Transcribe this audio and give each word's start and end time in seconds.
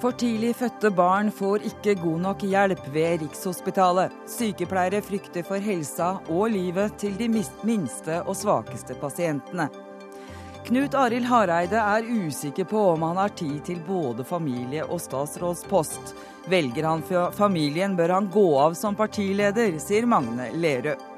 For 0.00 0.16
tidlig 0.16 0.54
fødte 0.56 0.88
barn 0.96 1.28
får 1.28 1.66
ikke 1.68 1.94
god 2.00 2.20
nok 2.24 2.44
hjelp 2.48 2.86
ved 2.94 3.20
Rikshospitalet. 3.20 4.14
Sykepleiere 4.32 5.02
frykter 5.04 5.44
for 5.44 5.60
helsa 5.60 6.14
og 6.32 6.46
livet 6.54 6.96
til 7.02 7.18
de 7.18 7.28
minste 7.28 8.22
og 8.22 8.32
svakeste 8.38 8.96
pasientene. 8.96 9.68
Knut 10.64 10.96
Arild 10.96 11.28
Hareide 11.28 11.76
er 11.82 12.08
usikker 12.08 12.64
på 12.70 12.86
om 12.94 13.04
han 13.10 13.20
har 13.20 13.36
tid 13.36 13.60
til 13.68 13.84
både 13.84 14.24
familie 14.24 14.88
og 14.88 15.02
statsrådspost. 15.04 16.14
Velger 16.48 16.88
han 16.88 17.04
familien, 17.36 17.96
bør 17.96 18.16
han 18.16 18.32
gå 18.32 18.48
av 18.64 18.76
som 18.78 18.96
partileder, 18.96 19.76
sier 19.84 20.08
Magne 20.08 20.48
Lerøe. 20.56 21.09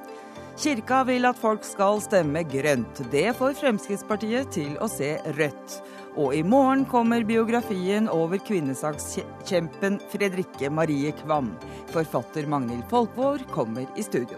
Kirka 0.59 1.01
vil 1.09 1.25
at 1.25 1.39
folk 1.41 1.65
skal 1.65 2.01
stemme 2.05 2.43
grønt. 2.45 3.01
Det 3.11 3.31
får 3.39 3.55
Fremskrittspartiet 3.57 4.51
til 4.53 4.75
å 4.85 4.89
se 4.91 5.15
rødt. 5.39 5.79
Og 6.21 6.35
i 6.37 6.43
morgen 6.45 6.85
kommer 6.85 7.25
biografien 7.25 8.05
over 8.13 8.37
kvinnesakskjempen 8.45 9.97
Fredrikke 10.13 10.69
Marie 10.69 11.15
Kvam. 11.23 11.55
Forfatter 11.95 12.45
Magnhild 12.53 12.85
Folkvår 12.93 13.47
kommer 13.55 13.89
i 13.97 14.05
studio. 14.05 14.37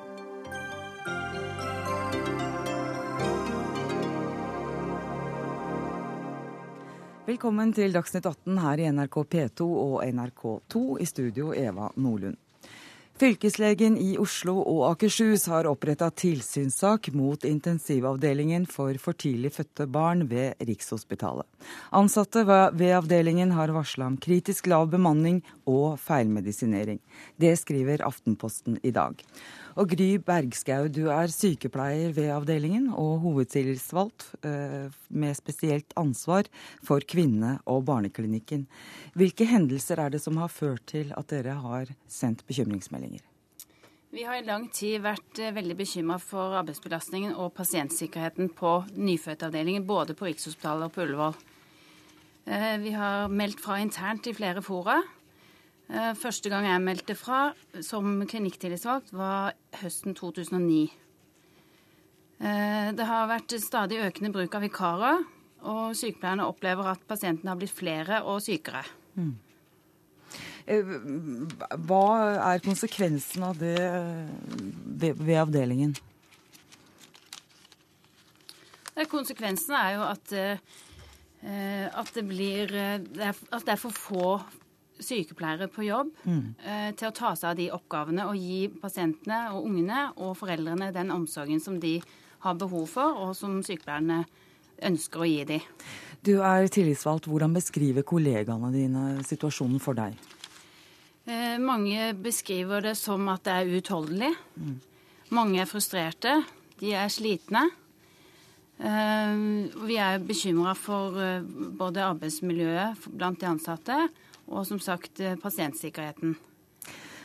Velkommen 7.27 7.75
til 7.75 7.91
Dagsnytt 7.91 8.29
18 8.29 8.63
her 8.63 8.85
i 8.85 8.89
NRK 8.95 9.21
P2 9.35 9.67
og 9.67 10.01
NRK2. 10.07 10.87
I 11.03 11.11
studio 11.11 11.51
Eva 11.59 11.91
Nordlund. 11.99 12.44
Fylkeslegen 13.15 13.95
i 13.95 14.17
Oslo 14.19 14.57
og 14.59 14.81
Akershus 14.89 15.45
har 15.47 15.69
oppretta 15.71 16.09
tilsynssak 16.19 17.13
mot 17.15 17.45
intensivavdelingen 17.47 18.65
for 18.67 18.99
for 18.99 19.15
tidlig 19.15 19.53
fødte 19.55 19.87
barn 19.87 20.25
ved 20.27 20.59
Rikshospitalet. 20.59 21.47
Ansatte 21.95 22.43
ved 22.75 22.91
avdelingen 22.97 23.55
har 23.55 23.71
varsla 23.77 24.09
om 24.11 24.17
kritisk 24.19 24.67
lav 24.67 24.89
bemanning 24.91 25.45
og 25.63 25.95
feilmedisinering. 26.03 26.99
Det 27.39 27.55
skriver 27.63 28.03
Aftenposten 28.03 28.81
i 28.83 28.91
dag. 28.91 29.23
Og 29.75 29.91
Gry 29.91 30.21
Bergskau, 30.23 30.87
du 30.87 31.09
er 31.11 31.33
sykepleier 31.35 32.13
ved 32.15 32.31
avdelingen 32.31 32.93
og 32.95 33.25
hovedtillitsvalgt 33.25 34.29
eh, 34.47 34.87
med 35.11 35.35
spesielt 35.35 35.91
ansvar 35.99 36.47
for 36.87 37.03
kvinne- 37.03 37.57
og 37.67 37.83
barneklinikken. 37.89 38.69
Hvilke 39.19 39.49
hendelser 39.51 39.99
er 39.99 40.15
det 40.15 40.23
som 40.23 40.39
har 40.39 40.53
ført 40.53 40.87
til 40.93 41.11
at 41.19 41.27
dere 41.33 41.57
har 41.59 41.91
sendt 42.07 42.47
bekymringsmeldinger? 42.47 43.25
Vi 44.15 44.23
har 44.23 44.39
i 44.39 44.47
lang 44.47 44.69
tid 44.71 45.03
vært 45.03 45.43
eh, 45.43 45.51
veldig 45.57 45.75
bekymra 45.81 46.21
for 46.23 46.55
arbeidsbelastningen 46.61 47.35
og 47.35 47.51
pasientsikkerheten 47.59 48.53
på 48.55 48.77
nyfødtavdelingen, 48.95 49.89
både 49.91 50.15
på 50.15 50.29
Rikshospitalet 50.29 50.87
og 50.87 50.95
på 50.95 51.03
Ullevål. 51.03 51.35
Eh, 52.47 52.77
vi 52.79 52.95
har 52.95 53.27
meldt 53.27 53.59
fra 53.65 53.83
internt 53.83 54.31
i 54.31 54.37
flere 54.39 54.63
fora. 54.63 55.01
Eh, 55.93 56.13
første 56.17 56.49
gang 56.49 56.65
jeg 56.65 56.81
meldte 56.81 57.17
fra 57.19 57.51
som 57.85 58.23
klinikktillitsvalgt, 58.29 59.13
var 59.13 59.53
høsten 59.83 60.17
2009. 60.17 60.87
Eh, 62.41 62.89
det 62.97 63.09
har 63.09 63.29
vært 63.29 63.53
stadig 63.61 64.01
økende 64.07 64.33
bruk 64.33 64.57
av 64.57 64.65
vikarer, 64.65 65.27
og 65.65 65.97
sykepleierne 65.97 66.47
opplever 66.49 66.89
at 66.89 67.05
pasientene 67.09 67.53
har 67.53 67.61
blitt 67.61 67.77
flere 67.77 68.23
og 68.25 68.41
sykere. 68.45 68.85
Mm. 69.15 69.37
Hva 70.65 72.07
er 72.41 72.65
konsekvensen 72.65 73.45
av 73.45 73.61
det 73.61 73.77
ved 75.21 75.37
avdelingen? 75.37 75.93
Konsekvensen 79.11 79.77
er 79.77 79.91
jo 79.99 80.03
at, 80.07 80.33
at, 81.45 82.13
det 82.17 82.25
blir 82.25 82.73
At 82.73 83.67
det 83.67 83.75
er 83.75 83.81
for 83.81 83.93
få 83.93 84.29
sykepleiere 85.03 85.69
på 85.73 85.87
jobb 85.87 86.13
mm. 86.23 86.45
eh, 86.63 86.91
til 86.99 87.09
å 87.09 87.15
ta 87.17 87.33
seg 87.39 87.51
av 87.51 87.59
de 87.59 87.71
oppgavene 87.75 88.27
og 88.31 88.39
gi 88.39 88.69
pasientene 88.81 89.41
og 89.55 89.67
ungene 89.69 90.07
og 90.17 90.37
foreldrene 90.39 90.93
den 90.95 91.13
omsorgen 91.15 91.63
som 91.63 91.81
de 91.83 91.99
har 92.45 92.57
behov 92.61 92.87
for, 92.93 93.17
og 93.25 93.37
som 93.39 93.61
sykepleierne 93.65 94.25
ønsker 94.85 95.23
å 95.23 95.29
gi 95.29 95.45
dem. 95.49 95.69
Du 96.25 96.39
er 96.41 96.67
tillitsvalgt. 96.73 97.29
Hvordan 97.29 97.55
beskriver 97.57 98.05
kollegaene 98.07 98.71
dine 98.73 99.05
situasjonen 99.27 99.81
for 99.83 99.97
deg? 99.97 100.17
Eh, 101.25 101.57
mange 101.61 102.13
beskriver 102.21 102.85
det 102.85 102.97
som 103.01 103.29
at 103.33 103.45
det 103.47 103.55
er 103.55 103.73
uutholdelig. 103.73 104.33
Mm. 104.57 104.77
Mange 105.37 105.63
er 105.63 105.69
frustrerte. 105.69 106.37
De 106.81 106.93
er 106.97 107.13
slitne. 107.13 107.67
Eh, 108.77 109.35
vi 109.87 109.97
er 110.01 110.25
bekymra 110.25 110.75
for 110.77 111.17
eh, 111.21 111.45
både 111.79 112.09
arbeidsmiljøet 112.09 113.09
blant 113.15 113.41
de 113.41 113.49
ansatte 113.49 113.99
og 114.47 114.67
som 114.69 114.81
sagt 114.83 115.21
eh, 115.21 115.37
pasientsikkerheten. 115.41 116.37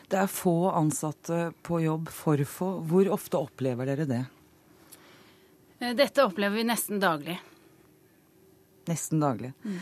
Det 0.09 0.17
er 0.17 0.31
få 0.31 0.71
ansatte 0.73 1.51
på 1.61 1.83
jobb, 1.83 2.09
for 2.09 2.41
få. 2.49 2.71
Hvor 2.89 3.11
ofte 3.13 3.37
opplever 3.37 3.89
dere 3.91 4.07
det? 4.09 4.23
Eh, 5.79 5.95
dette 5.95 6.25
opplever 6.25 6.57
vi 6.57 6.65
nesten 6.69 7.01
daglig. 7.01 7.37
Nesten 8.89 9.21
daglig. 9.21 9.53
Mm. 9.63 9.79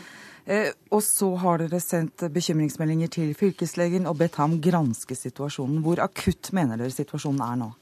Eh, 0.48 0.70
og 0.92 1.02
så 1.04 1.30
har 1.42 1.62
dere 1.62 1.80
sendt 1.80 2.26
bekymringsmeldinger 2.32 3.10
til 3.12 3.32
fylkeslegen 3.36 4.08
og 4.08 4.18
bedt 4.20 4.36
ham 4.40 4.58
granske 4.64 5.16
situasjonen. 5.16 5.80
Hvor 5.84 6.00
akutt 6.04 6.52
mener 6.56 6.80
dere 6.80 6.92
situasjonen 6.92 7.42
er 7.44 7.58
nå? 7.64 7.72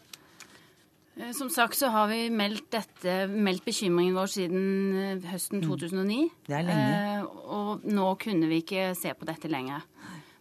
Eh, 1.17 1.33
som 1.33 1.51
sagt 1.51 1.79
så 1.79 1.89
har 1.93 2.09
vi 2.09 2.29
meldt, 2.31 2.69
dette, 2.75 3.27
meldt 3.31 3.65
bekymringen 3.65 4.17
vår 4.17 4.33
siden 4.33 4.65
eh, 5.01 5.29
høsten 5.33 5.63
2009. 5.65 6.17
Mm. 6.27 6.33
Det 6.49 6.57
er 6.59 6.67
lenge. 6.67 6.97
Eh, 6.97 7.29
og 7.57 7.87
nå 7.89 8.09
kunne 8.21 8.51
vi 8.51 8.61
ikke 8.65 8.91
se 8.99 9.15
på 9.17 9.29
dette 9.29 9.51
lenger. 9.53 9.87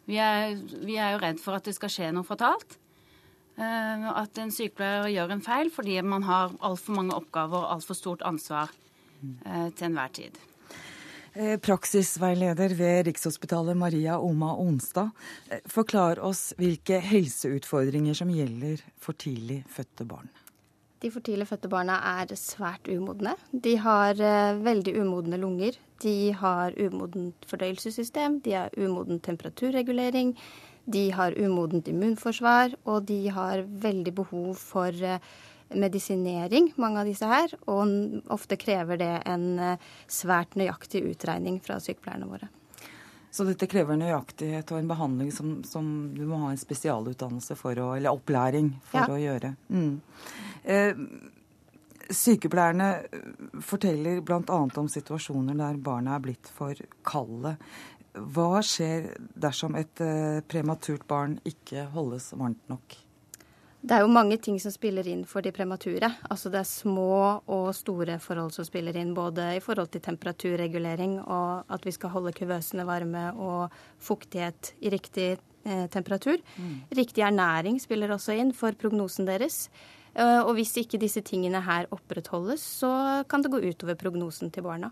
Vi 0.06 0.20
er, 0.22 0.58
vi 0.86 1.00
er 1.02 1.16
jo 1.16 1.22
redd 1.24 1.40
for 1.42 1.58
at 1.58 1.66
det 1.66 1.76
skal 1.78 1.92
skje 1.94 2.12
noe 2.14 2.28
fatalt. 2.28 2.82
At 3.56 4.36
en 4.44 4.50
sykepleier 4.52 5.08
gjør 5.14 5.32
en 5.32 5.42
feil 5.42 5.70
fordi 5.72 5.96
man 6.04 6.26
har 6.28 6.52
altfor 6.60 6.98
mange 6.98 7.16
oppgaver 7.16 7.62
og 7.62 7.70
altfor 7.78 7.96
stort 7.96 8.26
ansvar 8.28 8.74
til 9.24 9.88
enhver 9.88 10.12
tid. 10.20 10.38
Praksisveileder 11.64 12.76
ved 12.76 13.08
Rikshospitalet 13.08 13.80
Maria 13.80 14.20
Oma 14.20 14.52
Onstad, 14.60 15.16
forklar 15.72 16.20
oss 16.20 16.50
hvilke 16.60 17.00
helseutfordringer 17.00 18.20
som 18.20 18.36
gjelder 18.36 18.84
for 19.00 19.16
tidlig 19.16 19.64
fødte 19.72 20.04
barn. 20.12 20.28
De 21.04 21.12
for 21.12 21.24
tidlig 21.26 21.48
fødte 21.50 21.70
barna 21.72 21.98
er 22.22 22.32
svært 22.40 22.88
umodne. 22.92 23.36
De 23.52 23.76
har 23.84 24.16
uh, 24.20 24.62
veldig 24.64 24.94
umodne 25.02 25.40
lunger. 25.42 25.76
De 26.04 26.32
har 26.36 26.76
umodent 26.80 27.48
fordøyelsessystem, 27.50 28.40
de 28.46 28.56
har 28.56 28.74
umoden 28.78 29.20
temperaturregulering, 29.24 30.34
de 30.86 31.10
har 31.16 31.36
umodent 31.40 31.88
immunforsvar, 31.88 32.76
og 32.86 33.08
de 33.10 33.30
har 33.30 33.64
veldig 33.68 34.16
behov 34.16 34.56
for 34.60 35.04
uh, 35.04 35.20
medisinering, 35.76 36.72
mange 36.80 37.02
av 37.02 37.10
disse 37.10 37.28
her. 37.28 37.56
Og 37.72 38.22
ofte 38.32 38.60
krever 38.62 39.02
det 39.02 39.14
en 39.28 39.50
uh, 39.60 39.90
svært 40.08 40.56
nøyaktig 40.60 41.04
utregning 41.12 41.60
fra 41.64 41.82
sykepleierne 41.84 42.32
våre. 42.32 42.52
Så 43.36 43.44
dette 43.44 43.68
krever 43.68 43.98
nøyaktighet 44.00 44.70
og 44.72 44.80
en 44.80 44.88
behandling 44.88 45.32
som, 45.36 45.58
som 45.68 45.88
du 46.16 46.22
må 46.30 46.40
ha 46.46 46.54
en 46.54 46.60
spesialutdannelse 46.60 47.58
for 47.60 47.76
å, 47.84 47.90
eller 47.98 48.16
opplæring 48.16 48.70
for 48.88 49.04
ja. 49.04 49.10
å 49.12 49.18
gjøre. 49.20 49.50
Mm. 49.76 49.98
Eh, 50.64 51.02
sykepleierne 52.16 52.88
forteller 53.66 54.22
bl.a. 54.24 54.62
om 54.80 54.88
situasjoner 54.92 55.60
der 55.60 55.82
barna 55.84 56.16
er 56.16 56.24
blitt 56.24 56.52
for 56.56 56.80
kalde. 57.04 57.58
Hva 58.16 58.62
skjer 58.64 59.12
dersom 59.36 59.76
et 59.76 60.00
eh, 60.04 60.40
prematurt 60.48 61.04
barn 61.10 61.36
ikke 61.44 61.90
holdes 61.92 62.32
varmt 62.40 62.64
nok? 62.72 62.96
Det 63.86 63.94
er 63.94 64.02
jo 64.02 64.10
mange 64.10 64.40
ting 64.42 64.56
som 64.62 64.74
spiller 64.74 65.06
inn 65.06 65.22
for 65.30 65.46
de 65.46 65.52
premature. 65.54 66.08
Altså 66.34 66.50
det 66.50 66.58
er 66.64 66.70
små 66.70 67.18
og 67.54 67.68
store 67.78 68.18
forhold 68.22 68.56
som 68.56 68.66
spiller 68.66 68.98
inn, 68.98 69.12
både 69.14 69.52
i 69.60 69.62
forhold 69.62 69.92
til 69.94 70.02
temperaturregulering 70.08 71.20
og 71.22 71.70
at 71.70 71.86
vi 71.86 71.94
skal 71.94 72.14
holde 72.16 72.34
kuvøsene 72.34 72.88
varme 72.88 73.28
og 73.38 73.76
fuktighet 74.02 74.72
i 74.82 74.90
riktig 74.90 75.28
eh, 75.36 75.86
temperatur. 75.94 76.42
Mm. 76.58 76.80
Riktig 76.98 77.28
ernæring 77.28 77.78
spiller 77.82 78.16
også 78.16 78.34
inn 78.34 78.56
for 78.58 78.74
prognosen 78.74 79.30
deres. 79.30 79.68
Eh, 80.16 80.42
og 80.42 80.56
hvis 80.58 80.74
ikke 80.82 81.02
disse 81.02 81.22
tingene 81.22 81.62
her 81.62 81.86
opprettholdes, 81.94 82.66
så 82.82 83.22
kan 83.30 83.46
det 83.46 83.54
gå 83.54 83.62
utover 83.68 84.00
prognosen 84.02 84.50
til 84.50 84.66
barna. 84.66 84.90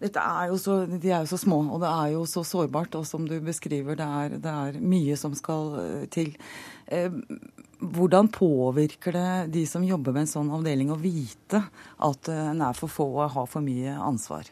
Er 0.00 0.56
så, 0.62 0.86
de 0.86 1.10
er 1.10 1.24
jo 1.24 1.28
så 1.34 1.40
små, 1.42 1.58
og 1.74 1.80
det 1.82 1.90
er 1.90 2.14
jo 2.14 2.24
så 2.24 2.46
sårbart. 2.46 2.96
Og 2.96 3.04
som 3.04 3.28
du 3.28 3.36
beskriver, 3.44 3.98
det 3.98 4.08
er, 4.08 4.40
det 4.40 4.56
er 4.56 4.80
mye 4.80 5.20
som 5.20 5.36
skal 5.36 6.06
til. 6.08 6.32
til. 6.32 7.54
Eh, 7.76 7.88
hvordan 7.96 8.30
påvirker 8.32 9.16
det 9.16 9.52
de 9.54 9.64
som 9.68 9.84
jobber 9.84 10.14
med 10.14 10.26
en 10.26 10.32
sånn 10.32 10.52
avdeling, 10.54 10.92
å 10.92 11.00
vite 11.00 11.62
at 11.98 12.30
eh, 12.32 12.50
en 12.52 12.62
er 12.66 12.78
for 12.78 12.92
få 12.92 13.08
og 13.14 13.34
har 13.36 13.50
for 13.50 13.64
mye 13.64 13.96
ansvar? 13.96 14.48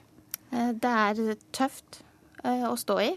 Det 0.55 0.91
er 0.91 1.39
tøft 1.51 2.05
å 2.45 2.77
stå 2.79 2.95
i. 3.03 3.09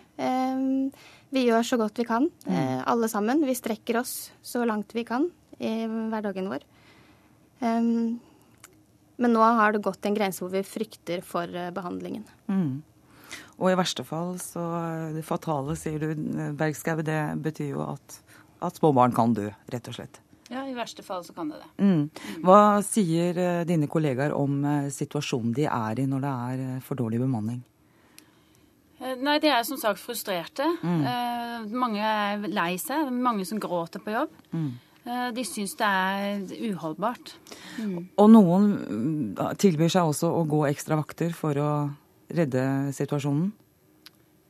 Vi 1.30 1.42
gjør 1.44 1.66
så 1.68 1.78
godt 1.78 2.00
vi 2.00 2.06
kan, 2.08 2.24
mm. 2.48 2.88
alle 2.90 3.10
sammen. 3.12 3.44
Vi 3.46 3.54
strekker 3.54 4.00
oss 4.00 4.32
så 4.42 4.64
langt 4.66 4.96
vi 4.98 5.04
kan 5.06 5.28
i 5.62 5.86
hverdagen 5.86 6.50
vår. 6.50 6.66
Men 9.18 9.34
nå 9.34 9.42
har 9.42 9.74
det 9.74 9.82
gått 9.86 10.06
en 10.06 10.16
grense 10.18 10.44
hvor 10.44 10.54
vi 10.54 10.64
frykter 10.66 11.24
for 11.26 11.50
eh, 11.50 11.72
behandlingen. 11.74 12.26
Mm. 12.50 12.84
Og 13.58 13.72
i 13.72 13.78
verste 13.78 14.06
fall 14.06 14.38
så 14.40 14.64
Det 15.16 15.24
fatale, 15.26 15.76
sier 15.80 16.00
du, 16.00 16.12
Bergskau, 16.58 17.02
det 17.06 17.22
betyr 17.44 17.74
jo 17.74 17.82
at, 17.88 18.20
at 18.64 18.80
små 18.80 18.94
barn 18.96 19.14
kan 19.16 19.36
dø, 19.38 19.50
rett 19.74 19.90
og 19.92 19.98
slett. 19.98 20.22
Ja, 20.48 20.64
i 20.64 20.76
verste 20.76 21.04
fall 21.04 21.26
så 21.28 21.34
kan 21.36 21.50
det 21.52 21.60
det. 21.60 21.72
Mm. 21.84 22.44
Hva 22.48 22.80
sier 22.86 23.38
eh, 23.42 23.64
dine 23.68 23.90
kollegaer 23.92 24.36
om 24.36 24.62
eh, 24.64 24.92
situasjonen 24.94 25.52
de 25.58 25.66
er 25.68 26.00
i 26.00 26.08
når 26.08 26.24
det 26.24 26.36
er 26.52 26.86
for 26.86 27.00
dårlig 27.00 27.20
bemanning? 27.20 27.60
Nei, 28.98 29.38
de 29.38 29.50
er 29.52 29.62
som 29.68 29.78
sagt 29.78 30.02
frustrerte. 30.02 30.66
Mm. 30.82 31.04
Eh, 31.06 31.66
mange 31.78 32.02
er 32.02 32.48
lei 32.50 32.74
seg. 32.82 33.12
Mange 33.14 33.46
som 33.46 33.60
gråter 33.62 34.02
på 34.02 34.16
jobb. 34.16 34.34
Mm. 34.56 34.72
Eh, 35.08 35.28
de 35.36 35.46
syns 35.46 35.76
det 35.78 35.88
er 35.88 36.42
uholdbart. 36.72 37.36
Mm. 37.78 38.10
Og 38.18 38.32
noen 38.34 38.72
mm, 38.74 39.46
tilbyr 39.62 39.94
seg 39.94 40.10
også 40.10 40.32
å 40.34 40.42
gå 40.50 40.66
ekstra 40.72 40.98
vakter 41.00 41.36
for 41.38 41.62
å 41.62 41.72
redde 42.34 42.64
situasjonen? 42.98 43.52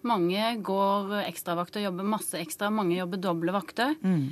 Mange 0.07 0.51
går 0.65 1.15
ekstravakter, 1.25 1.83
jobber 1.85 2.07
masse 2.07 2.39
ekstra. 2.39 2.71
Mange 2.73 2.97
jobber 2.97 3.21
doble 3.21 3.55
vakter. 3.55 3.95
Mm. 4.01 4.27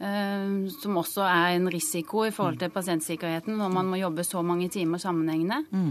Eh, 0.00 0.70
som 0.80 0.96
også 0.96 1.26
er 1.28 1.58
en 1.58 1.68
risiko 1.72 2.24
i 2.24 2.32
forhold 2.32 2.56
til 2.62 2.72
pasientsikkerheten 2.72 3.58
når 3.60 3.74
man 3.74 3.90
må 3.90 3.98
jobbe 4.00 4.24
så 4.24 4.40
mange 4.42 4.70
timer 4.72 5.02
sammenhengende. 5.02 5.60
Mm. 5.70 5.90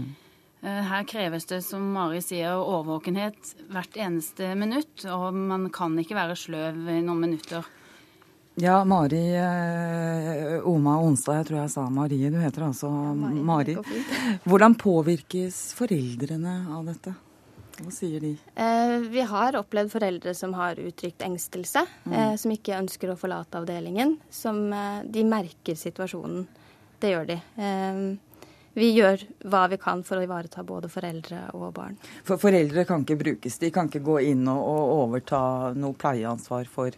Eh, 0.62 0.80
her 0.90 1.04
kreves 1.08 1.46
det, 1.46 1.62
som 1.64 1.84
Mari 1.94 2.20
sier, 2.24 2.58
årvåkenhet 2.58 3.54
hvert 3.70 3.96
eneste 3.96 4.52
minutt. 4.58 5.06
Og 5.06 5.30
man 5.34 5.68
kan 5.72 5.94
ikke 6.02 6.18
være 6.18 6.36
sløv 6.36 6.82
i 6.90 7.00
noen 7.06 7.22
minutter. 7.28 7.68
Ja, 8.60 8.82
Mari 8.84 9.22
eh, 9.38 10.58
Oma 10.68 10.98
Onsdag, 11.00 11.40
jeg 11.40 11.48
tror 11.48 11.62
jeg 11.62 11.72
sa 11.72 11.86
Marie. 11.88 12.34
Du 12.34 12.40
heter 12.42 12.66
altså 12.66 12.90
Mari. 12.90 13.40
Mari. 13.46 13.76
Hvordan 14.44 14.76
påvirkes 14.80 15.70
foreldrene 15.78 16.64
av 16.74 16.90
dette? 16.90 17.14
Hva 17.80 17.92
sier 17.94 18.20
de? 18.22 18.32
Eh, 18.54 18.96
vi 19.10 19.24
har 19.26 19.56
opplevd 19.58 19.92
foreldre 19.92 20.34
som 20.36 20.54
har 20.58 20.80
uttrykt 20.80 21.22
engstelse. 21.24 21.84
Mm. 22.04 22.16
Eh, 22.16 22.34
som 22.40 22.54
ikke 22.54 22.78
ønsker 22.78 23.12
å 23.12 23.18
forlate 23.20 23.60
avdelingen. 23.60 24.18
Som 24.30 24.66
eh, 24.72 25.04
de 25.04 25.24
merker 25.24 25.78
situasjonen. 25.78 26.44
Det 27.00 27.14
gjør 27.14 27.30
de. 27.30 27.38
Eh, 27.56 28.02
vi 28.76 28.92
gjør 28.94 29.24
hva 29.50 29.64
vi 29.70 29.80
kan 29.82 30.04
for 30.06 30.20
å 30.20 30.24
ivareta 30.24 30.62
både 30.66 30.90
foreldre 30.92 31.42
og 31.58 31.72
barn. 31.74 31.96
For 32.26 32.38
foreldre 32.38 32.84
kan 32.86 33.02
ikke 33.02 33.18
brukes? 33.18 33.58
De 33.58 33.72
kan 33.74 33.90
ikke 33.90 34.04
gå 34.06 34.20
inn 34.30 34.44
og, 34.48 34.60
og 34.60 34.92
overta 35.06 35.40
noe 35.74 35.96
pleieansvar 35.98 36.70
for 36.70 36.94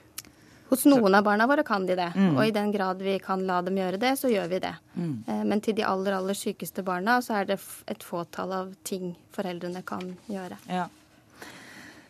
hos 0.72 0.86
noen 0.88 1.14
av 1.18 1.26
barna 1.26 1.46
våre 1.46 1.64
kan 1.68 1.84
de 1.86 1.96
det. 1.98 2.08
Mm. 2.16 2.32
Og 2.32 2.46
i 2.46 2.54
den 2.54 2.72
grad 2.72 3.02
vi 3.04 3.18
kan 3.20 3.44
la 3.44 3.60
dem 3.64 3.76
gjøre 3.76 4.00
det, 4.00 4.14
så 4.16 4.30
gjør 4.32 4.48
vi 4.48 4.62
det. 4.64 4.72
Mm. 4.96 5.12
Eh, 5.28 5.44
men 5.50 5.60
til 5.60 5.76
de 5.76 5.84
aller, 5.84 6.16
aller 6.16 6.38
sykeste 6.38 6.84
barna 6.86 7.18
så 7.24 7.42
er 7.42 7.52
det 7.52 7.58
et 7.92 8.06
fåtall 8.06 8.56
av 8.56 8.72
ting 8.88 9.12
foreldrene 9.36 9.84
kan 9.84 10.14
gjøre. 10.32 10.56
Ja. 10.72 10.88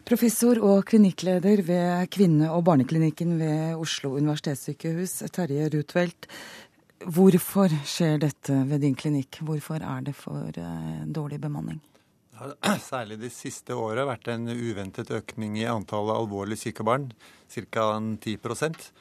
Professor 0.06 0.58
og 0.62 0.84
klinikkleder 0.90 1.62
ved 1.66 2.10
kvinne- 2.14 2.50
og 2.54 2.64
barneklinikken 2.66 3.36
ved 3.42 3.82
Oslo 3.82 4.14
universitetssykehus, 4.18 5.22
Terje 5.34 5.68
Rutvelt. 5.74 6.26
Hvorfor 7.02 7.70
skjer 7.86 8.18
dette 8.22 8.62
ved 8.70 8.82
din 8.82 8.94
klinikk? 8.98 9.40
Hvorfor 9.42 9.82
er 9.82 10.02
det 10.06 10.14
for 10.18 10.54
uh, 10.58 11.02
dårlig 11.06 11.40
bemanning? 11.42 11.80
Har 12.42 12.82
særlig 12.92 13.20
de 13.22 13.30
siste 13.32 13.76
året 13.78 14.08
vært 14.08 14.28
en 14.32 14.50
uventet 14.50 15.14
økning 15.14 15.56
i 15.60 15.68
antallet 15.70 16.18
alvorlig 16.18 16.58
syke 16.60 16.84
barn, 16.86 17.10
ca. 17.52 17.88
10% 18.26 18.92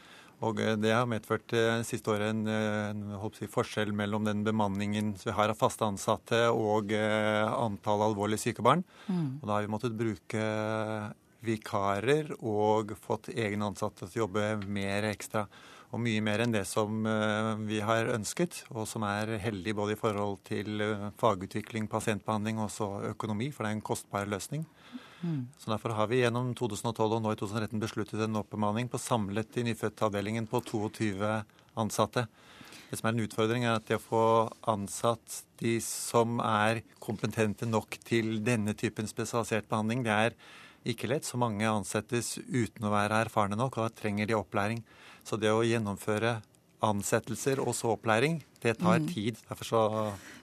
og 0.46 0.62
eh, 0.62 0.76
det 0.82 0.94
har 0.94 1.10
medført 1.10 1.54
eh, 1.58 1.82
siste 1.88 2.14
året 2.14 2.34
en, 2.34 2.46
eh, 2.50 3.26
si, 3.38 3.48
forskjell 3.52 3.94
mellom 3.98 4.26
den 4.28 4.44
bemanningen 4.46 5.14
vi 5.22 5.36
har 5.38 5.54
av 5.54 5.60
faste 5.60 5.86
ansatte 5.88 6.44
og 6.50 6.94
antall 6.96 8.08
alvorlig 8.08 8.42
syke 8.42 8.66
barn. 8.66 8.84
Mm. 9.08 9.42
Og 9.42 9.46
da 9.46 9.56
har 9.56 9.66
vi 9.66 9.74
måttet 9.74 9.98
bruke 9.98 10.46
vikarer 11.42 12.36
og 12.38 12.94
fått 13.02 13.32
egne 13.34 13.72
ansatte 13.72 14.06
til 14.06 14.22
å 14.22 14.26
jobbe 14.26 14.48
mer 14.70 15.08
ekstra 15.10 15.48
og 15.92 16.00
mye 16.00 16.24
mer 16.24 16.44
enn 16.44 16.54
det 16.54 16.64
som 16.70 17.04
eh, 17.08 17.54
vi 17.68 17.82
har 17.84 18.12
ønsket, 18.14 18.64
og 18.72 18.88
som 18.88 19.04
er 19.08 19.36
heldig 19.44 19.76
både 19.76 19.96
i 19.96 20.00
forhold 20.00 20.40
til 20.48 20.84
eh, 20.84 21.10
fagutvikling, 21.20 21.90
pasientbehandling 21.92 22.62
og 22.62 22.70
også 22.70 22.90
økonomi, 23.12 23.50
for 23.52 23.66
det 23.66 23.74
er 23.74 23.80
en 23.80 23.90
kostbar 23.92 24.30
løsning. 24.32 24.64
Mm. 25.22 25.50
Så 25.60 25.70
Derfor 25.70 25.94
har 25.98 26.08
vi 26.10 26.22
gjennom 26.24 26.54
2012 26.58 27.18
og 27.18 27.20
nå 27.22 27.34
i 27.36 27.40
2013 27.40 27.84
besluttet 27.84 28.24
en 28.24 28.40
oppbemanning 28.40 28.88
på 28.90 29.02
samlet 29.02 29.60
i 29.60 29.68
nyfødtavdelingen 29.68 30.48
på 30.50 30.64
22 30.72 31.36
ansatte. 31.82 32.26
Det 32.90 33.00
som 33.00 33.08
er 33.08 33.14
en 33.16 33.24
utfordring, 33.24 33.68
er 33.68 33.78
at 33.78 33.86
det 33.88 34.00
å 34.00 34.04
få 34.04 34.24
ansatt 34.72 35.44
de 35.62 35.78
som 35.84 36.42
er 36.44 36.82
kompetente 37.04 37.68
nok 37.68 38.00
til 38.08 38.42
denne 38.44 38.74
typen 38.76 39.08
spesialisert 39.08 39.70
behandling, 39.72 40.04
det 40.08 40.16
er 40.16 40.36
ikke 40.92 41.08
lett. 41.12 41.28
Så 41.28 41.40
mange 41.40 41.68
ansettes 41.70 42.38
uten 42.42 42.88
å 42.88 42.92
være 42.92 43.22
erfarne 43.28 43.60
nok, 43.60 43.78
og 43.78 43.88
da 43.88 44.02
trenger 44.02 44.28
de 44.28 44.36
opplæring. 44.36 44.82
Så 45.24 45.38
det 45.40 45.52
å 45.54 45.66
gjennomføre 45.66 46.40
ansettelser 46.82 47.60
og 47.62 47.76
så 47.78 47.94
opplæring, 47.94 48.40
det 48.62 48.76
tar 48.80 49.02
mm. 49.02 49.08
tid. 49.10 49.38
Derfor 49.50 49.68
så 49.68 49.82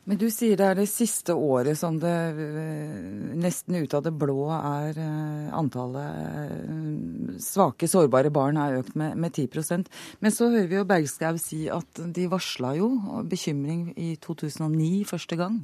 Men 0.09 0.19
du 0.19 0.29
sier 0.31 0.57
det 0.59 0.67
er 0.67 0.79
det 0.79 0.87
siste 0.91 1.35
året 1.35 1.79
som 1.79 1.99
det 2.01 2.15
eh, 2.45 2.99
nesten 3.39 3.77
ut 3.79 3.95
av 3.95 4.05
det 4.07 4.15
blå 4.19 4.49
er 4.55 4.99
eh, 5.03 5.49
antallet 5.59 6.21
eh, 6.23 7.33
svake, 7.43 7.91
sårbare 7.91 8.31
barn 8.35 8.59
er 8.59 8.79
økt 8.81 8.95
med, 8.99 9.19
med 9.19 9.35
10 9.35 9.85
Men 10.21 10.35
så 10.35 10.51
hører 10.51 10.71
vi 10.71 10.79
jo 10.79 10.87
Bergskau 10.89 11.39
si 11.43 11.67
at 11.71 12.03
de 12.15 12.29
varsla 12.31 12.75
jo 12.79 12.93
bekymring 13.29 13.93
i 13.97 14.15
2009 14.23 15.05
første 15.11 15.37
gang. 15.37 15.61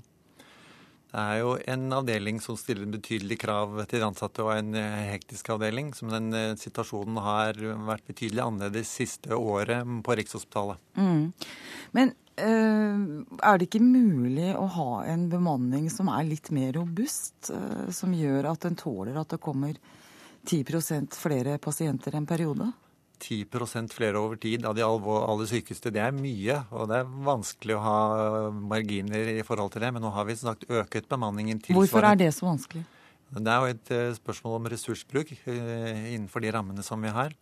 Det 1.14 1.22
er 1.22 1.36
jo 1.44 1.52
en 1.70 1.92
avdeling 1.94 2.40
som 2.42 2.56
stiller 2.58 2.88
betydelige 2.90 3.44
krav 3.44 3.76
til 3.86 4.00
de 4.02 4.06
ansatte, 4.08 4.42
og 4.42 4.50
en 4.56 4.74
eh, 4.74 5.12
hektisk 5.12 5.52
avdeling. 5.54 5.92
Som 5.94 6.10
den 6.10 6.34
eh, 6.34 6.56
situasjonen 6.58 7.20
har 7.22 7.60
vært 7.86 8.08
betydelig 8.10 8.42
annerledes 8.42 8.90
siste 8.98 9.38
året 9.38 9.86
på 10.02 10.16
Rikshospitalet. 10.18 10.82
Mm. 10.98 11.28
Men 11.94 12.10
øh, 12.42 13.04
er 13.38 13.60
det 13.60 13.68
ikke 13.68 13.84
mulig 13.86 14.50
å 14.58 14.66
ha 14.74 14.88
en 15.12 15.28
bemanning 15.30 15.86
som 15.92 16.10
er 16.10 16.26
litt 16.26 16.50
mer 16.50 16.74
robust? 16.80 17.52
Øh, 17.54 17.92
som 17.94 18.16
gjør 18.18 18.50
at 18.50 18.66
den 18.66 18.74
tåler 18.82 19.22
at 19.22 19.36
det 19.36 19.42
kommer 19.44 19.78
10% 20.50 21.14
flere 21.14 21.60
pasienter 21.62 22.18
en 22.18 22.26
periode? 22.26 22.72
10% 23.24 23.94
flere 23.96 24.20
over 24.20 24.36
tid 24.40 24.66
av 24.68 24.76
de 24.76 24.84
aller 24.84 25.48
sykeste. 25.48 25.92
Det 25.94 26.02
er 26.04 26.12
mye, 26.16 26.58
og 26.74 26.90
det 26.90 27.00
er 27.00 27.14
vanskelig 27.26 27.76
å 27.78 27.84
ha 27.84 28.00
marginer 28.52 29.32
i 29.34 29.44
forhold 29.46 29.72
til 29.74 29.84
det. 29.86 29.92
Men 29.96 30.04
nå 30.04 30.12
har 30.14 30.28
vi 30.28 30.36
sagt 30.38 30.68
øket 30.68 31.08
bemanningen 31.08 31.62
tilsvarende. 31.62 31.80
Hvorfor 31.80 32.08
er 32.10 32.20
det 32.20 32.30
så 32.36 32.48
vanskelig? 32.50 32.84
Det 33.34 33.50
er 33.50 33.62
jo 33.62 33.72
et 33.72 33.90
eh, 33.94 34.14
spørsmål 34.14 34.60
om 34.60 34.68
ressursbruk 34.70 35.32
eh, 35.34 36.12
innenfor 36.14 36.44
de 36.44 36.52
rammene 36.54 36.84
som 36.86 37.00
vi 37.02 37.10
har. 37.14 37.32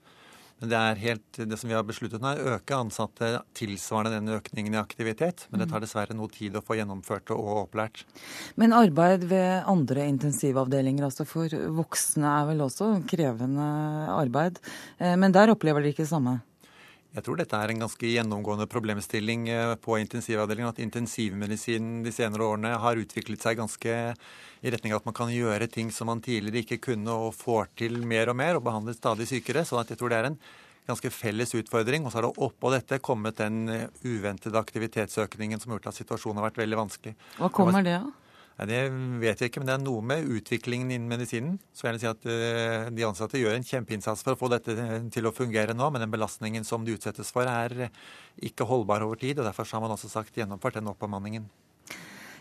Men 0.62 0.70
det 0.70 0.78
er 0.78 1.00
helt, 1.02 1.38
det 1.50 1.56
som 1.58 1.66
vi 1.66 1.74
har 1.74 1.82
besluttet 1.82 2.22
nå, 2.22 2.30
er 2.30 2.40
å 2.40 2.52
øke 2.54 2.76
ansatte 2.78 3.32
tilsvarende 3.58 4.20
den 4.20 4.36
økningen 4.36 4.76
i 4.76 4.78
aktivitet. 4.78 5.48
Men 5.50 5.64
det 5.64 5.66
tar 5.72 5.82
dessverre 5.82 6.14
noe 6.14 6.30
tid 6.30 6.54
å 6.54 6.62
få 6.62 6.76
gjennomført 6.78 7.32
og 7.34 7.64
opplært. 7.64 8.04
Men 8.54 8.76
arbeid 8.76 9.26
ved 9.26 9.66
andre 9.66 10.06
intensivavdelinger, 10.12 11.08
altså 11.08 11.26
for 11.26 11.50
voksne, 11.50 12.30
er 12.30 12.46
vel 12.52 12.62
også 12.68 12.92
krevende 13.10 13.66
arbeid. 14.14 14.62
Eh, 15.02 15.16
men 15.18 15.34
der 15.34 15.50
opplever 15.50 15.82
dere 15.82 15.96
ikke 15.96 16.06
det 16.06 16.12
samme? 16.14 16.38
Jeg 17.12 17.26
tror 17.26 17.36
dette 17.36 17.58
er 17.60 17.68
en 17.68 17.82
ganske 17.82 18.08
gjennomgående 18.08 18.64
problemstilling 18.72 19.44
eh, 19.52 19.74
på 19.84 19.98
intensivavdelingen. 20.00 20.70
At 20.72 20.80
intensivmedisinen 20.80 22.00
de 22.06 22.12
senere 22.14 22.46
årene 22.46 22.70
har 22.80 23.00
utviklet 23.00 23.44
seg 23.44 23.58
ganske 23.60 23.96
i 24.62 24.72
retning 24.72 24.94
av 24.94 25.02
at 25.02 25.08
man 25.10 25.16
kan 25.18 25.32
gjøre 25.32 25.68
ting 25.68 25.90
som 25.92 26.08
man 26.08 26.22
tidligere 26.24 26.62
ikke 26.64 26.80
kunne, 26.88 27.12
og 27.12 27.36
får 27.36 27.68
til 27.82 28.00
mer 28.08 28.32
og 28.32 28.38
mer, 28.40 28.56
og 28.56 28.64
behandler 28.64 28.96
stadig 28.96 29.28
sykere. 29.28 29.66
sånn 29.68 29.82
at 29.82 29.92
jeg 29.92 30.00
tror 30.00 30.14
det 30.14 30.22
er 30.22 30.30
en 30.30 30.40
ganske 30.88 31.12
felles 31.12 31.52
utfordring. 31.60 32.06
Og 32.06 32.14
så 32.14 32.20
har 32.20 32.30
det 32.30 32.46
oppå 32.48 32.72
dette 32.72 33.02
kommet 33.04 33.42
den 33.42 33.66
uventede 34.06 34.64
aktivitetsøkningen 34.64 35.60
som 35.60 35.72
har 35.72 35.82
gjort 35.82 35.92
at 35.92 36.00
situasjonen 36.00 36.40
har 36.40 36.48
vært 36.48 36.64
veldig 36.64 36.80
vanskelig. 36.80 37.16
Hva 37.36 37.52
kommer 37.52 37.84
det 37.84 37.98
av? 38.00 38.08
Ja, 38.58 38.66
det 38.68 38.80
vet 39.22 39.40
jeg 39.40 39.50
ikke, 39.50 39.62
men 39.62 39.70
det 39.70 39.74
er 39.78 39.82
noe 39.82 40.04
med 40.04 40.28
utviklingen 40.28 40.92
innen 40.92 41.08
medisinen. 41.10 41.56
Så 41.72 41.86
jeg 41.86 41.96
vil 41.96 42.02
si 42.02 42.10
at 42.10 42.28
uh, 42.28 42.90
De 42.92 43.06
ansatte 43.08 43.40
gjør 43.40 43.56
en 43.56 43.66
kjempeinnsats 43.66 44.22
for 44.26 44.36
å 44.36 44.40
få 44.40 44.50
dette 44.52 44.76
til 45.14 45.28
å 45.28 45.34
fungere 45.34 45.76
nå, 45.76 45.88
men 45.90 46.04
den 46.04 46.12
belastningen 46.12 46.66
som 46.68 46.84
de 46.84 46.94
utsettes 46.96 47.32
for, 47.34 47.48
er 47.48 47.88
ikke 48.42 48.68
holdbar 48.68 49.06
over 49.06 49.20
tid. 49.20 49.40
og 49.40 49.48
Derfor 49.48 49.68
har 49.72 49.84
man 49.84 49.96
også 49.96 50.12
sagt 50.12 50.36
gjennomført 50.36 50.78
den 50.78 50.92
oppbemanningen. 50.92 51.48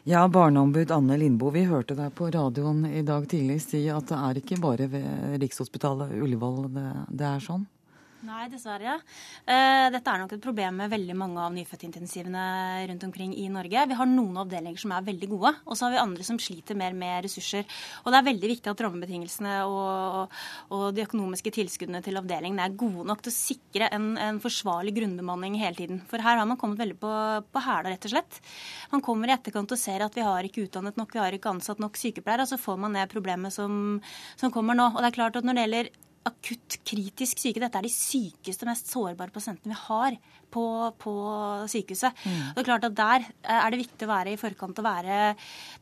Ja, 0.04 0.24
barneombud 0.28 0.90
Anne 0.92 1.14
Lindboe, 1.22 1.54
vi 1.54 1.68
hørte 1.70 1.94
deg 1.94 2.10
på 2.18 2.32
radioen 2.34 2.88
i 2.90 3.04
dag 3.06 3.28
tidlig 3.30 3.60
si 3.62 3.84
at 3.94 4.10
det 4.10 4.18
er 4.18 4.40
ikke 4.42 4.58
bare 4.64 4.88
ved 4.90 5.36
Rikshospitalet 5.44 6.16
Ullevål 6.18 6.72
det, 6.74 6.88
det 7.22 7.28
er 7.30 7.44
sånn? 7.46 7.68
Nei, 8.22 8.44
dessverre. 8.54 8.86
ja. 8.86 8.98
dette 9.90 10.12
er 10.12 10.20
nok 10.22 10.34
et 10.36 10.44
problem 10.44 10.76
med 10.78 10.92
veldig 10.92 11.16
mange 11.18 11.42
av 11.42 11.54
nyfødtintensivene 11.56 12.44
rundt 12.92 13.06
omkring 13.08 13.32
i 13.34 13.48
Norge. 13.50 13.86
Vi 13.90 13.98
har 13.98 14.10
noen 14.10 14.38
avdelinger 14.44 14.84
som 14.84 14.94
er 14.94 15.08
veldig 15.08 15.30
gode, 15.32 15.52
og 15.66 15.78
så 15.78 15.88
har 15.88 15.96
vi 15.96 16.02
andre 16.04 16.26
som 16.28 16.38
sliter 16.38 16.78
mer 16.78 16.94
med 16.94 17.26
ressurser. 17.26 17.66
Og 18.04 18.12
det 18.14 18.20
er 18.20 18.28
veldig 18.28 18.52
viktig 18.52 18.70
at 18.70 18.84
rammebetingelsene 18.86 19.56
og, 19.66 20.36
og 20.70 20.84
de 20.94 21.06
økonomiske 21.08 21.54
tilskuddene 21.56 22.04
til 22.06 22.22
avdelingene 22.22 22.68
er 22.68 22.78
gode 22.84 23.08
nok 23.10 23.26
til 23.26 23.34
å 23.34 23.38
sikre 23.40 23.90
en, 23.98 24.12
en 24.22 24.44
forsvarlig 24.44 24.94
grunnbemanning 25.00 25.58
hele 25.64 25.82
tiden. 25.82 26.04
For 26.12 26.22
her 26.22 26.38
har 26.44 26.46
man 26.46 26.62
kommet 26.62 26.84
veldig 26.84 27.00
på, 27.02 27.16
på 27.50 27.66
hæla, 27.66 27.96
rett 27.96 28.06
og 28.06 28.14
slett. 28.14 28.40
Man 28.94 29.02
kommer 29.02 29.34
i 29.34 29.38
etterkant 29.40 29.74
og 29.74 29.82
ser 29.82 30.06
at 30.06 30.18
vi 30.18 30.28
har 30.28 30.46
ikke 30.46 30.68
utdannet 30.68 31.02
nok, 31.02 31.18
vi 31.18 31.24
har 31.26 31.34
ikke 31.34 31.56
ansatt 31.56 31.82
nok 31.82 31.98
sykepleiere, 31.98 32.46
og 32.46 32.54
så 32.54 32.62
får 32.62 32.80
man 32.86 33.02
det 33.02 33.10
problemet 33.10 33.58
som, 33.58 33.98
som 34.38 34.54
kommer 34.54 34.78
nå. 34.78 34.92
Og 34.94 35.02
det 35.02 35.10
er 35.10 35.20
klart 35.24 35.42
at 35.42 35.48
når 35.48 35.58
det 35.58 35.68
gjelder 35.68 35.94
akutt 36.28 36.80
kritisk 36.88 37.42
syke. 37.42 37.62
Dette 37.64 37.80
er 37.80 37.88
de 37.88 37.94
sykeste, 37.94 38.68
mest 38.70 38.92
sårbare 38.92 39.34
pasientene 39.34 39.74
vi 39.74 39.84
har 39.88 40.18
på, 40.52 40.66
på 41.02 41.14
sykehuset. 41.72 42.16
Mm. 42.26 42.42
Det 42.54 42.62
er 42.62 42.68
klart 42.68 42.88
at 42.88 42.98
Der 42.98 43.26
er 43.56 43.72
det 43.72 43.82
viktig 43.82 44.08
å 44.08 44.12
være 44.12 44.34
i 44.34 44.40
forkant 44.40 44.80
og 44.82 44.86
være, 44.86 45.20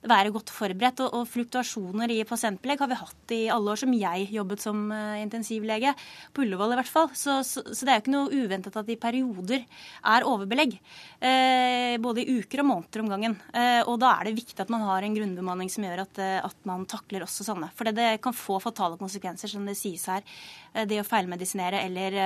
være 0.10 0.34
godt 0.36 0.54
forberedt. 0.54 1.04
Og, 1.06 1.18
og, 1.20 1.28
fluktuasjoner 1.30 2.14
i 2.14 2.22
pasientbelegg 2.28 2.84
har 2.84 2.92
vi 2.92 3.00
hatt 3.00 3.34
i 3.36 3.42
alle 3.54 3.74
år 3.74 3.82
som 3.82 3.96
jeg 3.96 4.30
jobbet 4.36 4.64
som 4.64 4.86
uh, 4.94 5.18
intensivlege. 5.22 5.94
På 6.34 6.46
Ullevål 6.46 6.76
i 6.76 6.80
hvert 6.80 6.92
fall. 6.92 7.10
Så, 7.18 7.40
så, 7.48 7.64
så, 7.68 7.82
det 7.84 7.94
er 7.94 8.00
jo 8.00 8.06
ikke 8.06 8.16
noe 8.16 8.44
uventet 8.44 8.80
at 8.80 8.88
det 8.88 8.98
i 8.98 9.02
perioder 9.02 9.66
er 10.14 10.28
overbelegg. 10.28 10.78
Eh, 11.20 11.96
både 12.02 12.24
i 12.24 12.40
uker 12.40 12.64
og 12.64 12.70
måneder 12.70 13.04
om 13.04 13.12
gangen. 13.12 13.36
Eh, 13.54 13.82
og 13.84 14.00
da 14.02 14.14
er 14.16 14.30
det 14.30 14.38
viktig 14.38 14.64
at 14.64 14.72
man 14.72 14.86
har 14.88 15.06
en 15.06 15.16
grunnbemanning 15.18 15.72
som 15.72 15.86
gjør 15.86 16.04
at, 16.06 16.22
at 16.46 16.68
man 16.70 16.86
takler 16.90 17.26
også 17.26 17.48
sånne. 17.48 17.72
For 17.76 17.90
det, 17.90 17.98
det 18.00 18.10
kan 18.24 18.36
få 18.36 18.60
fatale 18.64 19.00
konsekvenser, 19.00 19.52
som 19.52 19.66
det 19.68 19.78
sies 19.80 20.06
her. 20.10 20.24
Det 20.72 21.02
å 21.02 21.08
feilmedisinere 21.08 21.82
eller 21.88 22.20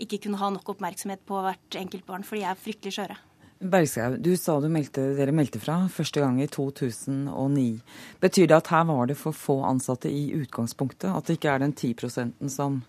ikke 0.00 0.18
kunne 0.24 0.40
ha 0.40 0.48
nok 0.50 0.72
oppmerksomhet 0.74 1.22
på 1.28 1.42
hvert 1.44 1.76
enkelt 1.76 2.00
enkeltbarn, 2.00 2.24
for 2.24 2.38
de 2.38 2.46
er 2.46 2.58
fryktelig 2.58 2.96
skjøre. 2.96 3.16
Bergskau, 3.60 4.16
du 4.16 4.36
sa 4.40 4.54
du 4.60 4.70
meldte, 4.72 5.02
dere 5.18 5.34
meldte 5.36 5.60
fra 5.60 5.82
første 5.92 6.22
gang 6.22 6.38
i 6.40 6.46
2009. 6.48 7.82
Betyr 8.22 8.46
det 8.48 8.56
at 8.56 8.70
her 8.72 8.86
var 8.88 9.10
det 9.10 9.18
for 9.20 9.36
få 9.36 9.58
ansatte 9.68 10.08
i 10.08 10.30
utgangspunktet? 10.32 11.10
At 11.12 11.28
det 11.28 11.36
ikke 11.36 11.52
er 11.52 11.60
den 11.66 11.74
10% 11.74 12.48
som 12.48 12.82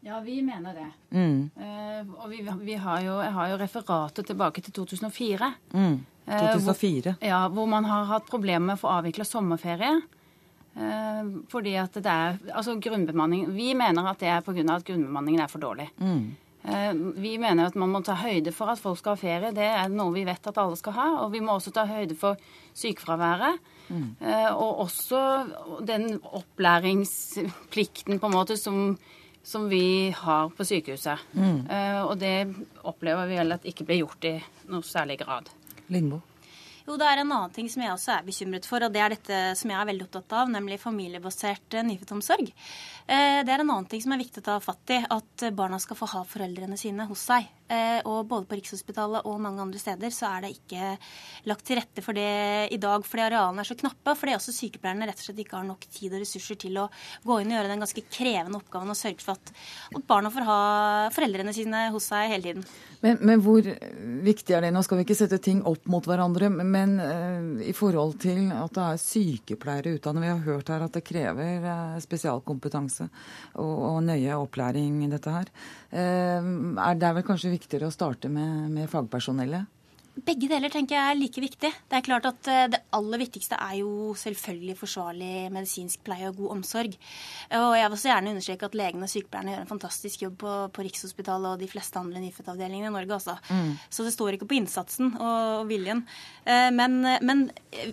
Ja, 0.00 0.20
vi 0.22 0.38
mener 0.46 0.76
det. 0.76 0.86
Mm. 1.10 1.50
Uh, 1.58 2.22
og 2.22 2.30
vi, 2.30 2.44
vi, 2.62 2.76
har 2.78 3.02
jo, 3.02 3.16
jeg 3.18 3.34
har 3.34 3.48
jo 3.50 3.58
referatet 3.58 4.30
tilbake 4.30 4.62
til 4.62 4.72
2004. 4.78 5.50
Mm. 5.74 5.98
2004. 6.28 7.10
Uh, 7.10 7.18
hvor, 7.18 7.26
ja, 7.26 7.40
hvor 7.50 7.66
man 7.66 7.84
har 7.84 8.06
hatt 8.12 8.30
problemer 8.30 8.70
med 8.70 8.78
å 8.78 8.82
få 8.84 8.92
avvikla 8.94 9.26
sommerferie. 9.26 9.98
Uh, 10.78 11.40
fordi 11.50 11.72
at 11.74 11.96
det 11.98 12.06
er 12.06 12.36
Altså 12.54 12.76
grunnbemanning 12.78 13.48
Vi 13.50 13.72
mener 13.74 14.06
at 14.06 14.20
det 14.20 14.28
er 14.30 14.44
pga. 14.46 14.62
at 14.76 14.84
grunnbemanningen 14.86 15.42
er 15.42 15.50
for 15.50 15.58
dårlig. 15.58 15.88
Mm. 15.98 16.36
Eh, 16.68 16.94
vi 16.94 17.38
mener 17.38 17.66
at 17.68 17.76
man 17.78 17.90
må 17.92 18.00
ta 18.04 18.14
høyde 18.18 18.52
for 18.54 18.70
at 18.72 18.80
folk 18.82 18.98
skal 19.00 19.14
ha 19.14 19.20
ferie. 19.20 19.52
Det 19.56 19.64
er 19.64 19.88
noe 19.92 20.12
vi 20.14 20.24
vet 20.28 20.46
at 20.50 20.58
alle 20.60 20.76
skal 20.78 20.92
ha. 20.96 21.08
Og 21.24 21.32
vi 21.32 21.40
må 21.44 21.50
også 21.56 21.72
ta 21.74 21.86
høyde 21.88 22.16
for 22.18 22.36
sykefraværet. 22.76 23.58
Mm. 23.88 24.08
Eh, 24.20 24.50
og 24.52 24.82
også 24.84 25.20
den 25.86 26.20
opplæringsplikten 26.20 28.18
på 28.20 28.26
en 28.28 28.36
måte 28.36 28.56
som, 28.60 28.98
som 29.42 29.68
vi 29.70 30.10
har 30.16 30.50
på 30.52 30.64
sykehuset. 30.68 31.18
Mm. 31.32 31.60
Eh, 31.70 32.02
og 32.04 32.18
det 32.20 32.36
opplever 32.84 33.30
vi 33.30 33.40
vel 33.40 33.56
at 33.56 33.68
ikke 33.68 33.86
blir 33.88 34.02
gjort 34.02 34.28
i 34.28 34.36
noe 34.68 34.84
særlig 34.84 35.16
grad. 35.22 35.44
Lindbo. 35.88 36.20
Jo, 36.88 36.94
det 36.96 37.04
er 37.04 37.20
en 37.20 37.32
annen 37.34 37.52
ting 37.52 37.66
som 37.68 37.82
jeg 37.84 37.92
også 37.92 38.14
er 38.14 38.24
bekymret 38.24 38.64
for, 38.64 38.80
og 38.80 38.94
det 38.94 39.00
er 39.04 39.12
dette 39.12 39.38
som 39.60 39.68
jeg 39.68 39.76
er 39.76 39.88
veldig 39.90 40.06
opptatt 40.06 40.34
av, 40.40 40.48
nemlig 40.48 40.78
familiebasert 40.80 41.76
nyfødtomsorg. 41.84 42.48
Eh, 43.04 43.42
det 43.44 43.52
er 43.52 43.60
en 43.60 43.74
annen 43.74 43.88
ting 43.92 44.00
som 44.00 44.14
er 44.16 44.22
viktig 44.22 44.40
å 44.40 44.46
ta 44.46 44.56
fatt 44.64 44.94
i, 44.96 45.02
at 45.04 45.44
barna 45.52 45.76
skal 45.84 46.00
få 46.00 46.08
ha 46.14 46.24
foreldrene 46.24 46.80
sine 46.80 47.04
hos 47.10 47.26
seg. 47.28 47.50
Eh, 47.68 48.00
og 48.08 48.24
både 48.30 48.46
på 48.48 48.56
Rikshospitalet 48.56 49.26
og 49.28 49.40
mange 49.44 49.60
andre 49.60 49.80
steder 49.80 50.12
så 50.14 50.30
er 50.30 50.46
det 50.46 50.54
ikke 50.54 50.94
lagt 51.50 51.66
til 51.68 51.76
rette 51.76 52.00
for 52.04 52.16
det 52.16 52.72
i 52.72 52.78
dag 52.80 53.04
fordi 53.04 53.26
arealene 53.26 53.60
er 53.60 53.68
så 53.68 53.76
knappe, 53.76 54.14
fordi 54.16 54.36
også 54.38 54.54
sykepleierne 54.56 55.08
rett 55.10 55.20
og 55.20 55.26
slett 55.26 55.42
ikke 55.44 55.58
har 55.58 55.66
nok 55.68 55.84
tid 55.92 56.14
og 56.14 56.22
ressurser 56.22 56.56
til 56.64 56.78
å 56.80 56.86
gå 57.28 57.40
inn 57.42 57.52
og 57.52 57.58
gjøre 57.58 57.72
den 57.74 57.84
ganske 57.84 58.04
krevende 58.08 58.60
oppgaven 58.62 58.94
og 58.94 58.96
sørge 58.96 59.24
for 59.26 59.36
at, 59.36 59.52
barna 60.08 60.32
får 60.32 60.46
ha 60.48 60.60
foreldrene 61.12 61.52
sine 61.52 61.88
hos 61.92 62.08
seg 62.08 62.32
hele 62.32 62.46
tiden. 62.46 62.64
Men, 63.04 63.20
men, 63.20 63.42
hvor 63.44 63.62
viktig 63.62 64.56
er 64.56 64.64
det? 64.64 64.72
Nå 64.74 64.80
skal 64.82 64.98
vi 64.98 65.04
ikke 65.04 65.18
sette 65.18 65.38
ting 65.42 65.60
opp 65.68 65.84
mot 65.92 66.08
hverandre, 66.08 66.48
men 66.50 66.96
uh, 66.98 67.60
i 67.62 67.74
forhold 67.76 68.16
til 68.24 68.48
at 68.54 68.72
det 68.74 68.86
er 68.86 69.02
sykepleiere 69.02 69.92
utdannet 69.98 70.24
Vi 70.24 70.32
har 70.32 70.42
hørt 70.48 70.72
her 70.72 70.86
at 70.86 70.96
det 70.96 71.04
krever 71.06 71.62
uh, 71.68 72.00
spesialkompetanse 72.02 73.06
og, 73.60 73.74
og, 73.92 74.00
nøye 74.08 74.40
opplæring, 74.40 75.04
i 75.04 75.12
dette 75.12 75.36
her. 75.36 75.52
Uh, 75.92 76.80
er 76.88 76.98
det 76.98 77.06
er 77.06 77.18
vel 77.20 77.28
kanskje 77.28 77.54
viktigere 77.58 77.90
å 77.90 77.94
starte 77.94 78.30
med, 78.32 78.70
med 78.72 78.88
fagpersonellet? 78.90 79.66
Begge 80.26 80.48
deler 80.50 80.72
tenker 80.72 80.96
jeg 80.96 81.12
er 81.12 81.18
like 81.18 81.42
viktig. 81.42 81.70
Det 81.90 81.96
er 81.98 82.04
klart 82.04 82.26
at 82.26 82.48
eh, 82.50 82.66
det 82.72 82.80
aller 82.96 83.20
viktigste 83.20 83.58
er 83.60 83.76
jo 83.80 84.14
selvfølgelig 84.18 84.76
forsvarlig 84.80 85.32
medisinsk 85.54 86.02
pleie 86.06 86.30
og 86.30 86.38
god 86.40 86.54
omsorg. 86.56 86.96
Og 87.54 87.74
jeg 87.76 87.84
vil 87.84 87.96
også 87.96 88.10
gjerne 88.10 88.32
understreke 88.34 88.68
at 88.68 88.78
legene 88.78 89.06
og 89.06 89.12
sykepleierne 89.12 89.54
gjør 89.54 89.62
en 89.64 89.70
fantastisk 89.70 90.24
jobb 90.24 90.38
på, 90.42 90.54
på 90.74 90.86
Rikshospitalet 90.86 91.50
og 91.52 91.62
de 91.62 91.68
fleste 91.70 92.00
andre 92.00 92.22
nyfødtavdelingene 92.24 92.90
i 92.90 92.94
Norge. 92.94 93.18
Altså. 93.18 93.36
Mm. 93.52 93.74
Så 93.90 94.06
det 94.06 94.14
står 94.14 94.36
ikke 94.36 94.48
på 94.50 94.58
innsatsen 94.58 95.12
og, 95.18 95.38
og 95.60 95.70
viljen. 95.70 96.02
Eh, 96.44 96.70
men, 96.74 96.98
men, 97.04 97.46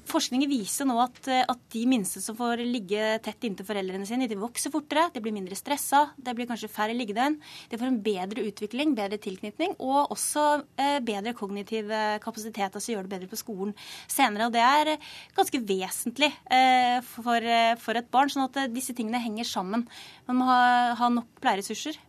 forskningen 0.10 0.50
viser 0.50 0.89
nå 0.89 0.98
at, 1.03 1.22
at, 1.44 1.62
de 1.75 1.84
minste 1.89 2.22
som 2.24 2.38
får 2.38 2.63
ligge 2.65 3.20
tett 3.25 3.48
inntil 3.48 3.67
foreldrene 3.67 4.08
sine, 4.08 4.29
de 4.32 4.39
vokser 4.39 4.74
fortere, 4.74 5.10
de 5.13 5.22
blir 5.24 5.36
mindre 5.36 5.58
stressa, 5.58 6.05
det 6.17 6.36
blir 6.38 6.50
kanskje 6.50 6.72
færre 6.72 6.96
liggedøgn, 6.96 7.38
de 7.72 7.79
får 7.79 7.91
en 7.91 8.01
bedre 8.05 8.46
utvikling, 8.50 8.96
bedre 8.98 9.20
tilknytning 9.22 9.75
og 9.84 10.13
også 10.15 10.46
eh, 10.82 11.00
bedre 11.05 11.36
kognitive 11.38 12.01
kapasitet, 12.24 12.74
altså 12.74 12.94
gjøre 12.94 13.06
det 13.08 13.14
bedre 13.16 13.30
på 13.32 13.40
skolen 13.40 13.74
senere. 14.12 14.48
Og 14.48 14.56
det 14.56 14.64
er 14.64 14.96
ganske 15.36 15.62
vesentlig 15.66 16.32
eh, 16.52 17.00
for, 17.06 17.40
eh, 17.40 17.76
for 17.82 18.00
et 18.00 18.10
barn, 18.12 18.32
sånn 18.32 18.48
at 18.48 18.60
eh, 18.64 18.72
disse 18.74 18.96
tingene 18.98 19.22
henger 19.24 19.48
sammen. 19.50 19.86
Man 20.30 20.40
må 20.40 20.50
ha, 20.50 20.60
ha 20.98 21.12
nok 21.14 21.30
pleieressurser, 21.44 22.00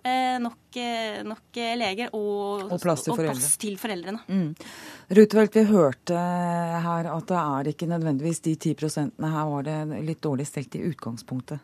nok, 0.41 0.79
nok 1.29 1.59
leger 1.77 2.15
og, 2.17 2.71
og, 2.71 2.79
plass 2.81 3.05
til, 3.05 3.13
og 3.13 3.21
plass 3.21 3.51
til 3.61 3.77
foreldrene. 3.81 4.23
Mm. 4.31 4.55
Rutevelt, 5.19 5.59
vi 5.59 5.67
hørte 5.69 6.17
her 6.17 7.11
at 7.13 7.29
det 7.29 7.43
er 7.43 7.71
ikke 7.75 7.91
nødvendigvis 7.91 8.41
de 8.47 8.55
ti 8.61 8.73
prosentene. 8.79 9.33
Her 9.35 9.51
var 9.53 9.69
det 9.69 10.05
litt 10.09 10.23
dårlig 10.25 10.49
stelt 10.49 10.79
i 10.81 10.87
utgangspunktet. 10.89 11.61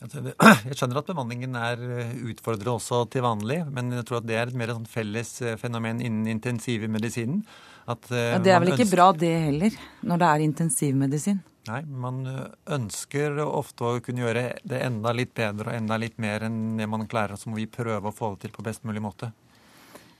Jeg 0.70 0.78
skjønner 0.78 1.00
at 1.02 1.10
bemanningen 1.10 1.56
er 1.60 1.82
eh, 1.84 2.14
utfordrende 2.30 2.72
også 2.78 3.02
til 3.12 3.24
vanlig, 3.26 3.58
men 3.68 3.92
jeg 3.98 4.06
tror 4.08 4.22
at 4.22 4.28
det 4.30 4.38
er 4.38 4.48
et 4.48 4.56
mer 4.56 4.72
sånn 4.72 4.88
felles 4.88 5.34
eh, 5.44 5.58
fenomen 5.60 6.00
innen 6.00 6.30
intensivmedisinen. 6.32 7.42
At, 7.90 8.08
uh, 8.12 8.36
ja, 8.36 8.38
det 8.40 8.52
er 8.54 8.62
vel 8.62 8.72
ikke 8.74 8.90
bra 8.92 9.10
det 9.16 9.32
heller, 9.48 9.76
når 10.06 10.22
det 10.22 10.26
er 10.30 10.44
intensivmedisin? 10.46 11.40
Nei, 11.68 11.80
man 11.84 12.22
ønsker 12.70 13.40
ofte 13.44 13.84
å 13.84 14.00
kunne 14.04 14.22
gjøre 14.24 14.44
det 14.64 14.80
enda 14.86 15.12
litt 15.16 15.34
bedre 15.36 15.72
og 15.72 15.76
enda 15.76 15.98
litt 16.00 16.16
mer 16.22 16.46
enn 16.46 16.78
det 16.78 16.86
man 16.88 17.04
klarer. 17.10 17.36
Så 17.36 17.50
må 17.50 17.58
vi 17.58 17.68
prøve 17.68 18.08
å 18.08 18.14
få 18.14 18.32
det 18.34 18.46
til 18.46 18.54
på 18.54 18.64
best 18.64 18.86
mulig 18.88 19.02
måte. 19.04 19.32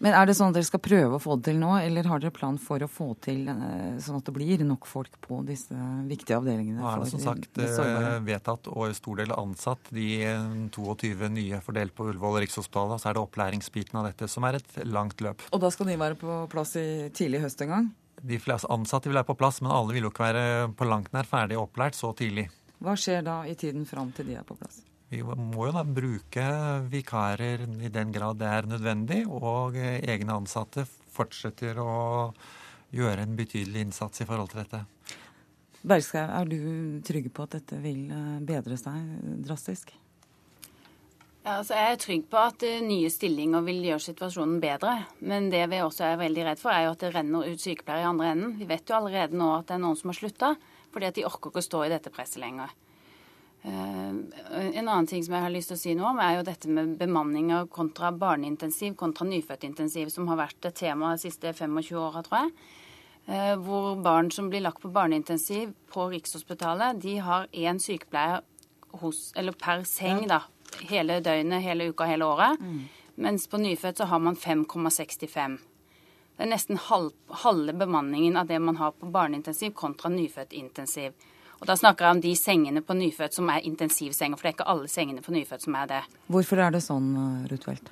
Men 0.00 0.14
er 0.16 0.28
det 0.28 0.35
sånn 0.38 0.49
at 0.49 0.57
dere 0.57 0.64
skal 0.64 0.80
prøve 0.80 1.19
å 1.19 1.21
få 1.21 1.35
det 1.37 1.50
til 1.50 1.59
nå, 1.61 1.75
eller 1.76 2.07
har 2.09 2.23
dere 2.23 2.33
plan 2.33 2.57
for 2.61 2.80
å 2.80 2.88
få 2.88 3.11
til 3.21 3.45
eh, 3.52 3.99
sånn 4.00 4.16
at 4.16 4.30
det 4.30 4.33
blir 4.33 4.64
nok 4.64 4.88
folk 4.88 5.19
på 5.21 5.42
disse 5.45 5.76
viktige 6.09 6.38
avdelingene? 6.40 6.80
Nå 6.80 6.88
er 6.88 7.02
det 7.02 7.11
som 7.12 7.21
sagt 7.21 7.61
eh, 7.61 8.16
vedtatt 8.25 8.71
og 8.73 8.87
i 8.88 8.97
stor 8.97 9.21
del 9.21 9.35
ansatt 9.37 9.92
de 9.92 10.09
22 10.73 11.12
eh, 11.12 11.26
nye 11.37 11.61
fordelt 11.64 11.92
på 11.97 12.09
Ullevål 12.09 12.38
og 12.38 12.45
Rikshospitalet. 12.47 13.02
Så 13.02 13.11
er 13.11 13.19
det 13.19 13.25
opplæringsbiten 13.26 14.00
av 14.00 14.09
dette 14.09 14.28
som 14.33 14.49
er 14.49 14.62
et 14.62 14.80
langt 14.88 15.21
løp. 15.21 15.45
Og 15.52 15.61
da 15.61 15.73
skal 15.75 15.92
de 15.92 16.00
være 16.00 16.16
på 16.21 16.42
plass 16.52 16.78
i 16.80 16.88
tidlig 17.12 17.45
høst 17.45 17.61
en 17.66 17.75
gang? 17.76 17.90
De 18.25 18.40
fleste 18.40 18.69
ansatte 18.73 19.09
vil 19.09 19.21
være 19.21 19.28
på 19.28 19.37
plass, 19.40 19.61
men 19.61 19.73
alle 19.73 19.97
vil 19.97 20.09
jo 20.09 20.14
ikke 20.14 20.30
være 20.30 20.47
på 20.80 20.88
langt 20.88 21.12
nær 21.12 21.28
ferdig 21.28 21.61
opplært 21.61 21.97
så 21.97 22.14
tidlig. 22.16 22.49
Hva 22.80 22.97
skjer 22.97 23.21
da 23.26 23.42
i 23.45 23.52
tiden 23.52 23.85
fram 23.88 24.16
til 24.16 24.33
de 24.33 24.40
er 24.40 24.49
på 24.49 24.57
plass? 24.57 24.80
Vi 25.11 25.25
må 25.26 25.67
jo 25.67 25.75
da 25.75 25.83
bruke 25.83 26.47
vikarer 26.90 27.64
i 27.67 27.90
den 27.90 28.12
grad 28.14 28.38
det 28.38 28.50
er 28.50 28.69
nødvendig, 28.71 29.25
og 29.26 29.75
egne 29.76 30.37
ansatte 30.38 30.85
fortsetter 31.11 31.81
å 31.83 31.95
gjøre 32.95 33.25
en 33.25 33.35
betydelig 33.38 33.88
innsats 33.88 34.23
i 34.23 34.26
forhold 34.29 34.52
til 34.52 34.62
dette. 34.62 34.85
Bergskau, 35.81 36.26
er 36.29 36.47
du 36.47 37.00
trygg 37.07 37.31
på 37.33 37.47
at 37.47 37.57
dette 37.57 37.79
vil 37.81 38.11
eh, 38.12 38.38
bedre 38.45 38.76
seg 38.76 39.00
drastisk? 39.47 39.95
Ja, 41.40 41.55
altså 41.55 41.79
jeg 41.79 41.95
er 41.95 42.02
trygg 42.02 42.26
på 42.29 42.37
at 42.37 42.67
eh, 42.69 42.83
nye 42.85 43.09
stillinger 43.12 43.64
vil 43.64 43.81
gjøre 43.87 44.05
situasjonen 44.11 44.59
bedre. 44.61 44.93
Men 45.25 45.49
det 45.52 45.62
vi 45.73 45.81
også 45.81 46.05
er 46.11 46.21
veldig 46.21 46.45
redd 46.50 46.61
for, 46.61 46.75
er 46.75 46.85
jo 46.85 46.93
at 46.93 47.07
det 47.07 47.14
renner 47.14 47.49
ut 47.49 47.64
sykepleiere 47.64 48.05
i 48.05 48.11
andre 48.11 48.35
enden. 48.35 48.52
Vi 48.61 48.69
vet 48.69 48.93
jo 48.93 48.99
allerede 48.99 49.40
nå 49.40 49.49
at 49.57 49.71
det 49.71 49.79
er 49.79 49.83
noen 49.87 49.97
som 49.97 50.12
har 50.12 50.21
slutta, 50.21 50.52
fordi 50.93 51.09
at 51.09 51.17
de 51.17 51.26
orker 51.31 51.49
ikke 51.49 51.64
å 51.64 51.69
stå 51.71 51.83
i 51.87 51.93
dette 51.95 52.12
presset 52.12 52.43
lenger. 52.45 52.76
Eh, 53.62 54.09
en 54.79 54.88
annen 54.88 55.07
ting 55.07 55.25
som 55.25 55.35
jeg 55.37 55.45
har 55.45 55.52
lyst 55.52 55.73
til 55.73 55.76
å 55.76 55.81
si 55.81 55.95
noe 55.97 56.12
om, 56.14 56.21
er 56.23 56.38
jo 56.38 56.45
dette 56.49 56.69
med 56.73 56.95
bemanninger 57.00 57.69
kontra 57.73 58.12
barneintensiv 58.17 58.97
kontra 59.00 59.26
nyfødtintensiv, 59.29 60.09
som 60.12 60.29
har 60.31 60.40
vært 60.40 60.71
et 60.71 60.79
tema 60.81 61.12
de 61.14 61.26
siste 61.26 61.52
25 61.52 61.99
åra, 62.00 62.23
tror 62.25 62.45
jeg. 62.47 62.55
Eh, 63.26 63.57
hvor 63.61 64.00
barn 64.02 64.31
som 64.33 64.49
blir 64.50 64.64
lagt 64.64 64.81
på 64.83 64.93
barneintensiv 64.93 65.75
på 65.93 66.09
Rikshospitalet, 66.14 67.02
de 67.02 67.19
har 67.19 67.50
én 67.52 67.79
sykepleier 67.79 68.40
hos, 69.02 69.29
eller 69.37 69.52
per 69.52 69.85
seng 69.85 70.25
da, 70.31 70.40
hele 70.88 71.21
døgnet, 71.21 71.62
hele 71.62 71.90
uka, 71.93 72.09
hele 72.09 72.26
året. 72.26 72.61
Mm. 72.61 72.81
Mens 73.21 73.45
på 73.47 73.61
nyfødt 73.61 74.00
så 74.00 74.09
har 74.09 74.19
man 74.25 74.37
5,65. 74.37 75.59
Det 76.37 76.47
er 76.47 76.49
nesten 76.49 76.81
halv, 76.81 77.12
halve 77.45 77.75
bemanningen 77.76 78.38
av 78.40 78.49
det 78.49 78.59
man 78.64 78.79
har 78.81 78.95
på 78.97 79.11
barneintensiv 79.12 79.75
kontra 79.76 80.09
nyfødtintensiv. 80.09 81.12
Og 81.61 81.69
da 81.69 81.76
snakker 81.76 82.07
jeg 82.07 82.17
om 82.17 82.21
de 82.25 82.35
sengene 82.38 82.81
på 82.85 82.97
nyfødt 82.97 83.37
som 83.37 83.50
er 83.52 83.64
intensivsenger, 83.69 84.38
for 84.38 84.47
det 84.47 84.52
er 84.52 84.57
ikke 84.57 84.69
alle 84.73 84.88
sengene 84.88 85.25
på 85.25 85.35
nyfødt 85.35 85.67
som 85.67 85.76
er 85.76 85.90
det. 85.90 86.05
Hvorfor 86.33 86.62
er 86.64 86.73
det 86.73 86.81
sånn, 86.85 87.11
Ruthfeldt? 87.50 87.90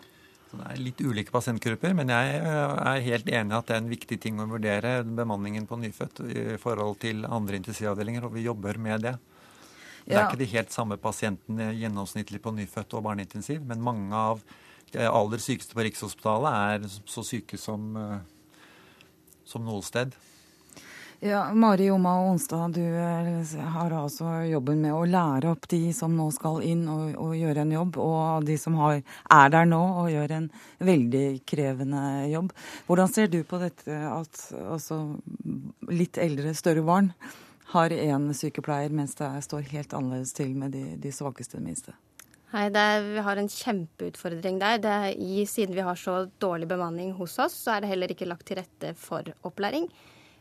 Det 0.48 0.64
er 0.64 0.78
litt 0.80 1.00
ulike 1.04 1.32
pasientgrupper, 1.32 1.92
men 1.96 2.08
jeg 2.08 2.38
eh, 2.38 2.76
er 2.88 3.02
helt 3.04 3.26
enig 3.28 3.52
at 3.52 3.68
det 3.68 3.74
er 3.76 3.82
en 3.82 3.90
viktig 3.90 4.16
ting 4.22 4.38
å 4.40 4.46
vurdere 4.48 5.02
bemanningen 5.04 5.66
på 5.68 5.76
nyfødt 5.82 6.22
i 6.24 6.44
forhold 6.60 6.96
til 7.02 7.26
andre 7.28 7.60
intensivavdelinger, 7.60 8.24
og 8.24 8.32
vi 8.38 8.46
jobber 8.46 8.80
med 8.80 9.04
det. 9.04 9.18
Det 10.08 10.16
er 10.16 10.24
ikke 10.24 10.40
de 10.40 10.48
helt 10.54 10.72
samme 10.72 10.96
pasientene 10.96 11.66
gjennomsnittlig 11.76 12.40
på 12.40 12.54
nyfødt 12.56 12.96
og 12.96 13.04
barneintensiv, 13.04 13.60
men 13.68 13.84
mange 13.84 14.16
av 14.16 14.40
de 14.94 15.04
aller 15.04 15.42
sykeste 15.44 15.76
på 15.76 15.84
Rikshospitalet 15.84 16.56
er 16.72 16.88
så 17.12 17.24
syke 17.26 17.60
som, 17.60 17.90
eh, 18.00 18.64
som 19.44 19.68
noe 19.68 19.84
sted. 19.84 20.16
Ja, 21.20 21.54
Mari 21.54 21.84
Joma 21.84 22.20
Onstad, 22.20 22.72
du 22.72 22.84
eh, 22.96 23.66
har 23.72 23.90
altså 23.90 24.24
jobben 24.46 24.84
med 24.84 24.94
å 24.94 25.02
lære 25.02 25.50
opp 25.50 25.64
de 25.66 25.90
som 25.90 26.12
nå 26.14 26.28
skal 26.30 26.60
inn 26.62 26.84
og, 26.86 27.16
og 27.18 27.32
gjøre 27.34 27.64
en 27.64 27.72
jobb, 27.74 27.96
og 27.98 28.44
de 28.46 28.54
som 28.54 28.76
har, 28.78 29.00
er 29.34 29.48
der 29.50 29.66
nå 29.66 29.80
og 30.04 30.12
gjør 30.12 30.34
en 30.36 30.44
veldig 30.86 31.24
krevende 31.42 32.02
jobb. 32.30 32.52
Hvordan 32.86 33.10
ser 33.10 33.32
du 33.32 33.40
på 33.42 33.58
dette 33.58 33.96
at 34.06 34.42
altså, 34.62 35.00
litt 35.90 36.20
eldre, 36.22 36.52
større 36.54 36.84
barn 36.86 37.08
har 37.72 37.90
én 37.90 38.28
sykepleier, 38.30 38.94
mens 38.94 39.18
det 39.18 39.32
står 39.48 39.66
helt 39.72 39.96
annerledes 39.98 40.36
til 40.38 40.52
med 40.54 40.70
de, 40.76 40.84
de 41.02 41.12
svakeste, 41.16 41.58
minste? 41.58 41.96
Nei, 42.52 42.68
er, 42.70 43.02
Vi 43.16 43.24
har 43.26 43.40
en 43.42 43.50
kjempeutfordring 43.50 44.62
der. 44.62 44.86
I, 45.18 45.42
siden 45.50 45.74
vi 45.74 45.82
har 45.82 45.98
så 45.98 46.28
dårlig 46.38 46.70
bemanning 46.70 47.10
hos 47.18 47.34
oss, 47.42 47.58
så 47.66 47.74
er 47.74 47.82
det 47.82 47.90
heller 47.90 48.14
ikke 48.14 48.30
lagt 48.30 48.46
til 48.46 48.62
rette 48.62 48.94
for 49.02 49.26
opplæring. 49.50 49.90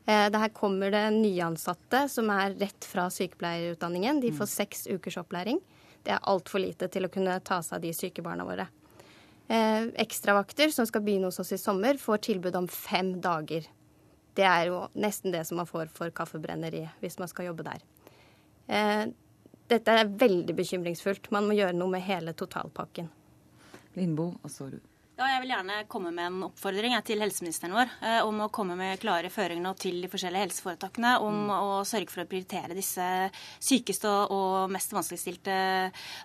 Eh, 0.08 0.30
det 0.32 0.40
her 0.40 0.54
kommer 0.56 0.92
det 0.92 1.04
nyansatte 1.12 2.06
som 2.10 2.30
er 2.32 2.56
rett 2.56 2.88
fra 2.88 3.10
sykepleierutdanningen. 3.12 4.22
De 4.24 4.32
får 4.32 4.48
mm. 4.48 4.54
seks 4.54 4.88
ukers 4.88 5.20
opplæring. 5.20 5.60
Det 6.04 6.14
er 6.16 6.24
altfor 6.32 6.64
lite 6.64 6.88
til 6.88 7.04
å 7.04 7.12
kunne 7.12 7.36
ta 7.44 7.60
seg 7.60 7.76
av 7.76 7.84
de 7.84 7.92
syke 7.96 8.24
barna 8.24 8.46
våre. 8.48 8.70
Eh, 9.52 9.90
ekstravakter 10.00 10.72
som 10.72 10.88
skal 10.88 11.04
begynne 11.04 11.28
hos 11.28 11.42
oss 11.44 11.52
i 11.52 11.60
sommer, 11.60 12.00
får 12.00 12.24
tilbud 12.30 12.56
om 12.56 12.72
fem 12.72 13.18
dager. 13.24 13.68
Det 14.38 14.48
er 14.48 14.70
jo 14.72 14.86
nesten 14.96 15.36
det 15.36 15.44
som 15.50 15.60
man 15.60 15.68
får 15.68 15.92
for 15.92 16.14
kaffebrenneri 16.16 16.86
hvis 17.02 17.20
man 17.20 17.28
skal 17.32 17.50
jobbe 17.50 17.68
der. 17.68 17.84
Eh, 18.68 19.06
dette 19.68 19.92
er 19.92 20.08
veldig 20.08 20.56
bekymringsfullt. 20.56 21.32
Man 21.36 21.50
må 21.50 21.58
gjøre 21.60 21.76
noe 21.76 21.92
med 21.92 22.08
hele 22.08 22.32
totalpakken. 22.32 23.12
Lindbo, 24.00 24.38
og 24.40 24.54
så 24.54 24.70
Ruud. 24.72 24.86
Ja, 25.18 25.32
jeg 25.32 25.40
vil 25.42 25.50
gjerne 25.50 25.76
komme 25.90 26.12
med 26.14 26.28
en 26.30 26.44
oppfordring 26.46 26.94
til 27.02 27.24
helseministeren 27.24 27.72
vår 27.74 27.90
eh, 28.06 28.20
om 28.22 28.44
å 28.46 28.52
komme 28.54 28.76
med 28.78 29.00
klare 29.02 29.32
føringer 29.34 29.74
til 29.82 29.96
de 30.04 30.10
forskjellige 30.12 30.44
helseforetakene 30.46 31.16
om 31.26 31.40
mm. 31.48 31.54
å 31.56 31.72
sørge 31.90 32.14
for 32.14 32.22
å 32.22 32.28
prioritere 32.30 32.78
disse 32.78 33.02
sykeste 33.58 34.12
og 34.36 34.70
mest 34.70 34.94
vanskeligstilte 34.94 35.58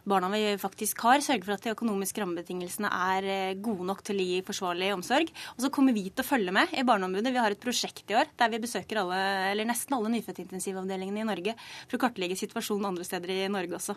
barna 0.05 0.29
vi 0.35 0.43
faktisk 0.61 1.07
har. 1.07 1.25
Sørge 1.25 1.49
for 1.49 1.57
at 1.57 1.65
de 1.65 1.73
økonomiske 1.73 2.21
rammebetingelsene 2.21 2.93
er 3.17 3.31
eh, 3.33 3.57
gode 3.65 3.89
nok 3.89 4.05
til 4.05 4.21
å 4.21 4.29
gi 4.29 4.45
forsvarlig 4.45 4.93
omsorg. 4.99 5.33
Og 5.57 5.65
så 5.65 5.73
kommer 5.73 5.97
vi 5.97 6.11
til 6.11 6.21
å 6.21 6.29
følge 6.29 6.53
med 6.53 6.77
i 6.77 6.85
Barneombudet. 6.85 7.33
Vi 7.33 7.41
har 7.41 7.57
et 7.57 7.65
prosjekt 7.65 8.13
i 8.13 8.21
år 8.21 8.29
der 8.37 8.53
vi 8.53 8.61
besøker 8.67 9.01
alle, 9.07 9.25
eller 9.55 9.73
nesten 9.73 9.97
alle 9.97 10.13
nyfødtintensivavdelingene 10.19 11.25
i 11.25 11.31
Norge 11.33 11.57
for 11.87 11.97
å 11.97 12.05
kartlegge 12.05 12.37
situasjonen 12.45 12.93
andre 12.93 13.09
steder 13.09 13.39
i 13.39 13.53
Norge 13.57 13.81
også. 13.81 13.97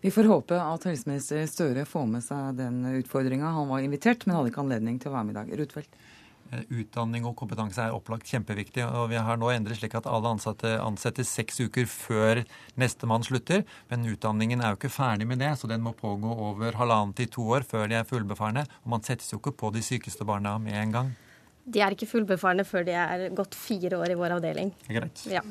Vi 0.00 0.12
får 0.14 0.28
håpe 0.30 0.54
at 0.62 0.84
helseminister 0.86 1.42
Støre 1.50 1.82
får 1.88 2.04
med 2.06 2.22
seg 2.22 2.58
den 2.60 2.84
utfordringa. 3.00 3.50
Han 3.56 3.70
var 3.72 3.82
invitert, 3.82 4.17
men 4.26 4.38
hadde 4.38 4.52
ikke 4.52 4.64
anledning 4.64 4.98
til 5.02 5.12
å 5.12 5.16
være 5.18 5.28
med 5.28 5.36
i 5.36 5.38
dag. 5.38 5.52
Rutfeldt? 5.60 5.98
Eh, 6.48 6.62
utdanning 6.80 7.26
og 7.28 7.34
kompetanse 7.36 7.82
er 7.82 7.92
opplagt 7.92 8.28
kjempeviktig. 8.30 8.80
og 8.86 9.10
Vi 9.10 9.20
har 9.20 9.36
nå 9.36 9.50
endret 9.52 9.76
slik 9.76 9.94
at 9.98 10.06
alle 10.08 10.32
ansatte 10.32 10.78
ansettes 10.80 11.28
seks 11.28 11.60
uker 11.60 11.84
før 11.84 12.40
nestemann 12.80 13.26
slutter. 13.26 13.64
Men 13.90 14.08
utdanningen 14.08 14.62
er 14.62 14.72
jo 14.72 14.80
ikke 14.80 14.94
ferdig 14.94 15.26
med 15.28 15.42
det, 15.44 15.52
så 15.58 15.68
den 15.68 15.84
må 15.84 15.92
pågå 15.92 16.32
over 16.32 16.72
halvannet 16.80 17.16
til 17.16 17.28
to 17.28 17.48
år 17.52 17.68
før 17.68 17.88
de 17.88 18.00
er 18.00 18.08
fullbefarne. 18.08 18.64
Og 18.84 18.92
man 18.96 19.04
settes 19.04 19.28
jo 19.32 19.42
ikke 19.42 19.56
på 19.60 19.72
de 19.74 19.84
sykeste 19.84 20.24
barna 20.24 20.56
med 20.58 20.74
en 20.74 20.92
gang. 20.92 21.16
De 21.68 21.82
er 21.84 21.92
ikke 21.92 22.08
fullbefarne 22.08 22.64
før 22.64 22.86
de 22.88 22.96
er 22.96 23.28
gått 23.36 23.54
fire 23.54 24.00
år 24.00 24.14
i 24.14 24.16
vår 24.16 24.38
avdeling. 24.38 24.72
Greit. 24.88 25.26
Ja. 25.28 25.44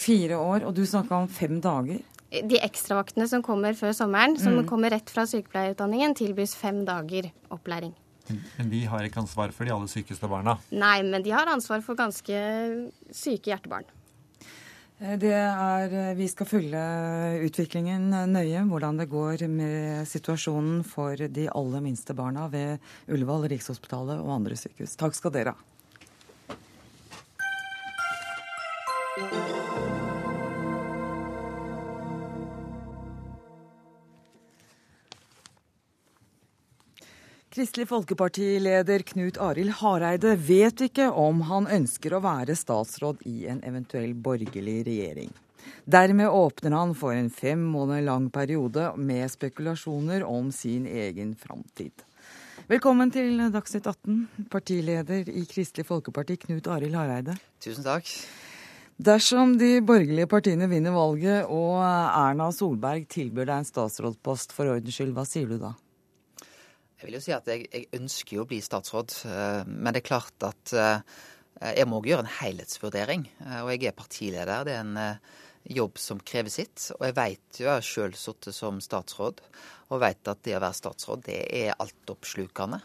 Fire 0.00 0.38
år, 0.40 0.64
og 0.64 0.72
du 0.72 0.86
snakka 0.88 1.18
om 1.18 1.28
fem 1.28 1.60
dager 1.60 2.00
de 2.30 2.60
ekstravaktene 2.62 3.26
som 3.30 3.42
kommer 3.42 3.74
før 3.78 3.94
sommeren, 3.96 4.36
som 4.38 4.54
mm. 4.60 4.66
kommer 4.70 4.94
rett 4.94 5.10
fra 5.10 5.26
sykepleierutdanningen, 5.26 6.14
tilbys 6.18 6.54
fem 6.58 6.84
dager 6.86 7.30
opplæring. 7.50 7.94
Men 8.30 8.68
de 8.70 8.84
har 8.86 9.06
ikke 9.06 9.24
ansvar 9.24 9.50
for 9.54 9.66
de 9.66 9.72
aller 9.74 9.90
sykeste 9.90 10.28
barna? 10.30 10.54
Nei, 10.70 11.00
men 11.02 11.24
de 11.24 11.32
har 11.34 11.50
ansvar 11.50 11.82
for 11.82 11.98
ganske 11.98 12.42
syke 13.10 13.50
hjertebarn. 13.50 13.88
Eh, 15.00 15.16
det 15.18 15.32
er, 15.34 15.94
eh, 15.94 16.14
Vi 16.14 16.28
skal 16.28 16.46
følge 16.46 16.82
utviklingen 17.46 18.10
nøye, 18.30 18.68
hvordan 18.68 18.98
det 18.98 19.10
går 19.10 19.48
med 19.48 20.06
situasjonen 20.06 20.84
for 20.84 21.16
de 21.16 21.48
aller 21.48 21.80
minste 21.80 22.14
barna 22.14 22.48
ved 22.48 22.78
Ullevål, 23.08 23.48
Rikshospitalet 23.48 24.20
og 24.20 24.30
andre 24.38 24.54
sykehus. 24.54 24.96
Takk 24.96 25.14
skal 25.14 25.30
dere 25.32 25.54
ha. 25.54 25.58
Kristelig 37.50 37.88
Folkeparti-leder 37.88 39.02
Knut 39.02 39.38
Arild 39.42 39.72
Hareide 39.80 40.36
vet 40.38 40.84
ikke 40.86 41.08
om 41.18 41.40
han 41.48 41.64
ønsker 41.66 42.14
å 42.14 42.20
være 42.22 42.54
statsråd 42.54 43.24
i 43.26 43.48
en 43.50 43.58
eventuell 43.66 44.12
borgerlig 44.14 44.84
regjering. 44.86 45.32
Dermed 45.82 46.30
åpner 46.30 46.76
han 46.78 46.94
for 46.94 47.10
en 47.10 47.26
fem 47.34 47.64
måneder 47.72 48.06
lang 48.06 48.28
periode 48.30 48.92
med 48.94 49.26
spekulasjoner 49.34 50.22
om 50.22 50.52
sin 50.54 50.86
egen 50.86 51.34
framtid. 51.34 52.06
Velkommen 52.70 53.10
til 53.10 53.42
Dagsnytt 53.50 53.90
18, 53.96 54.46
partileder 54.54 55.26
i 55.26 55.42
Kristelig 55.50 55.88
Folkeparti, 55.90 56.38
Knut 56.46 56.70
Arild 56.70 57.02
Hareide. 57.02 57.34
Tusen 57.58 57.82
takk. 57.82 58.14
Dersom 58.94 59.58
de 59.58 59.80
borgerlige 59.82 60.30
partiene 60.30 60.70
vinner 60.70 60.94
valget 60.94 61.50
og 61.50 61.80
Erna 61.82 62.52
Solberg 62.54 63.10
tilbyr 63.10 63.50
deg 63.50 63.56
en 63.58 63.72
statsrådspost 63.74 64.54
for 64.54 64.70
ordens 64.70 65.02
skyld, 65.02 65.16
hva 65.18 65.26
sier 65.26 65.50
du 65.50 65.58
da? 65.58 65.74
Jeg 67.00 67.08
vil 67.08 67.16
jo 67.16 67.22
si 67.24 67.32
at 67.32 67.46
jeg, 67.48 67.64
jeg 67.72 67.86
ønsker 67.96 68.36
jo 68.36 68.42
å 68.44 68.48
bli 68.48 68.58
statsråd, 68.60 69.14
eh, 69.24 69.68
men 69.72 69.94
det 69.96 70.02
er 70.02 70.10
klart 70.10 70.44
at 70.44 70.72
eh, 70.76 71.22
jeg 71.78 71.88
må 71.88 72.02
gjøre 72.04 72.26
en 72.26 72.34
helhetsvurdering. 72.42 73.24
Eh, 73.40 73.60
og 73.62 73.70
jeg 73.72 73.86
er 73.88 73.96
partileder. 73.96 74.66
Det 74.68 74.74
er 74.76 74.82
en 74.84 74.98
jobb 75.80 75.96
som 76.00 76.20
krever 76.20 76.52
sitt. 76.52 76.90
Og 76.98 77.06
jeg 77.08 77.16
vet 77.16 77.60
jo, 77.62 77.64
jeg 77.64 77.72
har 77.72 77.86
sjøl 77.88 78.16
sittet 78.20 78.52
som 78.52 78.82
statsråd, 78.84 79.40
og 79.88 80.02
vet 80.04 80.28
at 80.28 80.44
det 80.44 80.58
å 80.58 80.60
være 80.60 80.76
statsråd, 80.76 81.24
det 81.24 81.38
er 81.62 81.78
altoppslukende. 81.80 82.82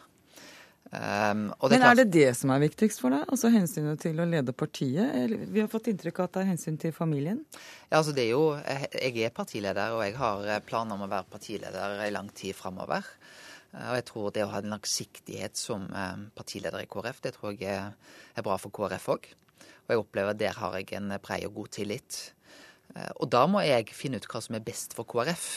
Um, 0.86 1.50
Men 1.66 1.84
er 1.84 1.98
det 1.98 2.06
det 2.14 2.28
som 2.38 2.54
er 2.54 2.62
viktigst 2.62 3.02
for 3.02 3.12
deg? 3.12 3.26
Altså 3.28 3.50
hensynet 3.52 4.00
til 4.00 4.22
å 4.22 4.28
lede 4.30 4.54
partiet? 4.56 5.10
Eller, 5.18 5.42
vi 5.52 5.60
har 5.60 5.68
fått 5.68 5.90
inntrykk 5.92 6.22
av 6.22 6.30
at 6.30 6.38
det 6.38 6.44
er 6.44 6.52
hensyn 6.54 6.78
til 6.80 6.94
familien? 6.96 7.42
Ja, 7.90 7.98
altså 7.98 8.14
det 8.16 8.28
er 8.28 8.32
jo, 8.32 8.46
Jeg 8.94 9.26
er 9.26 9.34
partileder, 9.36 9.98
og 9.98 10.06
jeg 10.06 10.16
har 10.22 10.64
planer 10.70 10.96
om 10.96 11.04
å 11.04 11.12
være 11.12 11.28
partileder 11.34 12.06
i 12.06 12.14
lang 12.16 12.30
tid 12.38 12.56
framover. 12.56 13.04
Eh, 13.76 13.90
og 13.90 13.98
jeg 14.00 14.08
tror 14.10 14.32
det 14.36 14.46
å 14.46 14.52
ha 14.54 14.62
en 14.62 14.74
langsiktighet 14.76 15.60
som 15.60 15.88
eh, 15.92 16.28
partileder 16.38 16.84
i 16.84 16.90
KrF, 16.92 17.22
det 17.24 17.36
tror 17.38 17.58
jeg 17.60 17.76
er 17.76 18.46
bra 18.46 18.58
for 18.62 18.74
KrF 18.76 19.10
òg. 19.16 19.30
Og 19.86 19.94
jeg 19.94 20.02
opplever 20.02 20.34
at 20.34 20.42
der 20.42 20.58
har 20.58 20.78
jeg 20.80 20.96
en 20.98 21.14
brei 21.24 21.42
og 21.48 21.60
god 21.60 21.74
tillit. 21.78 22.20
Eh, 22.96 23.12
og 23.20 23.30
da 23.34 23.46
må 23.50 23.64
jeg 23.66 23.94
finne 23.96 24.22
ut 24.22 24.30
hva 24.32 24.42
som 24.44 24.58
er 24.58 24.66
best 24.66 24.98
for 24.98 25.08
KrF. 25.10 25.48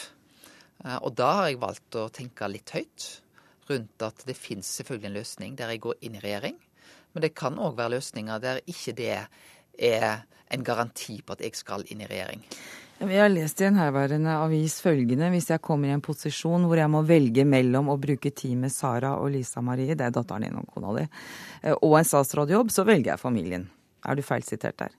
Og 1.02 1.10
da 1.18 1.32
har 1.34 1.48
jeg 1.48 1.58
valgt 1.58 1.96
å 1.98 2.04
tenke 2.14 2.46
litt 2.46 2.70
høyt 2.70 3.06
rundt 3.66 4.02
at 4.06 4.20
det 4.28 4.36
fins 4.38 4.68
selvfølgelig 4.78 5.08
en 5.08 5.16
løsning 5.16 5.56
der 5.58 5.72
jeg 5.72 5.80
går 5.82 6.04
inn 6.06 6.14
i 6.14 6.20
regjering. 6.22 6.54
Men 7.10 7.24
det 7.24 7.32
kan 7.34 7.58
òg 7.58 7.74
være 7.80 7.96
løsninger 7.96 8.44
der 8.44 8.60
ikke 8.62 8.94
det 8.94 9.08
er 9.88 10.22
en 10.54 10.62
garanti 10.64 11.18
på 11.18 11.34
at 11.34 11.42
jeg 11.42 11.58
skal 11.58 11.82
inn 11.90 12.04
i 12.04 12.06
regjering. 12.06 12.44
Vi 13.00 13.16
har 13.16 13.28
lest 13.30 13.60
i 13.60 13.66
en 13.68 13.76
herværende 13.78 14.32
avis 14.42 14.80
følgende 14.82 15.28
hvis 15.30 15.52
jeg 15.52 15.62
kommer 15.62 15.86
i 15.86 15.94
en 15.94 16.02
posisjon 16.02 16.64
hvor 16.66 16.80
jeg 16.80 16.90
må 16.90 17.04
velge 17.06 17.44
mellom 17.46 17.92
å 17.92 17.98
bruke 18.00 18.32
tid 18.34 18.56
med 18.58 18.74
Sara 18.74 19.12
og 19.22 19.30
Lisa 19.36 19.62
Marie, 19.62 19.94
det 19.94 20.08
er 20.08 20.14
datteren 20.16 20.48
din 20.48 20.56
og 20.58 20.66
kona 20.74 20.96
di, 20.96 21.04
eh, 21.62 21.76
og 21.76 21.94
en 21.94 22.08
statsrådjobb, 22.08 22.72
så 22.74 22.82
velger 22.88 23.12
jeg 23.12 23.22
familien. 23.22 23.68
Er 24.02 24.18
du 24.18 24.24
feilsitert 24.26 24.80
der? 24.82 24.96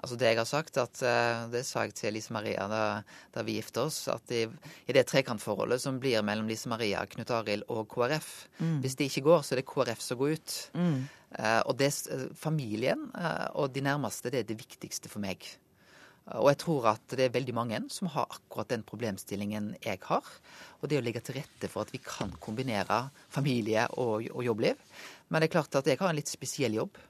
Altså 0.00 0.18
Det 0.20 0.28
jeg 0.28 0.36
har 0.36 0.48
sagt, 0.48 0.76
at, 0.82 1.00
eh, 1.00 1.46
det 1.54 1.64
sa 1.64 1.86
jeg 1.86 1.96
til 1.96 2.12
Lise 2.18 2.36
Maria 2.36 2.68
da, 2.68 2.82
da 3.32 3.46
vi 3.46 3.56
gifta 3.56 3.86
oss, 3.88 4.02
at 4.12 4.36
i, 4.36 4.44
i 4.44 4.96
det 4.96 5.06
trekantforholdet 5.08 5.80
som 5.80 5.96
blir 6.00 6.20
mellom 6.20 6.48
Lise 6.48 6.68
Maria, 6.68 7.06
Knut 7.08 7.32
Arild 7.38 7.64
og 7.72 7.88
KrF 7.88 8.28
mm. 8.60 8.76
Hvis 8.84 9.00
det 9.00 9.08
ikke 9.08 9.24
går, 9.30 9.48
så 9.48 9.56
er 9.56 9.62
det 9.62 9.68
KrF 9.72 10.04
som 10.04 10.20
går 10.20 10.36
ut. 10.36 10.60
Mm. 10.76 11.00
Uh, 11.40 11.60
og 11.70 11.74
det, 11.78 11.92
familien 12.36 13.08
og 13.54 13.72
de 13.72 13.84
nærmeste 13.86 14.32
det 14.34 14.42
er 14.42 14.48
det 14.48 14.60
viktigste 14.60 15.08
for 15.08 15.24
meg. 15.24 15.46
Og 16.38 16.46
jeg 16.52 16.60
tror 16.62 16.88
at 16.92 17.14
det 17.18 17.26
er 17.26 17.34
veldig 17.34 17.54
mange 17.56 17.80
som 17.90 18.10
har 18.14 18.28
akkurat 18.30 18.70
den 18.70 18.84
problemstillingen 18.86 19.72
jeg 19.82 19.98
har. 20.06 20.26
Og 20.80 20.90
det 20.90 21.00
å 21.00 21.04
legge 21.04 21.22
til 21.26 21.40
rette 21.40 21.70
for 21.70 21.82
at 21.82 21.90
vi 21.94 21.98
kan 22.04 22.30
kombinere 22.42 23.02
familie 23.32 23.88
og, 23.98 24.28
og 24.30 24.44
jobbliv. 24.46 24.78
Men 25.28 25.42
det 25.42 25.50
er 25.50 25.56
klart 25.56 25.80
at 25.80 25.90
jeg 25.90 25.98
har 25.98 26.12
en 26.12 26.20
litt 26.20 26.30
spesiell 26.30 26.78
jobb. 26.78 27.00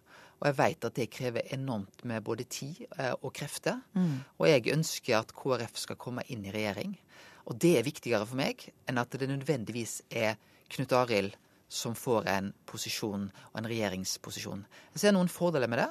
Og 0.41 0.49
jeg 0.49 0.57
vet 0.57 0.87
at 0.89 0.97
det 0.97 1.11
krever 1.13 1.53
enormt 1.53 2.05
med 2.09 2.25
både 2.25 2.47
tid 2.49 2.81
eh, 2.97 3.13
og 3.13 3.35
krefter. 3.37 3.83
Mm. 3.93 4.23
Og 4.41 4.49
jeg 4.49 4.73
ønsker 4.73 5.19
at 5.19 5.35
KrF 5.37 5.77
skal 5.83 6.01
komme 6.01 6.25
inn 6.33 6.47
i 6.49 6.55
regjering. 6.55 6.97
Og 7.51 7.59
det 7.61 7.75
er 7.77 7.85
viktigere 7.85 8.25
for 8.25 8.41
meg 8.41 8.65
enn 8.89 9.01
at 9.03 9.13
det 9.21 9.29
nødvendigvis 9.29 10.01
er 10.09 10.39
Knut 10.71 10.95
Arild 10.97 11.37
som 11.71 11.95
får 11.95 12.27
en 12.31 12.51
posisjon 12.67 13.29
og 13.31 13.59
en 13.59 13.69
regjeringsposisjon. 13.69 14.65
Jeg 14.95 15.03
ser 15.05 15.15
noen 15.15 15.31
fordeler 15.31 15.71
med 15.71 15.83
det, 15.83 15.91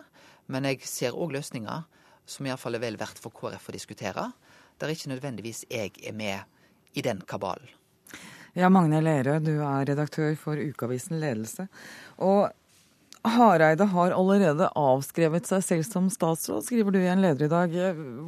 men 0.51 0.65
jeg 0.67 0.81
ser 0.87 1.15
òg 1.15 1.35
løsninger 1.37 1.85
som 2.29 2.47
iallfall 2.47 2.77
er 2.77 2.83
vel 2.83 2.99
verdt 2.99 3.19
for 3.21 3.33
KrF 3.35 3.69
å 3.71 3.75
diskutere, 3.75 4.29
der 4.79 4.93
ikke 4.93 5.11
nødvendigvis 5.11 5.65
jeg 5.69 5.95
er 6.05 6.15
med 6.15 6.97
i 6.97 7.03
den 7.05 7.21
kabalen. 7.27 7.67
Ja, 8.57 8.69
Magne 8.73 9.01
Lerøe, 9.03 9.41
du 9.43 9.59
er 9.61 9.85
redaktør 9.85 10.33
for 10.39 10.57
Ukeavisen 10.57 11.19
Ledelse. 11.21 11.67
Og 12.25 12.49
Hareide 13.27 13.83
har 13.83 14.13
allerede 14.15 14.69
avskrevet 14.79 15.47
seg 15.49 15.63
selv 15.65 15.83
som 15.83 16.05
statsråd, 16.07 16.63
skriver 16.63 16.95
du 16.95 17.01
i 17.01 17.09
en 17.11 17.19
leder 17.19 17.49
i 17.49 17.51
dag. 17.51 17.73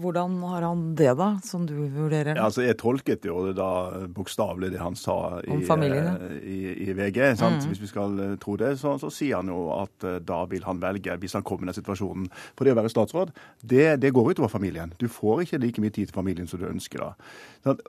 Hvordan 0.03 0.33
har 0.49 0.65
han 0.67 0.81
det, 0.99 1.13
da, 1.15 1.29
som 1.47 1.63
du 1.67 1.77
vurderer? 1.93 2.35
Ja, 2.35 2.49
altså, 2.49 2.65
jeg 2.65 2.75
tolket 2.81 3.23
jo 3.23 3.45
det 3.45 3.53
da 3.55 3.69
bokstavelig 4.11 4.73
det 4.73 4.81
han 4.81 4.97
sa 4.99 5.39
i, 5.45 5.61
eh, 5.63 6.25
i, 6.43 6.57
i 6.89 6.95
VG. 6.97 7.21
Mm. 7.39 7.61
Hvis 7.69 7.79
vi 7.85 7.87
skal 7.87 8.19
eh, 8.19 8.33
tro 8.41 8.57
det, 8.59 8.73
så, 8.81 8.97
så, 8.99 9.07
sier 9.15 9.39
han 9.39 9.53
jo 9.53 9.69
at 9.77 10.07
eh, 10.07 10.19
da 10.27 10.41
vil 10.51 10.67
han 10.67 10.83
velge, 10.83 11.15
hvis 11.23 11.37
han 11.39 11.47
kommer 11.47 11.69
i 11.69 11.71
den 11.71 11.79
situasjonen. 11.79 12.27
For 12.59 12.67
det 12.67 12.75
å 12.75 12.81
være 12.81 12.91
statsråd, 12.91 13.31
det, 13.63 13.85
det 14.03 14.11
går 14.11 14.33
utover 14.33 14.51
familien. 14.51 14.91
Du 14.99 15.07
får 15.07 15.45
ikke 15.45 15.61
like 15.63 15.85
mye 15.85 15.95
tid 15.95 16.11
til 16.11 16.19
familien 16.19 16.51
som 16.51 16.59
du 16.59 16.67
ønsker 16.67 17.05
da. 17.05 17.13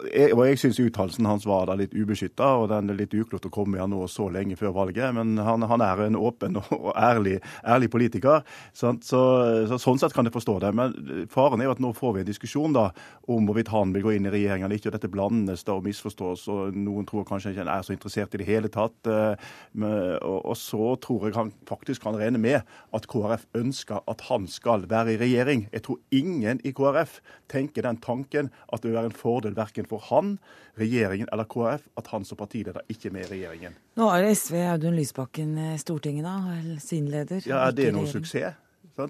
Jeg, 0.06 0.36
og 0.36 0.44
jeg 0.46 0.62
syns 0.62 0.78
uttalelsen 0.84 1.26
hans 1.26 1.48
var 1.50 1.66
da 1.66 1.74
litt 1.82 1.98
ubeskytta, 1.98 2.54
og 2.62 2.70
den 2.70 2.94
er 2.94 3.02
litt 3.02 3.18
uklokt 3.18 3.50
å 3.50 3.52
komme 3.52 3.80
med 3.80 3.90
nå 3.90 4.06
så 4.06 4.30
lenge 4.30 4.54
før 4.60 4.76
valget. 4.78 5.10
Men 5.18 5.34
han, 5.42 5.66
han 5.66 5.82
er 5.82 6.06
en 6.06 6.22
åpen 6.22 6.62
og 6.62 6.91
ærlig, 6.96 7.38
ærlig 7.64 7.90
politiker. 7.92 8.42
Så, 8.72 8.94
så, 9.04 9.22
så, 9.70 9.78
sånn 9.80 10.00
sett 10.00 10.14
kan 10.16 10.28
jeg 10.28 10.34
forstå 10.34 10.58
det. 10.64 10.72
Men 10.76 11.26
faren 11.32 11.60
er 11.60 11.70
jo 11.70 11.76
at 11.76 11.82
nå 11.82 11.92
får 11.96 12.16
vi 12.16 12.24
en 12.24 12.30
diskusjon 12.30 12.76
da, 12.76 12.88
om 13.32 13.48
hvorvidt 13.48 13.72
han 13.72 13.94
vil 13.94 14.06
gå 14.06 14.16
inn 14.16 14.28
i 14.28 14.34
regjering 14.34 14.66
eller 14.66 14.78
ikke. 14.78 14.90
og 14.90 14.96
Dette 14.96 15.12
blandes 15.12 15.64
da 15.68 15.76
og 15.76 15.86
misforstås. 15.86 16.46
og 16.52 16.76
Noen 16.76 17.08
tror 17.08 17.26
kanskje 17.28 17.54
ikke 17.54 17.64
han 17.64 17.72
er 17.74 17.86
så 17.86 17.94
interessert 17.96 18.34
i 18.36 18.42
det 18.42 18.48
hele 18.48 18.72
tatt. 18.72 18.98
Eh, 19.06 19.52
og, 19.82 20.38
og 20.38 20.56
så 20.58 20.94
tror 21.02 21.28
jeg 21.28 21.38
han 21.38 21.52
faktisk 21.68 22.06
kan 22.06 22.18
regne 22.18 22.40
med 22.42 22.60
at 22.94 23.08
KrF 23.10 23.46
ønsker 23.58 24.02
at 24.10 24.26
han 24.28 24.48
skal 24.50 24.86
være 24.90 25.16
i 25.16 25.20
regjering. 25.20 25.66
Jeg 25.72 25.86
tror 25.86 26.00
ingen 26.14 26.60
i 26.66 26.74
KrF 26.76 27.20
tenker 27.52 27.86
den 27.86 28.00
tanken 28.02 28.50
at 28.72 28.82
det 28.82 28.90
vil 28.90 28.98
være 28.98 29.12
en 29.12 29.20
fordel 29.22 29.56
verken 29.56 29.88
for 29.88 30.02
han, 30.10 30.36
regjeringen 30.80 31.28
eller 31.32 31.48
KrF 31.48 31.84
at 32.00 32.12
han 32.12 32.24
som 32.24 32.38
partileder 32.40 32.84
ikke 32.92 33.10
er 33.10 33.16
med 33.16 33.26
i 33.26 33.32
regjeringen. 33.34 33.76
Nå 34.00 34.08
er 34.08 34.24
det 34.24 34.36
SV 34.40 34.56
Audun 34.70 34.96
Lysbakken 34.96 35.56
i 35.60 35.72
Stortinget, 35.80 36.24
da, 36.24 36.78
sin 36.82 37.08
leder. 37.12 37.42
Ja, 37.46 37.64
Er 37.68 37.76
det 37.76 37.92
noe 37.94 38.10
suksess? 38.10 38.58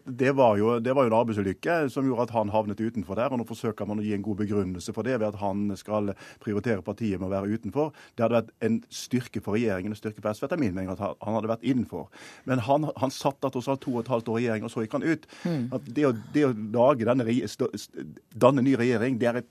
Det 0.05 0.33
var, 0.33 0.57
jo, 0.57 0.79
det 0.79 0.93
var, 0.95 1.03
jo, 1.05 1.11
en 1.11 1.17
arbeidsulykke 1.17 1.75
som 1.91 2.07
gjorde 2.07 2.29
at 2.29 2.33
han 2.37 2.53
havnet 2.55 2.81
utenfor 2.81 3.19
der. 3.19 3.33
og 3.35 3.41
Nå 3.41 3.47
forsøker 3.49 3.89
man 3.89 3.99
å 3.99 4.05
gi 4.05 4.13
en 4.15 4.23
god 4.23 4.39
begrunnelse 4.39 4.95
for 4.95 5.07
det 5.07 5.17
ved 5.19 5.27
at 5.33 5.41
han 5.41 5.73
skal 5.79 6.13
prioritere 6.43 6.85
partiet 6.87 7.19
med 7.19 7.27
å 7.27 7.33
være 7.33 7.57
utenfor. 7.57 7.91
Det 8.15 8.23
hadde 8.23 8.39
vært 8.39 8.53
en 8.63 8.79
styrke 8.95 9.43
for 9.43 9.59
regjeringen 9.59 9.91
en 9.91 9.99
styrke 9.99 10.23
for 10.23 10.31
SV, 10.31 10.47
etter 10.47 10.61
min 10.63 10.77
mening, 10.77 10.93
at 10.93 11.03
han 11.03 11.35
hadde 11.39 11.51
vært 11.51 11.67
innenfor. 11.67 12.07
Men 12.47 12.63
han, 12.63 12.87
han 13.03 13.15
satt 13.15 13.41
der 13.43 13.55
tross 13.55 13.71
alt 13.73 13.83
to 13.83 13.97
og 13.97 14.05
et 14.05 14.13
halvt 14.13 14.31
år 14.31 14.39
i 14.39 14.45
regjering, 14.45 14.69
og 14.69 14.75
så 14.75 14.87
gikk 14.87 14.95
han 15.01 15.09
ut. 15.09 15.27
Mm. 15.43 15.67
Det, 15.89 16.07
å, 16.07 16.15
det, 16.37 16.47
å, 16.47 16.55
lage 16.79 17.09
denne, 17.09 17.27
danne 18.47 18.67
ny 18.69 18.77
regjering, 18.79 19.19
det 19.19 19.33
er 19.33 19.43
et 19.43 19.51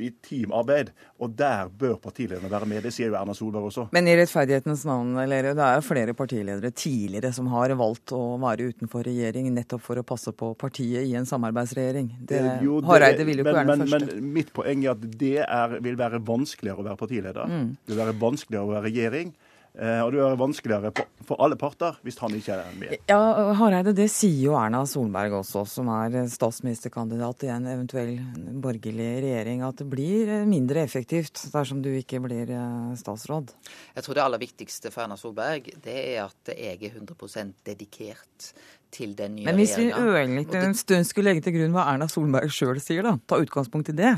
kraftig 0.00 0.22
teamarbeid. 0.22 0.90
Og 1.20 1.30
der 1.36 1.68
bør 1.68 1.96
partilederne 2.00 2.50
være 2.50 2.66
med. 2.66 2.82
Det 2.82 2.92
sier 2.92 3.08
jo 3.10 3.16
Erna 3.16 3.34
Solberg 3.34 3.68
også. 3.68 3.88
Men 3.92 4.08
i 4.08 4.16
rettferdighetens 4.16 4.84
navn, 4.84 5.14
Lerøe, 5.28 5.54
det 5.54 5.64
er 5.64 5.80
flere 5.80 6.14
partiledere 6.14 6.70
tidligere 6.70 7.32
som 7.32 7.46
har 7.48 7.74
valgt 7.76 8.12
å 8.12 8.38
være 8.40 8.70
utenfor 8.72 9.04
regjering 9.04 9.50
nettopp 9.52 9.82
for 9.82 10.00
å 10.00 10.02
passe 10.02 10.32
på 10.32 10.54
partiet 10.54 11.06
i 11.06 11.14
en 11.14 11.26
samarbeidsregjering. 11.26 12.10
Det, 12.20 12.40
jo, 12.64 12.80
det, 12.80 12.88
Hareide 12.88 13.26
vil 13.26 13.40
jo 13.40 13.44
ikke 13.44 13.56
være 13.58 13.76
den 13.76 13.86
første. 13.86 14.16
Men 14.16 14.32
mitt 14.32 14.52
poeng 14.52 14.84
er 14.84 14.94
at 14.94 15.06
det 15.20 15.38
er, 15.44 15.78
vil 15.84 16.00
være 16.00 16.22
vanskeligere 16.24 16.80
å 16.80 16.88
være 16.88 17.00
partileder. 17.00 17.46
Mm. 17.50 17.70
Det 17.84 17.94
vil 17.94 18.04
være 18.04 18.18
vanskeligere 18.20 18.66
å 18.66 18.74
være 18.74 18.86
regjering. 18.88 19.34
Eh, 19.78 20.00
og 20.02 20.10
det 20.10 20.18
er 20.24 20.38
vanskeligere 20.38 20.90
for 21.28 21.38
alle 21.44 21.54
parter 21.58 21.98
hvis 22.02 22.18
han 22.18 22.34
ikke 22.34 22.56
er 22.58 22.72
med. 22.78 22.94
Ja, 23.10 23.18
Hareide, 23.54 23.92
det 23.94 24.08
sier 24.10 24.48
jo 24.48 24.56
Erna 24.58 24.82
Solberg 24.88 25.36
også, 25.38 25.62
som 25.70 25.90
er 25.94 26.16
statsministerkandidat 26.32 27.46
i 27.46 27.52
en 27.54 27.68
eventuell 27.70 28.16
borgerlig 28.62 29.12
regjering, 29.22 29.62
at 29.66 29.78
det 29.78 29.86
blir 29.92 30.32
mindre 30.50 30.82
effektivt 30.82 31.44
dersom 31.54 31.84
du 31.84 31.92
ikke 31.94 32.18
blir 32.24 32.50
eh, 32.56 32.90
statsråd? 32.98 33.54
Jeg 33.94 34.06
tror 34.06 34.18
det 34.18 34.26
aller 34.26 34.42
viktigste 34.42 34.90
for 34.90 35.06
Erna 35.06 35.20
Solberg, 35.20 35.70
det 35.86 35.96
er 36.16 36.26
at 36.26 36.52
jeg 36.56 36.90
er 36.90 36.98
100% 36.98 37.62
dedikert 37.70 38.52
til 38.90 39.14
den 39.14 39.38
nye 39.38 39.46
regjeringa. 39.46 39.54
Men 39.54 39.62
hvis 39.62 39.78
vi 39.78 39.88
ørlite 39.94 40.66
en 40.66 40.76
stund 40.78 41.06
skulle 41.06 41.30
legge 41.30 41.46
til 41.46 41.54
grunn 41.60 41.78
hva 41.78 41.86
Erna 41.92 42.10
Solberg 42.10 42.50
sjøl 42.50 42.82
sier, 42.82 43.06
da, 43.06 43.14
ta 43.22 43.38
utgangspunkt 43.38 43.94
i 43.94 43.98
det? 44.02 44.16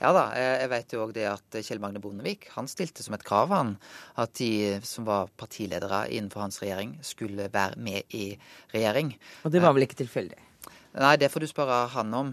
Ja 0.00 0.12
da, 0.16 0.24
jeg 0.36 0.70
vet 0.72 0.94
jo 0.94 1.02
òg 1.04 1.14
det 1.16 1.26
at 1.30 1.58
Kjell 1.60 1.80
Magne 1.82 2.02
Bondevik 2.02 2.48
han 2.54 2.68
stilte 2.70 3.04
som 3.04 3.16
et 3.16 3.24
krav 3.26 3.52
han, 3.54 3.76
at 4.20 4.34
de 4.40 4.76
som 4.86 5.06
var 5.08 5.32
partiledere 5.40 6.06
innenfor 6.10 6.44
hans 6.44 6.60
regjering, 6.62 6.96
skulle 7.04 7.48
være 7.52 7.80
med 7.80 8.16
i 8.16 8.26
regjering. 8.74 9.14
Og 9.44 9.54
det 9.54 9.64
var 9.64 9.76
vel 9.76 9.86
ikke 9.88 10.02
tilfeldig? 10.02 10.40
Nei, 10.96 11.16
det 11.20 11.28
får 11.28 11.44
du 11.44 11.48
spørre 11.50 11.82
han 11.92 12.14
om. 12.16 12.30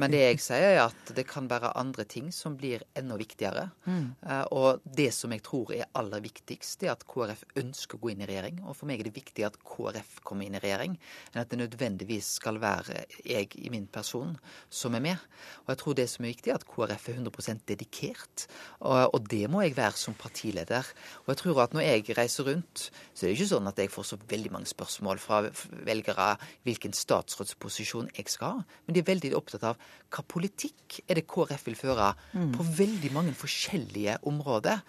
Men 0.00 0.12
det 0.12 0.22
jeg 0.22 0.40
sier, 0.40 0.66
er 0.70 0.82
at 0.86 1.10
det 1.16 1.26
kan 1.28 1.48
være 1.50 1.74
andre 1.76 2.06
ting 2.08 2.30
som 2.32 2.54
blir 2.56 2.80
enda 2.96 3.18
viktigere. 3.20 3.66
Mm. 3.84 4.06
Uh, 4.24 4.44
og 4.56 4.86
det 4.98 5.10
som 5.12 5.34
jeg 5.34 5.42
tror 5.44 5.74
er 5.76 5.90
aller 5.98 6.24
viktigst, 6.24 6.78
det 6.80 6.88
er 6.88 6.94
at 6.94 7.04
KrF 7.08 7.44
ønsker 7.60 7.98
å 7.98 8.02
gå 8.02 8.14
inn 8.14 8.24
i 8.24 8.28
regjering. 8.30 8.62
Og 8.64 8.78
for 8.78 8.88
meg 8.88 9.02
er 9.02 9.10
det 9.10 9.16
viktig 9.18 9.44
at 9.44 9.58
KrF 9.60 10.22
kommer 10.24 10.48
inn 10.48 10.56
i 10.56 10.62
regjering, 10.62 10.96
enn 11.34 11.42
at 11.42 11.52
det 11.52 11.60
nødvendigvis 11.60 12.30
skal 12.40 12.60
være 12.62 13.04
jeg 13.26 13.52
i 13.60 13.72
min 13.74 13.84
person 13.92 14.32
som 14.72 14.96
er 14.96 15.04
med. 15.04 15.28
Og 15.66 15.74
jeg 15.74 15.82
tror 15.82 15.98
det 16.00 16.08
som 16.12 16.24
er 16.24 16.32
viktig, 16.32 16.54
er 16.54 16.60
at 16.60 16.66
KrF 16.72 17.10
er 17.12 17.20
100 17.20 17.60
dedikert. 17.68 18.46
Og 18.80 19.28
det 19.28 19.44
må 19.52 19.60
jeg 19.66 19.76
være 19.76 20.00
som 20.00 20.16
partileder. 20.16 20.88
Og 21.26 21.34
jeg 21.34 21.42
tror 21.42 21.62
at 21.66 21.76
når 21.76 21.84
jeg 21.84 22.16
reiser 22.16 22.48
rundt, 22.48 22.88
så 23.12 23.26
er 23.26 23.28
det 23.28 23.36
ikke 23.36 23.52
sånn 23.52 23.68
at 23.68 23.84
jeg 23.84 23.92
får 23.92 24.08
så 24.08 24.20
veldig 24.28 24.56
mange 24.56 24.72
spørsmål 24.72 25.20
fra 25.20 25.42
velgere 25.86 26.32
hvilken 26.64 26.96
statsrådsposisjon 26.96 28.05
posisjon 28.06 28.16
jeg 28.16 28.30
skal 28.30 28.60
ha, 28.60 28.64
men 28.86 28.94
de 28.94 29.00
er 29.00 29.06
veldig 29.06 29.32
opptatt 29.36 29.64
av 29.64 29.76
hva 30.10 30.24
politikk 30.26 31.00
er 31.08 31.18
det 31.18 31.26
KrF 31.26 31.66
vil 31.66 31.76
føre 31.76 32.14
mm. 32.32 32.52
på 32.54 32.62
veldig 32.78 33.12
mange 33.12 33.34
forskjellige 33.34 34.18
områder. 34.26 34.80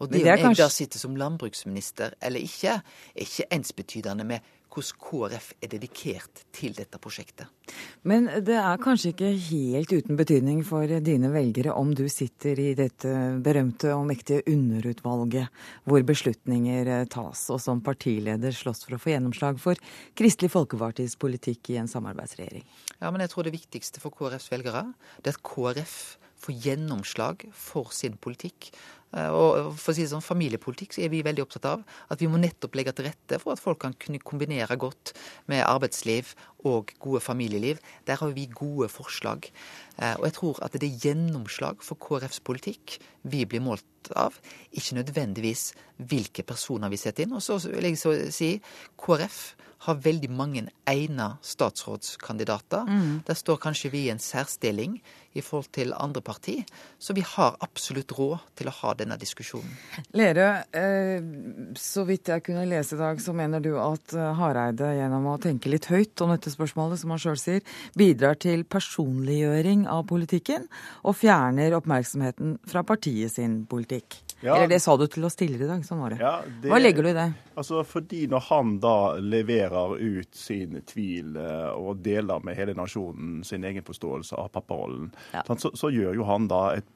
Og 0.00 0.10
det, 0.10 0.24
det 0.24 0.44
om 0.44 0.52
jeg 0.52 0.60
da 0.60 0.68
sitter 0.68 0.98
som 0.98 1.16
landbruksminister 1.16 2.14
eller 2.20 2.40
ikke, 2.40 2.80
er 3.14 3.26
ikke 3.26 3.48
ensbetydende 3.52 4.24
med 4.24 4.40
hvordan 4.76 5.30
KrF 5.32 5.52
er 5.62 5.70
dedikert 5.72 6.42
til 6.54 6.74
dette 6.76 6.98
prosjektet. 7.02 7.48
Men 8.06 8.28
det 8.44 8.56
er 8.60 8.82
kanskje 8.82 9.12
ikke 9.12 9.30
helt 9.48 9.92
uten 9.92 10.18
betydning 10.18 10.60
for 10.66 10.86
dine 11.02 11.30
velgere 11.32 11.74
om 11.74 11.94
du 11.96 12.04
sitter 12.12 12.58
i 12.60 12.74
dette 12.78 13.12
berømte 13.42 13.94
og 13.94 14.06
mektige 14.10 14.44
underutvalget 14.52 15.48
hvor 15.88 16.04
beslutninger 16.06 16.92
tas, 17.12 17.46
og 17.50 17.60
som 17.62 17.82
partileder 17.84 18.54
slåss 18.54 18.84
for 18.86 18.98
å 18.98 19.00
få 19.02 19.14
gjennomslag 19.14 19.58
for 19.62 19.80
Kristelig 20.18 20.52
Folkepartis 20.54 21.16
politikk 21.20 21.72
i 21.74 21.80
en 21.80 21.90
samarbeidsregjering? 21.90 22.66
Ja, 23.00 23.10
men 23.10 23.24
jeg 23.24 23.32
tror 23.32 23.48
det 23.48 23.56
viktigste 23.56 24.02
for 24.02 24.14
KrFs 24.14 24.52
velgere 24.52 24.86
det 25.22 25.32
er 25.32 25.36
at 25.36 25.44
KrF 25.46 25.96
får 26.36 26.62
gjennomslag 26.66 27.46
for 27.56 27.92
sin 27.96 28.16
politikk. 28.20 28.70
Eh, 29.16 29.32
og 29.32 29.72
for 29.80 29.92
å 29.92 29.96
si 29.96 30.04
det 30.04 30.10
sånn, 30.12 30.24
Familiepolitikk 30.24 30.96
så 30.96 31.04
er 31.06 31.12
vi 31.12 31.24
veldig 31.26 31.46
opptatt 31.46 31.68
av 31.70 31.84
at 32.12 32.22
vi 32.22 32.28
må 32.30 32.40
nettopp 32.40 32.76
legge 32.76 32.94
til 32.96 33.08
rette 33.08 33.40
for 33.42 33.54
at 33.54 33.62
folk 33.62 33.80
kan 33.84 33.96
kunne 34.00 34.20
kombinere 34.20 34.76
godt 34.80 35.14
med 35.50 35.64
arbeidsliv 35.64 36.34
og 36.66 36.92
gode 37.02 37.22
familieliv. 37.24 37.80
Der 38.08 38.20
har 38.20 38.34
vi 38.36 38.48
gode 38.50 38.90
forslag. 38.92 39.48
Eh, 39.96 40.14
og 40.18 40.26
jeg 40.28 40.36
tror 40.38 40.62
at 40.66 40.76
det 40.76 40.88
er 40.88 41.04
gjennomslag 41.08 41.84
for 41.84 42.00
KrFs 42.00 42.42
politikk 42.44 42.98
vi 43.26 43.44
blir 43.48 43.64
målt 43.64 43.84
av, 44.14 44.36
ikke 44.70 45.00
nødvendigvis 45.00 45.70
hvilke 45.96 46.44
personer 46.46 46.92
vi 46.92 47.00
setter 47.00 47.26
inn. 47.26 47.34
Og 47.34 47.42
så 47.42 47.58
vil 47.64 47.88
jeg 47.90 48.32
si 48.34 48.52
KrF 49.00 49.40
har 49.86 50.00
veldig 50.02 50.30
mange 50.32 50.64
egna 50.88 51.36
statsrådskandidater. 51.44 52.88
Mm. 52.88 53.22
Der 53.26 53.34
står 53.38 53.60
kanskje 53.62 53.90
vi 53.92 54.06
i 54.06 54.10
en 54.10 54.22
særstilling 54.22 54.98
i 55.36 55.42
forhold 55.44 55.68
til 55.76 55.92
andre 55.92 56.22
parti. 56.24 56.56
Så 56.98 57.14
vi 57.14 57.22
har 57.26 57.58
absolutt 57.60 58.12
råd 58.16 58.38
til 58.56 58.70
å 58.70 58.74
ha 58.78 58.94
denne 58.96 59.18
diskusjonen. 59.20 59.74
Lerøe, 60.16 60.64
eh, 60.72 61.26
så 61.76 62.06
vidt 62.08 62.32
jeg 62.32 62.44
kunne 62.46 62.64
lese 62.68 62.96
i 62.96 62.98
dag, 62.98 63.20
så 63.20 63.34
mener 63.36 63.60
du 63.60 63.74
at 63.80 64.16
eh, 64.16 64.32
Hareide 64.40 64.94
gjennom 64.96 65.28
å 65.34 65.36
tenke 65.42 65.70
litt 65.70 65.90
høyt 65.92 66.24
om 66.24 66.32
dette 66.32 66.52
spørsmålet, 66.54 67.02
som 67.02 67.12
han 67.12 67.22
sjøl 67.22 67.40
sier, 67.40 67.76
bidrar 67.98 68.40
til 68.40 68.64
personliggjøring 68.64 69.85
av 69.90 70.06
politikken 70.08 70.66
og 71.06 71.16
fjerner 71.18 71.76
oppmerksomheten 71.78 72.56
fra 72.68 72.82
partiet 72.86 73.32
sin 73.32 73.60
politikk? 73.68 74.20
Ja. 74.40 74.56
Eller 74.56 74.68
det 74.68 74.80
sa 74.84 74.96
du 75.00 75.06
til 75.08 75.24
oss 75.24 75.38
tidligere 75.38 75.64
i 75.64 75.70
dag, 75.70 75.84
sånn 75.86 76.02
var 76.02 76.12
det. 76.12 76.18
Ja, 76.20 76.34
det 76.62 76.68
Hva 76.68 76.80
legger 76.80 77.06
du 77.06 77.10
i 77.10 77.16
det? 77.16 77.28
Altså, 77.56 77.80
fordi 77.88 78.26
når 78.28 78.44
han 78.50 78.74
da 78.84 78.96
leverer 79.22 79.96
ut 79.96 80.36
sin 80.36 80.76
tvil 80.84 81.38
eh, 81.40 81.70
og 81.72 82.02
deler 82.04 82.44
med 82.44 82.58
hele 82.58 82.76
nasjonen 82.76 83.40
sin 83.48 83.64
egen 83.64 83.86
forståelse 83.86 84.36
av 84.36 84.52
papparollen, 84.52 85.08
ja. 85.32 85.46
så, 85.56 85.72
så 85.72 85.90
gjør 85.94 86.20
jo 86.20 86.28
han 86.28 86.50
da 86.52 86.60
et 86.76 86.90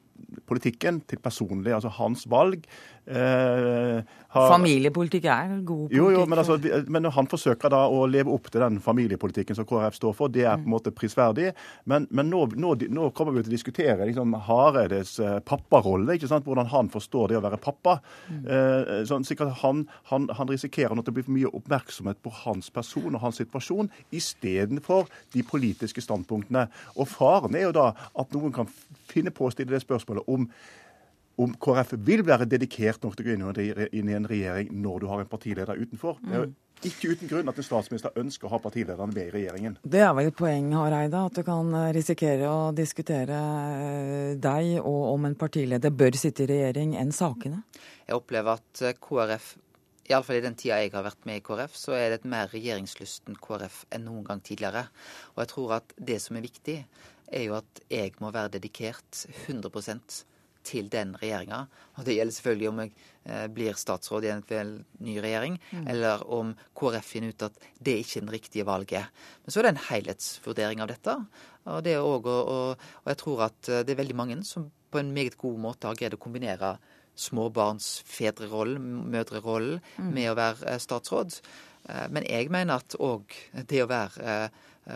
politikken 0.49 1.01
til 1.07 1.21
personlig, 1.23 1.73
altså 1.75 1.91
hans 1.99 2.27
valg. 2.29 2.65
Eh, 3.11 4.01
har, 4.31 4.45
Familiepolitikk 4.53 5.25
er 5.25 5.49
god 5.65 5.87
politikk. 5.89 5.97
Jo, 5.97 6.09
jo, 6.13 6.25
men, 6.29 6.39
altså, 6.39 6.57
men, 6.87 7.07
han 7.11 7.27
forsøker 7.27 7.71
da 7.73 7.81
å 7.89 8.03
leve 8.07 8.31
opp 8.31 8.51
til 8.51 8.61
den 8.61 8.77
familiepolitikken 8.83 9.57
som 9.57 9.65
KrF 9.67 9.97
står 9.97 10.13
for. 10.15 10.31
Det 10.31 10.45
er 10.45 10.59
på 10.61 10.69
en 10.69 10.75
måte 10.75 10.93
prisverdig. 10.95 11.49
Men, 11.89 12.05
men 12.13 12.29
nå, 12.31 12.43
nå, 12.55 12.75
nå, 12.93 13.09
kommer 13.17 13.35
vi 13.35 13.43
til 13.43 13.51
å 13.51 13.55
diskutere 13.55 14.07
liksom, 14.07 14.37
Hareides 14.47 15.17
eh, 15.19 15.39
papparolle. 15.47 16.15
ikke 16.15 16.29
sant? 16.31 16.45
Hvordan 16.47 16.69
han 16.71 16.91
forstår 16.93 17.33
det 17.33 17.41
å 17.41 17.43
være 17.47 17.59
pappa. 17.63 17.97
Mm. 18.29 18.43
Eh, 18.45 18.93
sånn, 19.09 19.27
sikkert 19.27 19.57
han, 19.63 19.83
han, 20.11 20.29
han 20.37 20.51
risikerer 20.51 20.95
at 20.95 21.09
det 21.09 21.15
blir 21.17 21.27
for 21.27 21.35
mye 21.35 21.51
oppmerksomhet 21.51 22.21
på 22.21 22.33
hans 22.43 22.69
person 22.71 23.09
og 23.11 23.25
hans 23.25 23.41
situasjon 23.41 23.89
istedenfor 24.15 25.09
de 25.33 25.43
politiske 25.47 26.05
standpunktene. 26.05 26.67
Og 26.95 27.09
faren 27.09 27.57
er 27.57 27.67
jo 27.67 27.75
da 27.81 27.91
at 27.97 28.37
noen 28.37 28.53
kan 28.55 28.69
finne 29.11 29.33
på 29.35 29.47
å 29.47 29.51
stille 29.53 29.73
det 29.73 29.83
spørsmålet 29.83 30.10
om 30.27 30.49
om 31.41 31.53
KrF 31.57 31.95
vil 32.05 32.23
være 32.25 32.47
dedikert 32.49 33.03
nok 33.03 33.15
til 33.17 33.25
å 33.25 33.51
gå 33.51 33.87
inn 33.91 34.09
i 34.09 34.17
en 34.17 34.27
regjering 34.29 34.73
når 34.83 34.99
du 35.01 35.07
har 35.11 35.23
en 35.23 35.31
partileder 35.31 35.79
utenfor. 35.79 36.19
Det 36.21 36.35
er 36.35 36.43
jo 36.43 36.49
mm. 36.49 36.57
ikke 36.89 37.13
uten 37.13 37.31
grunn 37.31 37.51
at 37.51 37.61
en 37.61 37.67
statsminister 37.67 38.19
ønsker 38.21 38.47
å 38.47 38.53
ha 38.53 38.59
partilederen 38.61 39.13
med 39.15 39.29
i 39.29 39.33
regjeringen. 39.37 39.79
Det 39.81 40.03
er 40.03 40.13
vel 40.17 40.29
et 40.31 40.37
poeng, 40.37 40.69
Hareide, 40.77 41.23
at 41.31 41.39
du 41.39 41.45
kan 41.47 41.73
eh, 41.79 41.89
risikere 41.95 42.51
å 42.51 42.59
diskutere 42.75 43.39
eh, 43.71 44.29
deg 44.41 44.77
og 44.83 45.01
om 45.15 45.27
en 45.29 45.39
partileder 45.39 45.95
bør 45.95 46.19
sitte 46.19 46.45
i 46.45 46.51
regjering 46.51 46.95
enn 46.99 47.15
sakene? 47.15 47.63
Jeg 48.05 48.17
opplever 48.17 48.59
at 48.59 48.85
eh, 48.85 48.97
KrF 49.01 49.55
Iallfall 50.11 50.41
i 50.41 50.43
den 50.43 50.57
tida 50.59 50.81
jeg 50.81 50.91
har 50.91 51.05
vært 51.05 51.23
med 51.29 51.39
i 51.39 51.43
KrF, 51.45 51.75
så 51.77 51.93
er 51.95 52.09
det 52.11 52.19
et 52.19 52.29
mer 52.33 52.49
regjeringslysten 52.51 53.37
KrF 53.39 53.85
enn 53.95 54.03
noen 54.09 54.25
gang 54.27 54.41
tidligere. 54.43 54.83
Og 55.35 55.43
jeg 55.43 55.51
tror 55.53 55.75
at 55.77 55.93
det 55.95 56.17
som 56.19 56.35
er 56.35 56.43
viktig, 56.43 56.81
er 57.31 57.47
jo 57.47 57.57
at 57.57 57.81
jeg 57.89 58.13
må 58.21 58.31
være 58.35 58.57
dedikert 58.57 59.25
100% 59.47 60.23
til 60.67 60.89
den 60.93 61.15
regjeringa. 61.19 61.65
Og 61.97 62.05
det 62.05 62.15
gjelder 62.15 62.35
selvfølgelig 62.35 62.69
om 62.69 62.81
jeg 62.83 62.91
eh, 63.25 63.45
blir 63.53 63.77
statsråd 63.77 64.27
i 64.27 64.31
en 64.33 64.43
ny 65.01 65.17
regjering, 65.23 65.57
mm. 65.71 65.87
eller 65.93 66.25
om 66.31 66.53
KrF 66.77 67.11
finner 67.15 67.33
ut 67.33 67.47
at 67.47 67.57
det 67.79 67.97
ikke 68.01 68.19
er 68.19 68.25
den 68.25 68.35
riktige 68.35 68.67
valget. 68.67 69.25
Men 69.43 69.53
så 69.53 69.61
er 69.61 69.67
det 69.67 69.73
en 69.75 69.85
helhetsvurdering 69.89 70.83
av 70.83 70.91
dette. 70.91 71.17
Og, 71.65 71.81
det 71.85 71.97
også, 71.97 72.37
og, 72.55 72.87
og 73.03 73.11
jeg 73.13 73.21
tror 73.23 73.45
at 73.49 73.71
eh, 73.71 73.83
det 73.85 73.95
er 73.95 74.01
veldig 74.03 74.19
mange 74.21 74.41
som 74.47 74.69
på 74.91 75.01
en 75.01 75.13
meget 75.15 75.37
god 75.39 75.59
måte 75.65 75.87
har 75.87 75.97
greid 75.97 76.17
å 76.17 76.21
kombinere 76.21 76.75
småbarnsfedrerollen, 77.21 78.85
mødrerollen, 79.11 79.81
mm. 79.97 80.13
med 80.13 80.31
å 80.31 80.39
være 80.39 80.73
eh, 80.75 80.81
statsråd. 80.81 81.41
Men 82.13 82.21
jeg 82.29 82.51
mener 82.53 82.77
at 82.77 82.93
òg 83.01 83.33
det 83.67 83.79
å 83.81 83.87
være 83.89 84.51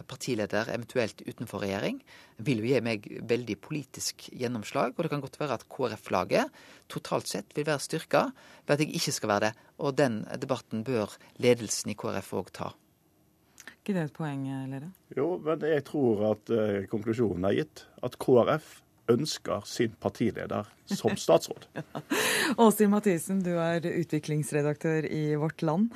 partileder, 0.09 0.69
eventuelt 0.73 1.21
utenfor 1.27 1.61
regjering, 1.65 1.99
vil 2.45 2.63
jo 2.63 2.69
gi 2.69 2.81
meg 2.83 3.05
veldig 3.29 3.57
politisk 3.63 4.27
gjennomslag. 4.33 4.95
Og 4.95 5.05
det 5.05 5.11
kan 5.13 5.23
godt 5.23 5.37
være 5.39 5.59
at 5.59 5.67
KrF-laget 5.71 6.63
totalt 6.91 7.29
sett 7.31 7.53
vil 7.57 7.67
være 7.67 7.83
styrka 7.83 8.23
ved 8.65 8.75
at 8.75 8.85
jeg 8.85 8.95
ikke 8.97 9.15
skal 9.15 9.33
være 9.33 9.45
det. 9.47 9.67
Og 9.79 9.97
den 9.97 10.23
debatten 10.41 10.85
bør 10.87 11.13
ledelsen 11.43 11.93
i 11.93 11.97
KrF 11.99 12.33
òg 12.41 12.51
ta. 12.55 12.71
ikke 13.85 13.93
det 13.93 14.03
et 14.07 14.13
poeng, 14.17 14.47
Lede? 14.71 14.89
Jo, 15.17 15.37
men 15.37 15.61
jeg 15.61 15.83
tror 15.85 16.31
at 16.31 16.49
uh, 16.49 16.85
konklusjonen 16.89 17.45
er 17.45 17.59
gitt. 17.61 17.85
At 18.01 18.17
KrF 18.17 18.79
ønsker 19.11 19.65
sin 19.69 19.95
partileder 20.01 20.69
som 20.89 21.17
statsråd. 21.25 21.67
Åshild 22.57 22.91
Mathisen, 22.93 23.41
du 23.45 23.53
er 23.57 23.85
utviklingsredaktør 23.85 25.07
i 25.09 25.25
Vårt 25.39 25.65
Land. 25.65 25.91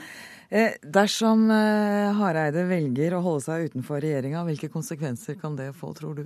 Eh, 0.50 0.80
dersom 0.82 1.50
eh, 1.54 2.10
Hareide 2.18 2.66
velger 2.70 3.14
å 3.18 3.24
holde 3.26 3.46
seg 3.46 3.70
utenfor 3.70 4.02
regjeringa, 4.02 4.42
hvilke 4.48 4.72
konsekvenser 4.74 5.38
kan 5.42 5.58
det 5.60 5.72
få, 5.78 5.94
tror 5.98 6.22
du? 6.22 6.26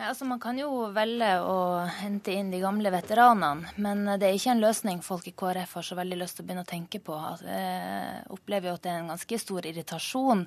Altså, 0.00 0.24
man 0.24 0.38
kan 0.40 0.56
jo 0.56 0.86
velge 0.96 1.28
å 1.44 1.82
hente 2.00 2.32
inn 2.32 2.48
de 2.48 2.60
gamle 2.62 2.88
veteranene, 2.94 3.68
men 3.84 4.06
det 4.16 4.30
er 4.30 4.36
ikke 4.38 4.54
en 4.54 4.62
løsning 4.62 5.02
folk 5.04 5.26
i 5.28 5.34
KrF 5.36 5.74
har 5.76 5.84
så 5.84 5.98
veldig 5.98 6.16
lyst 6.22 6.38
til 6.38 6.44
å 6.44 6.48
begynne 6.48 6.64
å 6.64 6.70
tenke 6.70 7.02
på. 7.04 7.18
Jeg 7.42 7.58
eh, 7.58 8.22
opplever 8.32 8.70
jo 8.70 8.76
at 8.78 8.86
det 8.86 8.94
er 8.94 9.02
en 9.02 9.10
ganske 9.12 9.40
stor 9.42 9.68
irritasjon. 9.68 10.46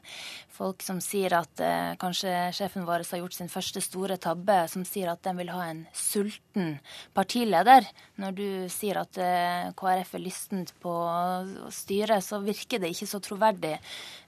Folk 0.58 0.82
som 0.82 1.02
sier 1.06 1.36
at 1.38 1.62
eh, 1.62 1.92
kanskje 2.02 2.34
sjefen 2.58 2.88
vår 2.88 3.06
har 3.12 3.22
gjort 3.22 3.38
sin 3.38 3.52
første 3.54 3.84
store 3.86 4.18
tabbe, 4.18 4.58
som 4.74 4.88
sier 4.90 5.14
at 5.14 5.22
de 5.28 5.36
vil 5.38 5.54
ha 5.54 5.68
en 5.70 5.86
sulten 5.94 6.80
partileder. 7.14 7.86
Når 8.24 8.38
du 8.40 8.48
sier 8.74 9.04
at 9.04 9.22
eh, 9.22 9.70
KrF 9.78 10.18
er 10.18 10.26
lystent 10.26 10.74
på 10.82 10.98
å 10.98 11.70
styre, 11.70 12.24
så 12.26 12.42
virker 12.42 12.82
det 12.82 12.96
ikke 12.96 13.12
så 13.14 13.22
troverdig. 13.22 13.78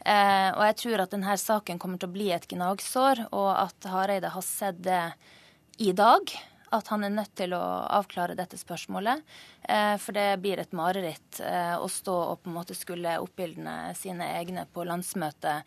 Eh, 0.06 0.50
og 0.54 0.62
jeg 0.70 0.78
tror 0.84 1.02
at 1.02 1.14
denne 1.16 1.38
saken 1.42 1.80
kommer 1.82 1.98
til 2.02 2.12
å 2.12 2.16
bli 2.16 2.30
et 2.36 2.46
gnagsår, 2.52 3.26
og 3.34 3.50
at 3.58 3.88
Hareide 3.90 4.30
har 4.36 4.46
sett 4.46 4.84
det 4.86 5.02
i 5.82 5.92
dag 5.98 6.30
at 6.76 6.90
han 6.92 7.06
er 7.06 7.14
nødt 7.14 7.34
til 7.38 7.56
å 7.58 7.64
avklare 7.98 8.38
dette 8.38 8.60
spørsmålet. 8.60 9.24
Eh, 9.70 9.98
for 9.98 10.14
det 10.14 10.38
blir 10.42 10.60
et 10.62 10.74
mareritt 10.78 11.40
eh, 11.42 11.74
å 11.82 11.88
stå 11.90 12.16
og 12.16 12.44
på 12.44 12.52
en 12.52 12.58
måte 12.60 12.76
skulle 12.78 13.18
oppildne 13.22 13.96
sine 13.98 14.28
egne 14.38 14.68
på 14.70 14.86
landsmøtet 14.86 15.66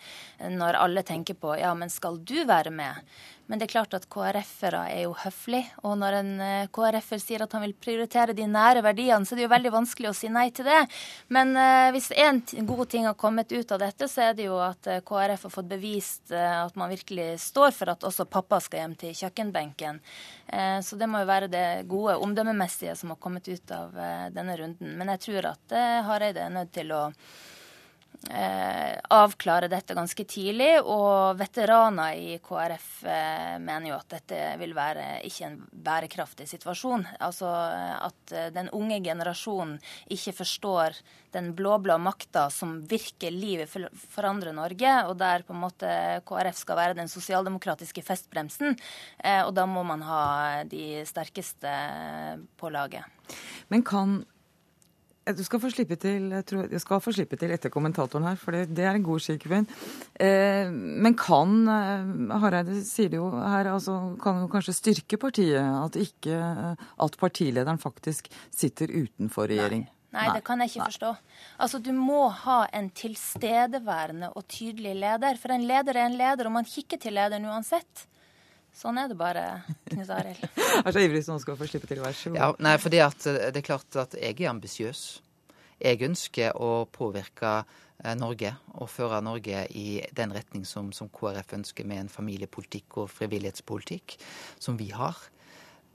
når 0.55 0.79
alle 0.79 1.03
tenker 1.07 1.35
på 1.39 1.57
ja, 1.59 1.73
men 1.75 1.91
skal 1.91 2.21
du 2.23 2.45
være 2.47 2.71
med? 2.75 3.03
Men 3.49 3.59
det 3.59 3.65
er 3.65 3.73
klart 3.73 3.95
at 3.97 4.05
KrF-ere 4.13 4.83
er 4.93 5.07
jo 5.07 5.15
høflige, 5.17 5.73
og 5.81 5.97
når 5.99 6.19
en 6.19 6.33
eh, 6.45 6.69
KrF-er 6.75 7.23
sier 7.23 7.43
at 7.43 7.57
han 7.57 7.65
vil 7.65 7.75
prioritere 7.81 8.37
de 8.37 8.47
nære 8.47 8.85
verdiene, 8.85 9.25
så 9.25 9.35
er 9.35 9.41
det 9.41 9.47
jo 9.47 9.53
veldig 9.55 9.73
vanskelig 9.73 10.11
å 10.11 10.17
si 10.17 10.31
nei 10.31 10.47
til 10.55 10.69
det. 10.69 10.83
Men 11.33 11.57
hvis 11.95 12.11
én 12.13 12.43
god 12.69 12.85
ting 12.93 13.07
har 13.09 13.17
kommet 13.19 13.51
ut 13.53 13.73
av 13.73 13.81
dette, 13.81 14.07
så 14.11 14.29
er 14.29 14.37
det 14.37 14.47
jo 14.47 14.59
at 14.61 14.85
KrF 15.09 15.47
har 15.49 15.55
fått 15.55 15.71
bevist 15.71 16.33
at 16.35 16.77
man 16.79 16.93
virkelig 16.93 17.39
står 17.49 17.73
for 17.75 17.95
at 17.95 18.05
også 18.05 18.29
pappa 18.29 18.61
skal 18.63 18.85
hjem 18.85 18.97
til 19.01 19.17
kjøkkenbenken. 19.17 20.01
så 20.85 20.97
det 21.01 21.09
må 21.09 21.23
jo 21.23 21.31
være 21.31 21.49
det 21.53 21.67
gode, 21.89 22.19
omdømmemessige 22.21 22.95
som 23.01 23.15
har 23.15 23.21
kommet 23.23 23.49
ut 23.49 23.73
av 23.75 23.88
denne 24.35 24.57
runden. 24.61 24.97
Men 24.99 25.13
jeg 25.15 25.25
tror 25.27 25.53
at 25.55 25.77
Hareide 26.09 26.45
er 26.45 26.53
nødt 26.55 26.73
til 26.77 26.93
å 26.95 27.07
eh, 27.09 27.58
avklare 28.29 29.71
dette 29.73 29.95
ganske 29.97 30.25
tidlig. 30.29 30.71
Og 30.85 31.39
veteraner 31.39 32.19
i 32.19 32.39
KrF 32.45 32.89
eh, 33.09 33.55
mener 33.63 33.91
jo 33.91 33.97
at 33.99 34.11
dette 34.17 34.41
vil 34.61 34.75
være 34.77 35.07
ikke 35.29 35.47
en 35.47 35.57
bærekraftig 35.73 36.49
situasjon. 36.51 37.07
Altså 37.25 37.49
eh, 37.49 37.95
at 38.09 38.35
eh, 38.35 38.51
den 38.55 38.71
unge 38.77 39.01
generasjonen 39.05 39.79
ikke 40.13 40.37
forstår 40.43 40.99
den 41.35 41.53
blå-blå 41.57 41.99
makta 42.01 42.47
som 42.53 42.79
virkelig 42.89 43.67
vil 43.75 43.89
forandre 44.09 44.55
Norge, 44.57 44.95
og 45.11 45.19
der 45.21 45.45
på 45.45 45.55
en 45.55 45.63
måte 45.65 45.91
KrF 46.29 46.63
skal 46.63 46.81
være 46.81 46.99
den 47.01 47.11
sosialdemokratiske 47.13 48.05
festbremsen. 48.05 48.77
Eh, 49.19 49.43
og 49.45 49.55
da 49.57 49.67
må 49.69 49.85
man 49.89 50.05
ha 50.07 50.25
de 50.69 51.05
sterkeste 51.09 51.73
på 52.59 52.73
laget. 52.73 53.05
Men 53.69 53.85
kan 53.85 54.23
du 55.37 55.43
skal 55.45 55.61
få 55.63 55.71
slippe 55.73 55.99
til, 56.01 56.31
jeg 56.33 56.81
skal 56.81 57.03
få 57.05 57.13
slippe 57.13 57.39
til 57.41 57.53
etter 57.55 57.73
kommentatoren 57.73 58.29
her, 58.31 58.39
for 58.41 58.57
det, 58.57 58.69
det 58.77 58.87
er 58.87 58.97
en 58.97 59.07
god 59.07 59.23
skikk. 59.25 59.47
Eh, 59.49 60.71
men 60.71 61.17
kan 61.19 61.55
eh, 61.75 62.39
Hareide 62.45 62.81
sier 62.87 63.13
det 63.13 63.21
jo 63.21 63.29
her, 63.35 63.73
altså, 63.75 63.99
kan 64.23 64.43
jo 64.45 64.49
kanskje 64.53 64.77
styrke 64.77 65.21
partiet 65.21 65.61
at 65.61 65.99
ikke 66.01 66.41
at 66.79 67.21
partilederen 67.21 67.81
faktisk 67.83 68.31
sitter 68.55 68.93
utenfor 68.95 69.51
regjering? 69.51 69.87
Nei. 69.87 69.95
Nei, 70.09 70.29
det 70.39 70.45
kan 70.47 70.63
jeg 70.63 70.73
ikke 70.73 70.81
Nei. 70.81 70.93
forstå. 70.93 71.11
Altså, 71.61 71.79
Du 71.85 71.91
må 71.93 72.29
ha 72.33 72.63
en 72.73 72.89
tilstedeværende 72.97 74.31
og 74.33 74.47
tydelig 74.49 74.95
leder. 74.97 75.37
For 75.37 75.53
en 75.53 75.67
leder 75.69 75.97
er 75.97 76.07
en 76.09 76.17
leder, 76.17 76.49
og 76.49 76.55
man 76.55 76.69
kikker 76.69 77.01
til 77.03 77.13
lederen 77.19 77.45
uansett. 77.45 78.07
Sånn 78.79 78.99
er 79.01 79.09
det 79.11 79.17
bare, 79.19 79.45
Knut 79.89 80.11
Arild. 80.15 80.45
er 80.87 80.95
så 80.95 81.03
ivrig 81.03 81.25
som 81.27 81.35
han 81.35 81.43
skal 81.43 81.57
få 81.59 81.67
slippe 81.67 81.89
til. 81.91 81.99
Vær 82.05 82.15
så 82.15 82.31
god. 82.31 82.39
Ja, 82.39 82.51
nei, 82.63 82.77
for 82.79 82.95
det, 82.95 83.01
er 83.03 83.65
klart 83.67 83.99
at 83.99 84.15
jeg 84.15 84.37
er 84.39 84.53
ambisiøs. 84.53 85.03
Jeg 85.83 86.03
ønsker 86.07 86.55
å 86.63 86.85
påvirke 86.95 87.57
eh, 87.59 88.15
Norge 88.19 88.53
og 88.79 88.91
føre 88.91 89.19
Norge 89.23 89.65
i 89.75 89.89
den 90.15 90.35
retning 90.35 90.63
som, 90.67 90.93
som 90.95 91.11
KrF 91.11 91.57
ønsker, 91.59 91.89
med 91.91 92.05
en 92.05 92.13
familiepolitikk 92.13 93.01
og 93.03 93.11
frivillighetspolitikk 93.17 94.15
som 94.63 94.79
vi 94.79 94.93
har. 94.95 95.19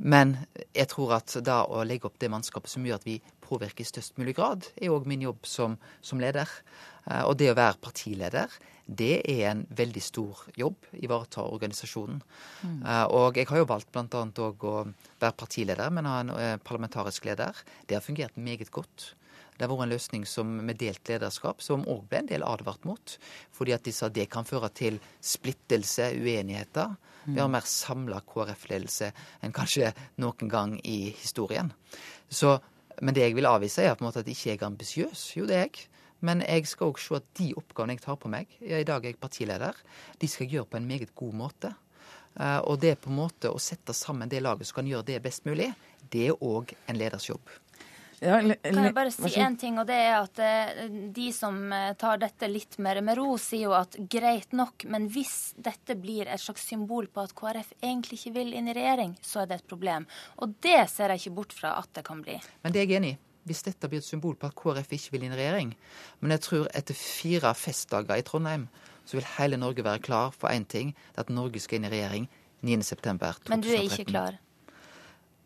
Men 0.04 0.36
jeg 0.74 0.90
tror 0.92 1.16
at 1.20 1.38
da 1.46 1.62
å 1.70 1.86
legge 1.88 2.10
opp 2.10 2.20
det 2.20 2.32
mannskapet 2.34 2.72
som 2.72 2.84
gjør 2.84 3.00
at 3.00 3.08
vi 3.08 3.20
påvirker 3.46 3.86
i 3.86 3.88
størst 3.88 4.20
mulig 4.20 4.36
grad, 4.36 4.68
er 4.76 4.92
òg 4.92 5.08
min 5.08 5.24
jobb 5.24 5.48
som, 5.48 5.80
som, 6.04 6.20
leder. 6.20 6.52
Eh, 7.08 7.24
og 7.24 7.38
det 7.40 7.54
å 7.54 7.60
være 7.60 7.80
partileder, 7.80 8.60
det 8.86 9.22
er 9.32 9.46
en 9.50 9.64
veldig 9.72 10.02
stor 10.04 10.44
jobb. 10.60 10.90
Ivareta 11.00 11.46
organisasjonen. 11.48 12.22
Mm. 12.64 12.80
Uh, 12.84 13.06
og 13.16 13.40
jeg 13.40 13.48
har 13.50 13.62
jo 13.62 13.70
valgt 13.70 13.92
bl.a. 13.96 14.24
òg 14.48 14.66
å 14.68 14.78
være 15.22 15.38
partileder, 15.40 15.94
men 15.94 16.10
ha 16.10 16.20
en 16.22 16.34
uh, 16.36 16.56
parlamentarisk 16.64 17.30
leder. 17.30 17.64
Det 17.88 17.96
har 17.96 18.04
fungert 18.04 18.36
meget 18.36 18.72
godt. 18.76 19.14
Det 19.54 19.64
har 19.64 19.72
vært 19.72 19.86
en 19.86 19.94
løsning 19.94 20.26
som, 20.28 20.50
med 20.66 20.80
delt 20.82 21.08
lederskap 21.08 21.62
som 21.64 21.86
òg 21.90 22.04
ble 22.10 22.24
en 22.24 22.30
del 22.32 22.46
advart 22.48 22.84
mot. 22.90 23.16
Fordi 23.56 23.76
at 23.76 23.86
de 23.86 23.94
sa 23.96 24.10
det 24.10 24.28
kan 24.34 24.48
føre 24.48 24.72
til 24.76 25.00
splittelse, 25.22 26.10
uenigheter. 26.18 26.96
Vi 27.24 27.40
har 27.40 27.48
mm. 27.48 27.56
mer 27.56 27.68
samla 27.70 28.20
KrF-ledelse 28.28 29.14
enn 29.46 29.56
kanskje 29.56 29.94
noen 30.20 30.52
gang 30.52 30.76
i 30.84 31.14
historien. 31.22 31.72
Så 32.28 32.60
Men 33.02 33.16
det 33.16 33.24
jeg 33.24 33.34
vil 33.36 33.48
avvise, 33.50 33.82
er 33.82 33.96
på 33.98 34.04
en 34.04 34.06
måte 34.06 34.22
at 34.22 34.28
ikke 34.30 34.52
jeg 34.52 34.60
er 34.60 34.68
ambisiøs. 34.68 35.22
Jo, 35.36 35.48
det 35.50 35.56
er 35.56 35.64
jeg. 35.66 35.88
Men 36.24 36.44
jeg 36.46 36.68
skal 36.72 36.94
òg 36.94 37.02
se 37.04 37.18
at 37.20 37.26
de 37.40 37.50
oppgavene 37.60 37.98
jeg 37.98 38.06
tar 38.06 38.20
på 38.22 38.32
meg, 38.32 38.52
i 38.64 38.86
dag 38.88 39.04
er 39.04 39.12
jeg 39.12 39.20
partileder, 39.22 39.80
de 40.20 40.30
skal 40.32 40.48
jeg 40.48 40.58
gjøre 40.58 40.72
på 40.72 40.80
en 40.80 40.88
meget 40.88 41.12
god 41.20 41.36
måte. 41.36 41.74
Eh, 42.40 42.60
og 42.64 42.80
det 42.82 42.96
på 43.04 43.12
en 43.12 43.20
måte 43.20 43.52
å 43.52 43.60
sette 43.62 43.96
sammen 43.98 44.32
det 44.32 44.42
laget 44.42 44.70
som 44.70 44.82
kan 44.82 44.90
gjøre 44.90 45.10
det 45.12 45.20
best 45.26 45.46
mulig, 45.50 45.70
det 46.14 46.30
er 46.32 46.40
òg 46.40 46.74
en 46.88 47.00
leders 47.00 47.30
jobb. 47.30 47.52
Ja, 48.24 48.38
Kan 48.40 48.86
jeg 48.86 48.94
bare 48.96 49.12
si 49.12 49.28
én 49.36 49.50
en 49.50 49.58
ting, 49.60 49.78
og 49.82 49.88
det 49.90 49.98
er 50.00 50.14
at 50.22 50.40
eh, 50.40 50.86
de 51.12 51.26
som 51.36 51.58
eh, 51.76 51.92
tar 52.00 52.22
dette 52.22 52.48
litt 52.48 52.78
mer 52.80 53.02
med 53.04 53.18
ro, 53.20 53.36
sier 53.42 53.68
jo 53.68 53.74
at 53.76 53.98
greit 54.10 54.56
nok, 54.56 54.86
men 54.88 55.10
hvis 55.12 55.52
dette 55.60 55.98
blir 56.00 56.32
et 56.32 56.40
slags 56.40 56.64
symbol 56.72 57.10
på 57.12 57.26
at 57.26 57.36
KrF 57.36 57.74
egentlig 57.82 58.22
ikke 58.22 58.36
vil 58.40 58.56
inn 58.56 58.72
i 58.72 58.78
regjering, 58.78 59.18
så 59.20 59.44
er 59.44 59.52
det 59.52 59.60
et 59.60 59.68
problem. 59.68 60.08
Og 60.40 60.56
det 60.64 60.86
ser 60.94 61.12
jeg 61.12 61.26
ikke 61.26 61.38
bort 61.42 61.58
fra 61.58 61.76
at 61.82 61.92
det 62.00 62.08
kan 62.08 62.24
bli. 62.24 62.40
Men 62.64 62.76
det 62.76 62.86
er 62.86 62.88
jeg 62.88 63.02
enig 63.02 63.16
i. 63.18 63.20
Hvis 63.44 63.64
dette 63.66 63.90
blir 63.92 64.00
et 64.00 64.08
symbol 64.08 64.36
på 64.40 64.48
at 64.48 64.56
KrF 64.56 64.94
ikke 64.96 65.12
vil 65.16 65.26
inn 65.28 65.34
i 65.36 65.40
regjering. 65.42 65.74
Men 66.22 66.32
jeg 66.32 66.42
tror 66.46 66.70
etter 66.74 66.96
fire 66.96 67.52
festdager 67.60 68.16
i 68.16 68.24
Trondheim, 68.24 68.70
så 69.06 69.18
vil 69.18 69.28
hele 69.38 69.58
Norge 69.60 69.84
være 69.84 70.00
klar 70.00 70.32
for 70.32 70.48
én 70.48 70.64
ting. 70.66 70.94
Det 71.12 71.20
er 71.20 71.26
at 71.28 71.34
Norge 71.36 71.60
skal 71.60 71.82
inn 71.82 71.90
i 71.90 71.92
regjering 71.92 72.30
9.9.2013. 72.64 73.50
Men 73.52 73.62
du 73.62 73.70
er 73.74 73.84
ikke 73.84 74.06
klar. 74.08 74.40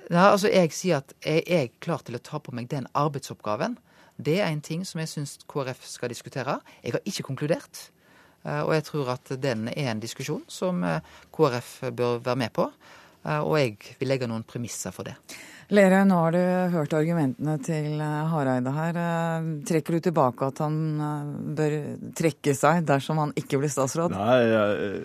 Ja, 0.09 0.29
altså 0.31 0.47
jeg 0.53 0.71
sier 0.71 1.01
at 1.01 1.13
jeg 1.25 1.43
er 1.51 1.67
klar 1.83 2.03
til 2.05 2.15
å 2.15 2.21
ta 2.23 2.39
på 2.39 2.53
meg 2.55 2.69
den 2.71 2.85
arbeidsoppgaven. 2.95 3.75
Det 4.17 4.37
er 4.39 4.47
en 4.49 4.61
ting 4.63 4.85
som 4.87 5.01
jeg 5.01 5.09
syns 5.11 5.35
KrF 5.49 5.83
skal 5.85 6.13
diskutere. 6.13 6.59
Jeg 6.83 6.95
har 6.95 7.03
ikke 7.05 7.25
konkludert. 7.27 7.89
Eh, 8.45 8.61
Og 8.61 8.73
jeg 8.73 8.83
tror 8.87 9.09
at 9.17 9.33
den 9.41 9.67
er 9.67 9.91
en 9.91 9.99
diskusjon 9.99 10.45
som 10.47 10.83
eh, 10.83 11.01
KrF 11.33 11.91
bør 11.91 12.21
være 12.23 12.35
med 12.45 12.53
på. 12.53 12.69
Eh, 13.25 13.39
Og 13.41 13.57
jeg 13.59 13.77
vil 13.99 14.07
legge 14.07 14.27
noen 14.29 14.43
premisser 14.43 14.91
for 14.95 15.03
det. 15.03 15.15
Lerøe, 15.67 16.05
nå 16.07 16.15
har 16.15 16.31
du 16.31 16.39
hørt 16.71 16.93
argumentene 16.95 17.57
til 17.59 17.99
eh, 17.99 18.29
Hareide 18.31 18.71
her. 18.71 18.99
Eh, 19.01 19.47
Trekker 19.67 19.97
du 19.97 20.05
tilbake 20.05 20.47
at 20.47 20.61
han 20.63 20.77
eh, 21.03 21.31
bør 21.57 21.73
trekke 22.15 22.53
seg 22.55 22.85
dersom 22.87 23.19
han 23.19 23.33
ikke 23.35 23.59
blir 23.59 23.71
statsråd? 23.73 24.15
Nei, 24.15 24.37
jeg, 24.47 25.01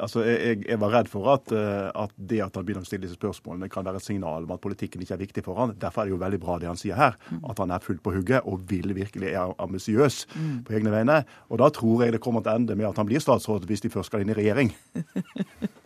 altså 0.00 0.24
jeg, 0.24 0.62
jeg 0.64 0.80
var 0.80 0.94
redd 0.94 1.10
for 1.12 1.28
at, 1.34 1.52
at 1.52 2.14
det 2.16 2.40
at 2.46 2.56
han 2.56 2.64
begynner 2.64 2.86
å 2.86 2.88
stille 2.88 3.04
disse 3.04 3.18
spørsmålene, 3.18 3.68
kan 3.72 3.84
være 3.84 4.00
et 4.00 4.06
signal 4.06 4.48
om 4.48 4.54
at 4.56 4.64
politikken 4.64 5.04
ikke 5.04 5.18
er 5.18 5.22
viktig 5.26 5.44
for 5.44 5.60
han. 5.60 5.76
Derfor 5.82 6.02
er 6.02 6.08
det 6.08 6.16
jo 6.16 6.22
veldig 6.24 6.40
bra 6.46 6.56
det 6.62 6.70
han 6.70 6.80
sier 6.80 6.96
her, 6.96 7.20
at 7.36 7.60
han 7.60 7.76
er 7.76 7.84
fullt 7.84 8.00
på 8.06 8.16
hugget 8.16 8.48
og 8.48 8.64
vil 8.70 8.96
virkelig 8.96 9.34
er 9.34 9.52
ambisiøs 9.60 10.22
på 10.64 10.78
egne 10.78 10.94
vegne. 10.94 11.20
Og 11.52 11.60
da 11.60 11.68
tror 11.74 12.06
jeg 12.06 12.16
det 12.16 12.22
kommer 12.24 12.40
til 12.40 12.54
å 12.54 12.62
ende 12.62 12.78
med 12.80 12.88
at 12.88 13.02
han 13.02 13.12
blir 13.12 13.20
statsråd 13.20 13.68
hvis 13.68 13.84
de 13.84 13.92
først 13.92 14.08
skal 14.08 14.24
inn 14.24 14.32
i 14.32 14.40
regjering. 14.40 14.72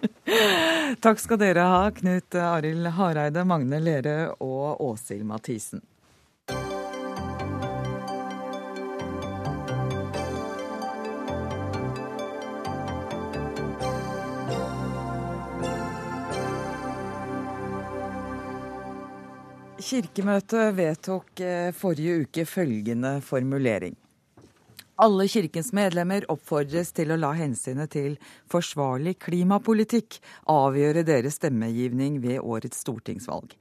Takk 1.04 1.20
skal 1.20 1.40
dere 1.40 1.64
ha, 1.66 1.84
Knut 1.94 2.34
Arild 2.34 2.92
Hareide, 2.96 3.44
Magne 3.44 3.80
Lerøe 3.82 4.30
og 4.44 4.80
Åshild 4.90 5.26
Mathisen. 5.28 5.84
Kirkemøtet 19.90 20.76
vedtok 20.76 21.40
eh, 21.42 21.72
forrige 21.74 22.20
uke 22.22 22.44
følgende 22.46 23.16
formulering. 23.26 23.96
Alle 25.00 25.24
kirkens 25.32 25.70
medlemmer 25.72 26.26
oppfordres 26.28 26.90
til 26.92 27.14
å 27.14 27.16
la 27.16 27.30
hensynet 27.32 27.88
til 27.94 28.18
forsvarlig 28.52 29.14
klimapolitikk 29.24 30.18
avgjøre 30.52 31.06
deres 31.08 31.38
stemmegivning 31.40 32.18
ved 32.20 32.42
årets 32.44 32.82
stortingsvalg. 32.84 33.54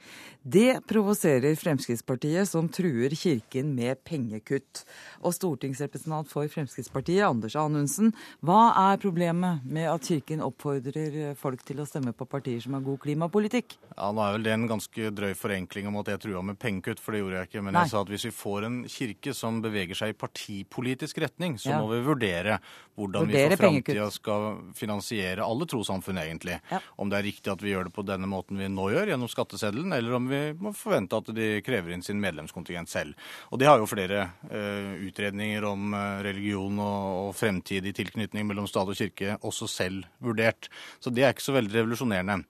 Det 0.43 0.82
provoserer 0.88 1.56
Fremskrittspartiet, 1.60 2.47
som 2.47 2.67
truer 2.71 3.15
kirken 3.15 3.71
med 3.75 4.02
pengekutt. 4.08 4.84
Og 5.23 5.36
stortingsrepresentant 5.36 6.28
for 6.32 6.47
Fremskrittspartiet, 6.52 7.23
Anders 7.28 7.56
Anundsen, 7.60 8.12
hva 8.43 8.73
er 8.91 8.99
problemet 8.99 9.63
med 9.63 9.88
at 9.91 10.12
kirken 10.12 10.43
oppfordrer 10.43 11.38
folk 11.39 11.63
til 11.67 11.80
å 11.80 11.88
stemme 11.88 12.12
på 12.15 12.28
partier 12.28 12.60
som 12.63 12.75
har 12.75 12.84
god 12.84 12.99
klimapolitikk? 13.06 13.78
Ja, 13.95 14.12
Nå 14.12 14.25
er 14.25 14.36
vel 14.36 14.47
det 14.47 14.56
en 14.58 14.67
ganske 14.71 15.12
drøy 15.15 15.32
forenkling 15.39 15.88
om 15.88 16.02
at 16.04 16.12
jeg 16.12 16.23
trua 16.28 16.43
med 16.43 16.60
pengekutt, 16.60 16.99
for 17.04 17.15
det 17.15 17.23
gjorde 17.23 17.39
jeg 17.39 17.52
ikke. 17.52 17.65
Men 17.67 17.80
Nei. 17.80 17.86
jeg 17.88 17.95
sa 17.95 18.04
at 18.04 18.12
hvis 18.15 18.28
vi 18.28 18.36
får 18.41 18.67
en 18.67 18.80
kirke 18.91 19.36
som 19.36 19.63
beveger 19.63 20.04
seg 20.04 20.15
i 20.15 20.19
partipolitisk 20.19 21.19
retning, 21.19 21.29
så 21.38 21.70
Ja. 21.70 21.80
må 21.80 21.88
vi 21.94 22.02
vurdere 22.02 22.60
hvordan 23.00 23.28
Vurdere 23.28 23.50
vi 23.50 23.56
for 23.56 23.63
framtida 23.63 24.12
skal 24.12 24.46
finansiere 24.76 25.46
alle 25.46 25.68
trossamfunn, 25.70 26.20
egentlig. 26.20 26.60
Ja. 26.72 26.82
Om 27.00 27.10
det 27.10 27.20
er 27.20 27.24
riktig 27.24 27.52
at 27.52 27.62
vi 27.63 27.72
gjør 27.72 27.88
det 27.88 27.94
på 27.96 28.04
denne 28.04 28.28
måten 28.28 28.60
vi 28.60 28.68
nå 28.68 28.89
gjør, 28.92 29.13
gjennom 29.13 29.32
skatteseddelen, 29.32 29.94
eller 29.96 30.18
om 30.18 30.28
vi 30.28 30.42
må 30.60 30.74
forvente 30.76 31.15
at 31.15 31.32
de 31.36 31.50
krever 31.65 31.96
inn 31.96 32.04
sin 32.04 32.20
medlemskontingent 32.20 32.92
selv. 32.92 33.15
Og 33.54 33.60
det 33.62 33.70
har 33.70 33.80
jo 33.80 33.88
flere 33.89 34.30
uh, 34.52 35.00
utredninger 35.08 35.63
om 35.70 35.94
eh, 35.94 36.22
religion 36.28 36.80
og, 36.84 37.30
og 37.30 37.36
fremtidig 37.39 37.94
tilknytning 37.96 38.48
mellom 38.50 38.68
stat 38.70 38.89
og 38.92 38.98
kirke 39.00 39.38
også 39.39 39.70
selv 39.72 40.08
vurdert. 40.24 40.70
Så 41.00 41.13
det 41.13 41.24
er 41.24 41.34
ikke 41.34 41.48
så 41.48 41.56
veldig 41.56 41.76
revolusjonerende. 41.80 42.42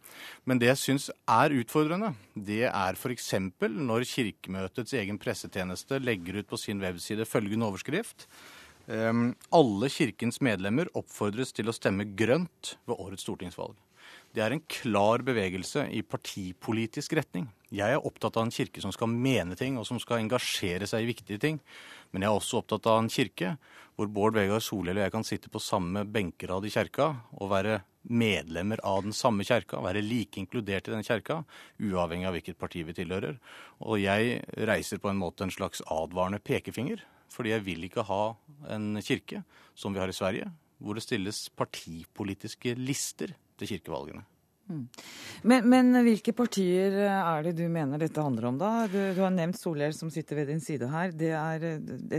Men 0.50 0.62
det 0.62 0.72
jeg 0.72 0.82
syns 0.82 1.10
er 1.30 1.54
utfordrende, 1.60 2.14
det 2.34 2.64
er 2.70 2.98
f.eks. 2.98 3.34
når 3.60 4.08
Kirkemøtets 4.10 4.96
egen 4.98 5.20
pressetjeneste 5.22 6.02
legger 6.02 6.42
ut 6.42 6.50
på 6.50 6.58
sin 6.58 6.82
webside 6.82 7.28
følgende 7.30 7.70
overskrift. 7.70 8.26
Ehm, 8.90 9.36
alle 9.54 9.90
kirkens 9.94 10.40
medlemmer 10.42 10.90
oppfordres 10.98 11.54
til 11.54 11.70
å 11.70 11.76
stemme 11.76 12.08
grønt 12.18 12.76
ved 12.90 12.98
årets 12.98 13.26
stortingsvalg. 13.28 13.78
Det 14.34 14.42
er 14.42 14.54
en 14.54 14.64
klar 14.70 15.22
bevegelse 15.26 15.88
i 15.94 16.02
partipolitisk 16.06 17.14
retning. 17.18 17.48
Jeg 17.74 17.94
er 17.94 18.06
opptatt 18.06 18.38
av 18.38 18.48
en 18.48 18.54
kirke 18.54 18.82
som 18.82 18.94
skal 18.94 19.10
mene 19.10 19.58
ting, 19.58 19.78
og 19.78 19.86
som 19.86 20.00
skal 20.02 20.24
engasjere 20.24 20.88
seg 20.90 21.06
i 21.06 21.10
viktige 21.10 21.42
ting. 21.42 21.60
Men 22.10 22.26
jeg 22.26 22.32
er 22.32 22.40
også 22.40 22.62
opptatt 22.62 22.90
av 22.90 23.04
en 23.04 23.12
kirke 23.14 23.56
hvor 23.98 24.10
Bård 24.10 24.38
Vegar 24.38 24.62
Solhjell 24.64 24.98
og 24.98 25.06
jeg 25.06 25.14
kan 25.14 25.28
sitte 25.28 25.54
på 25.54 25.62
samme 25.62 26.06
benkerad 26.08 26.66
i 26.66 26.74
kjerka 26.74 27.12
og 27.38 27.52
være 27.52 27.82
medlemmer 28.10 28.82
av 28.88 29.04
den 29.04 29.14
samme 29.14 29.44
kjerka, 29.46 29.82
være 29.84 30.02
like 30.06 30.40
inkludert 30.40 30.88
i 30.88 30.94
den 30.94 31.06
kjerka, 31.06 31.44
uavhengig 31.84 32.30
av 32.30 32.38
hvilket 32.38 32.58
parti 32.58 32.86
vi 32.88 32.96
tilhører. 32.98 33.38
Og 33.86 34.00
jeg 34.02 34.40
reiser 34.70 35.02
på 35.04 35.12
en 35.12 35.20
måte 35.20 35.46
en 35.46 35.54
slags 35.54 35.84
advarende 35.92 36.40
pekefinger, 36.42 37.04
fordi 37.32 37.54
jeg 37.54 37.66
vil 37.66 37.86
ikke 37.88 38.06
ha 38.08 38.24
en 38.76 39.00
kirke 39.06 39.44
som 39.78 39.94
vi 39.94 40.02
har 40.02 40.12
i 40.12 40.18
Sverige, 40.18 40.50
hvor 40.80 40.98
det 40.98 41.06
stilles 41.06 41.48
partipolitiske 41.56 42.76
lister 42.80 43.36
til 43.60 43.74
kirkevalgene. 43.76 44.24
Men, 44.70 45.66
men 45.72 45.90
hvilke 46.06 46.34
partier 46.36 46.94
er 47.10 47.46
det 47.48 47.56
du 47.58 47.64
mener 47.72 48.02
dette 48.02 48.22
handler 48.22 48.50
om, 48.52 48.58
da? 48.60 48.72
Du, 48.92 48.98
du 49.16 49.22
har 49.24 49.32
nevnt 49.34 49.58
Solhjell 49.58 49.96
som 49.96 50.12
sitter 50.14 50.38
ved 50.42 50.52
din 50.52 50.62
side 50.62 50.90
her. 50.92 51.14
Det 51.16 51.32
er 51.34 51.66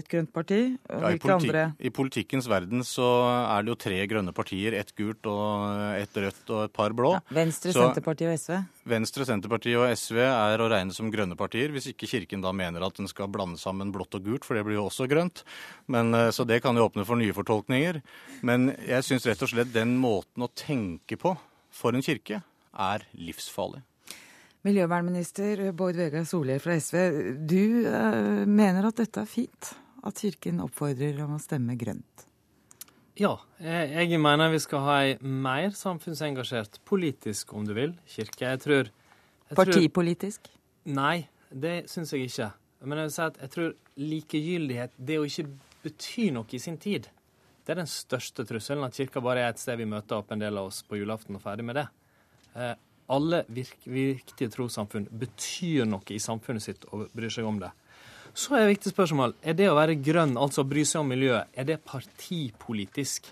et 0.01 0.09
grønt 0.11 0.33
parti. 0.35 0.61
Ja, 0.89 1.13
i, 1.13 1.21
politi 1.21 1.51
andre? 1.51 1.65
I 1.79 1.93
politikkens 1.95 2.49
verden 2.51 2.83
så 2.87 3.07
er 3.45 3.63
det 3.67 3.75
jo 3.75 3.79
tre 3.87 4.01
grønne 4.11 4.35
partier. 4.37 4.75
Ett 4.81 4.95
gult, 4.99 5.29
og 5.31 5.99
ett 6.01 6.17
rødt 6.25 6.55
og 6.55 6.65
et 6.67 6.75
par 6.77 6.97
blå. 6.97 7.13
Ja, 7.19 7.23
Venstre, 7.41 7.75
Så- 7.75 7.85
Senterpartiet 7.87 8.33
og 8.33 8.39
SV? 8.41 8.59
Venstre, 8.91 9.27
Senterpartiet 9.29 9.79
og 9.79 9.87
SV 9.95 10.19
er 10.25 10.63
å 10.65 10.71
regne 10.73 10.97
som 10.97 11.11
grønne 11.13 11.37
partier, 11.39 11.71
hvis 11.71 11.91
ikke 11.93 12.09
Kirken 12.11 12.43
da 12.43 12.51
mener 12.57 12.83
at 12.83 12.97
den 12.99 13.07
skal 13.11 13.29
blande 13.31 13.61
sammen 13.61 13.93
blått 13.95 14.17
og 14.19 14.25
gult, 14.27 14.47
for 14.49 14.59
det 14.59 14.65
blir 14.67 14.81
jo 14.81 14.89
også 14.89 15.07
grønt. 15.11 15.45
Men, 15.87 16.15
eh, 16.15 16.31
så 16.35 16.47
det 16.49 16.63
kan 16.65 16.75
jo 16.75 16.89
åpne 16.89 17.07
for 17.07 17.21
nye 17.21 17.37
fortolkninger. 17.37 18.01
Men 18.43 18.73
jeg 18.89 19.07
syns 19.07 19.29
rett 19.29 19.43
og 19.45 19.53
slett 19.53 19.73
den 19.77 19.95
måten 20.01 20.43
å 20.43 20.51
tenke 20.51 21.17
på 21.21 21.37
for 21.71 21.97
en 21.97 22.05
kirke 22.05 22.43
er 22.71 23.07
livsfarlig. 23.19 23.83
Miljøvernminister 24.67 25.71
Bård 25.73 25.97
Vegar 25.97 26.27
Solhjell 26.29 26.61
fra 26.61 26.77
SV, 26.77 26.99
du 27.49 27.87
eh, 27.89 28.43
mener 28.45 28.91
at 28.91 28.99
dette 29.01 29.23
er 29.23 29.31
fint? 29.31 29.71
At 30.05 30.21
Kirken 30.21 30.61
oppfordrer 30.65 31.19
om 31.25 31.35
å 31.37 31.41
stemme 31.41 31.77
grønt? 31.81 32.27
Ja, 33.21 33.35
jeg, 33.61 34.17
mener 34.21 34.49
vi 34.53 34.61
skal 34.63 34.85
ha 34.87 34.95
ei 35.05 35.17
mer 35.21 35.75
samfunnsengasjert, 35.77 36.79
politisk 36.89 37.53
om 37.57 37.67
du 37.69 37.75
vil, 37.77 37.93
kirke. 38.09 38.47
Jeg 38.47 38.63
tror 38.65 38.79
jeg 38.87 39.57
tror- 39.57 39.65
Partipolitisk? 39.67 40.49
Nei, 40.85 41.29
det 41.51 41.91
syns 41.91 42.13
jeg 42.13 42.31
ikke. 42.31 42.53
Men 42.85 42.99
jeg 42.99 43.05
vil 43.09 43.13
si 43.13 43.23
at 43.23 43.41
jeg 43.41 43.51
tror 43.51 43.75
likegyldighet, 43.97 44.93
det 44.97 45.19
å 45.19 45.27
ikke 45.29 45.49
bety 45.83 46.31
noe 46.33 46.47
i 46.53 46.59
sin 46.59 46.79
tid, 46.79 47.09
det 47.71 47.77
er 47.77 47.85
den 47.85 47.91
største 47.91 48.43
trusselen. 48.43 48.83
At 48.83 48.97
kirka 48.99 49.21
bare 49.23 49.45
er 49.45 49.53
et 49.53 49.61
sted 49.63 49.79
vi 49.79 49.87
møter 49.87 50.17
opp 50.19 50.33
en 50.35 50.41
del 50.43 50.57
av 50.59 50.73
oss 50.73 50.81
på 50.83 50.99
julaften 50.99 51.37
og 51.39 51.43
ferdig 51.45 51.63
med 51.69 51.77
det. 51.79 51.85
Eh, 52.59 52.73
alle 53.15 53.45
virk, 53.47 53.77
viktige 53.87 54.51
trossamfunn 54.51 55.07
betyr 55.21 55.87
noe 55.87 56.03
i 56.11 56.19
samfunnet 56.19 56.65
sitt 56.65 56.89
og 56.91 57.07
bryr 57.15 57.31
seg 57.31 57.47
om 57.47 57.61
det. 57.63 57.71
Så 58.35 58.57
er 58.57 58.65
et 58.65 58.73
viktig 58.73 58.91
spørsmål 58.91 59.37
er 59.47 59.55
det 59.59 59.69
å 59.71 59.77
være 59.79 59.95
grønn, 60.03 60.35
altså 60.35 60.65
bry 60.67 60.83
seg 60.83 61.05
om 61.05 61.13
miljøet, 61.15 61.47
er 61.55 61.69
det 61.69 61.79
partipolitisk? 61.87 63.31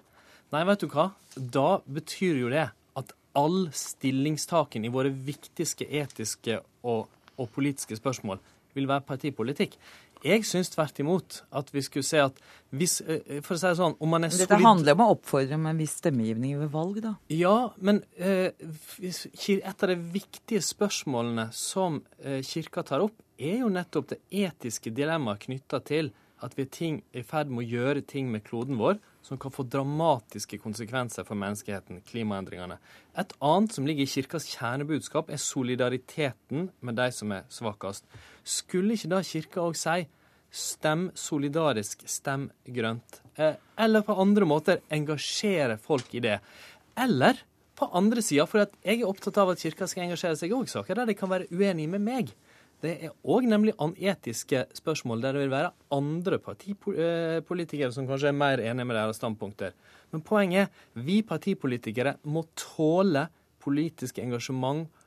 Nei, 0.55 0.63
vet 0.71 0.87
du 0.87 0.89
hva? 0.93 1.09
Da 1.35 1.81
betyr 1.83 2.39
jo 2.39 2.55
det 2.55 2.69
at 2.99 3.15
all 3.39 3.59
stillingstaken 3.75 4.87
i 4.87 4.93
våre 4.95 5.11
viktigste 5.11 5.91
etiske 5.99 6.61
og, 6.87 7.11
og 7.35 7.51
politiske 7.59 7.99
spørsmål 7.99 8.39
vil 8.79 8.87
være 8.87 9.07
partipolitikk. 9.09 9.75
Jeg 10.25 10.45
syns 10.49 10.71
tvert 10.73 10.99
imot 11.03 11.43
at 11.55 11.69
vi 11.75 11.83
skulle 11.87 12.07
se 12.07 12.19
at 12.23 12.39
hvis 12.75 12.99
eh, 13.07 13.39
For 13.45 13.55
å 13.55 13.59
si 13.61 13.67
det 13.69 13.79
sånn, 13.79 13.97
om 14.03 14.11
man 14.13 14.27
er 14.27 14.33
Men 14.33 14.39
Dette 14.43 14.55
solid- 14.57 14.67
handler 14.67 14.97
om 14.97 15.05
å 15.05 15.11
oppfordre 15.15 15.55
om 15.55 15.67
en 15.71 15.79
viss 15.79 15.95
stemmegivning 16.01 16.59
ved 16.61 16.71
valg, 16.75 17.01
da. 17.05 17.15
ja, 17.33 17.57
men 17.79 18.03
eh, 18.17 18.51
et 19.01 19.83
av 19.85 19.89
de 19.93 19.97
viktige 19.97 20.61
spørsmålene 20.65 21.49
som 21.53 22.03
eh, 22.23 22.41
kirka 22.43 22.83
tar 22.83 23.05
opp, 23.07 23.15
er 23.39 23.61
jo 23.63 23.69
nettopp 23.71 24.09
det 24.15 24.21
etiske 24.35 24.91
dilemmaet 24.91 25.45
knytta 25.47 25.79
til 25.87 26.11
at 26.43 26.55
vi 26.59 26.67
er 26.67 26.99
i 27.19 27.23
ferd 27.27 27.51
med 27.51 27.65
å 27.65 27.69
gjøre 27.69 28.03
ting 28.07 28.29
med 28.31 28.45
kloden 28.47 28.79
vår 28.79 28.99
som 29.29 29.39
kan 29.41 29.53
få 29.53 29.65
dramatiske 29.69 30.57
konsekvenser 30.63 31.27
for 31.27 31.37
menneskeheten, 31.37 32.01
klimaendringene. 32.07 32.79
Et 33.19 33.33
annet 33.45 33.75
som 33.75 33.85
ligger 33.87 34.07
i 34.07 34.09
kirkas 34.11 34.47
kjernebudskap, 34.55 35.29
er 35.35 35.37
solidariteten 35.43 36.71
med 36.81 36.97
de 36.97 37.09
som 37.13 37.35
er 37.37 37.45
svakest. 37.53 38.07
Skulle 38.49 38.97
ikke 38.97 39.11
da 39.13 39.21
kirka 39.27 39.65
òg 39.67 39.77
si 39.77 40.07
stem 40.49 41.09
solidarisk, 41.19 42.07
stem 42.09 42.49
grønt? 42.65 43.21
Eh, 43.37 43.59
eller 43.79 44.05
på 44.07 44.17
andre 44.17 44.49
måter 44.49 44.81
engasjere 44.95 45.77
folk 45.83 46.15
i 46.17 46.25
det. 46.25 46.39
Eller 46.99 47.43
på 47.79 47.87
andre 47.95 48.23
sida, 48.25 48.47
for 48.49 48.65
jeg 48.65 49.03
er 49.03 49.07
opptatt 49.07 49.39
av 49.39 49.53
at 49.53 49.61
kirka 49.63 49.87
skal 49.87 50.07
engasjere 50.07 50.39
seg 50.41 50.55
òg 50.57 50.67
i 50.67 50.73
saker 50.73 50.99
der 50.99 51.11
de 51.11 51.19
kan 51.19 51.31
være 51.31 51.51
uenige 51.53 51.93
med 51.93 52.03
meg. 52.03 52.33
Det 52.83 52.95
er 53.09 53.15
òg 53.27 53.47
nemlig 53.51 53.75
anetiske 53.83 54.65
spørsmål 54.79 55.23
der 55.23 55.35
det 55.35 55.43
vil 55.45 55.53
være 55.55 55.73
andre 55.95 56.39
partipolitikere 56.43 57.91
som 57.95 58.07
kanskje 58.07 58.31
er 58.31 58.39
mer 58.39 58.63
enige 58.63 58.87
med 58.87 58.97
deres 58.99 59.19
standpunkter. 59.19 59.75
Men 60.15 60.23
poenget 60.27 60.69
er 60.69 61.03
vi 61.07 61.21
partipolitikere 61.27 62.17
må 62.31 62.45
tåle 62.59 63.27
politisk 63.63 64.21
engasjement, 64.23 64.87
eh, 64.87 64.98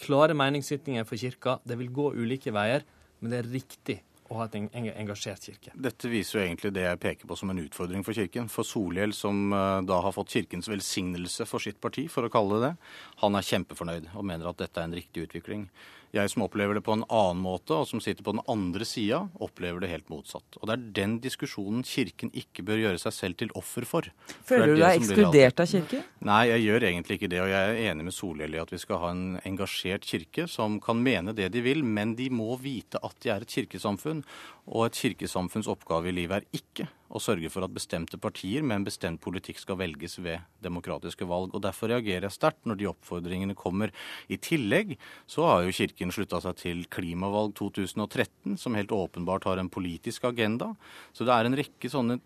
klare 0.00 0.34
meningsytringer 0.36 1.06
for 1.08 1.20
kirka. 1.20 1.58
Det 1.64 1.78
vil 1.78 1.90
gå 1.94 2.10
ulike 2.18 2.52
veier, 2.54 2.86
men 3.20 3.32
det 3.32 3.42
er 3.42 3.50
riktig 3.52 4.00
å 4.28 4.36
ha 4.42 4.46
en 4.52 4.68
engasjert 4.74 5.46
kirke. 5.48 5.72
Dette 5.72 6.10
viser 6.12 6.38
jo 6.38 6.44
egentlig 6.44 6.72
det 6.76 6.84
jeg 6.84 7.00
peker 7.00 7.28
på 7.28 7.36
som 7.38 7.52
en 7.52 7.62
utfordring 7.62 8.04
for 8.04 8.16
Kirken. 8.16 8.50
For 8.52 8.66
Solhjell, 8.66 9.14
som 9.16 9.54
eh, 9.56 9.78
da 9.88 10.00
har 10.04 10.14
fått 10.14 10.34
Kirkens 10.34 10.68
velsignelse 10.68 11.46
for 11.48 11.64
sitt 11.64 11.80
parti, 11.80 12.06
for 12.12 12.28
å 12.28 12.32
kalle 12.32 12.58
det 12.58 12.68
det, 12.68 12.90
han 13.22 13.38
er 13.38 13.48
kjempefornøyd 13.48 14.10
og 14.12 14.26
mener 14.28 14.50
at 14.50 14.60
dette 14.60 14.82
er 14.82 14.90
en 14.90 14.98
riktig 14.98 15.28
utvikling. 15.28 15.64
Jeg 16.14 16.30
som 16.32 16.44
opplever 16.46 16.78
det 16.78 16.82
på 16.86 16.94
en 16.96 17.04
annen 17.04 17.40
måte, 17.44 17.76
og 17.76 17.88
som 17.90 18.00
sitter 18.00 18.24
på 18.24 18.32
den 18.32 18.42
andre 18.48 18.86
sida, 18.88 19.20
opplever 19.44 19.82
det 19.84 19.90
helt 19.92 20.08
motsatt. 20.12 20.56
Og 20.56 20.68
det 20.68 20.76
er 20.76 20.86
den 20.96 21.16
diskusjonen 21.24 21.84
Kirken 21.84 22.32
ikke 22.32 22.64
bør 22.64 22.80
gjøre 22.80 23.02
seg 23.02 23.16
selv 23.16 23.38
til 23.42 23.52
offer 23.58 23.84
for. 23.88 24.08
Føler 24.48 24.72
du 24.72 24.80
deg 24.80 25.02
ekskludert 25.02 25.60
av 25.60 25.68
Kirken? 25.68 26.06
Nei, 26.28 26.40
jeg 26.52 26.64
gjør 26.64 26.88
egentlig 26.90 27.18
ikke 27.20 27.32
det. 27.34 27.42
Og 27.44 27.52
jeg 27.52 27.74
er 27.74 27.92
enig 27.92 28.08
med 28.08 28.16
Solhjell 28.16 28.56
i 28.56 28.62
at 28.62 28.72
vi 28.72 28.80
skal 28.80 29.02
ha 29.02 29.12
en 29.12 29.26
engasjert 29.48 30.08
kirke 30.08 30.48
som 30.48 30.80
kan 30.84 31.02
mene 31.04 31.36
det 31.36 31.50
de 31.52 31.64
vil, 31.64 31.84
men 31.84 32.16
de 32.18 32.30
må 32.32 32.56
vite 32.62 33.00
at 33.04 33.18
de 33.24 33.34
er 33.34 33.44
et 33.44 33.58
kirkesamfunn. 33.58 34.24
Og 34.68 34.84
et 34.84 34.98
kirkesamfunns 35.00 35.68
oppgave 35.70 36.10
i 36.10 36.14
livet 36.14 36.42
er 36.42 36.58
ikke 36.58 36.88
å 37.08 37.20
sørge 37.22 37.48
for 37.52 37.64
at 37.64 37.72
bestemte 37.72 38.18
partier 38.20 38.64
med 38.64 38.80
en 38.80 38.86
bestemt 38.88 39.20
politikk 39.24 39.62
skal 39.62 39.78
velges 39.80 40.18
ved 40.20 40.44
demokratiske 40.64 41.24
valg. 41.28 41.54
Og 41.56 41.62
Derfor 41.64 41.88
reagerer 41.92 42.26
jeg 42.28 42.36
sterkt 42.36 42.68
når 42.68 42.80
de 42.80 42.88
oppfordringene 42.90 43.56
kommer. 43.56 43.94
I 44.28 44.36
tillegg 44.36 44.96
så 45.30 45.46
har 45.48 45.64
jo 45.64 45.76
Kirken 45.78 46.12
slutta 46.12 46.42
seg 46.44 46.58
til 46.60 46.84
klimavalg 46.92 47.54
2013, 47.56 48.58
som 48.60 48.76
helt 48.76 48.92
åpenbart 48.92 49.48
har 49.48 49.62
en 49.62 49.72
politisk 49.72 50.28
agenda. 50.28 50.74
Så 51.16 51.24
det 51.24 51.32
er 51.32 51.48
en 51.48 51.58
rekke 51.58 51.92
sånne 51.92 52.20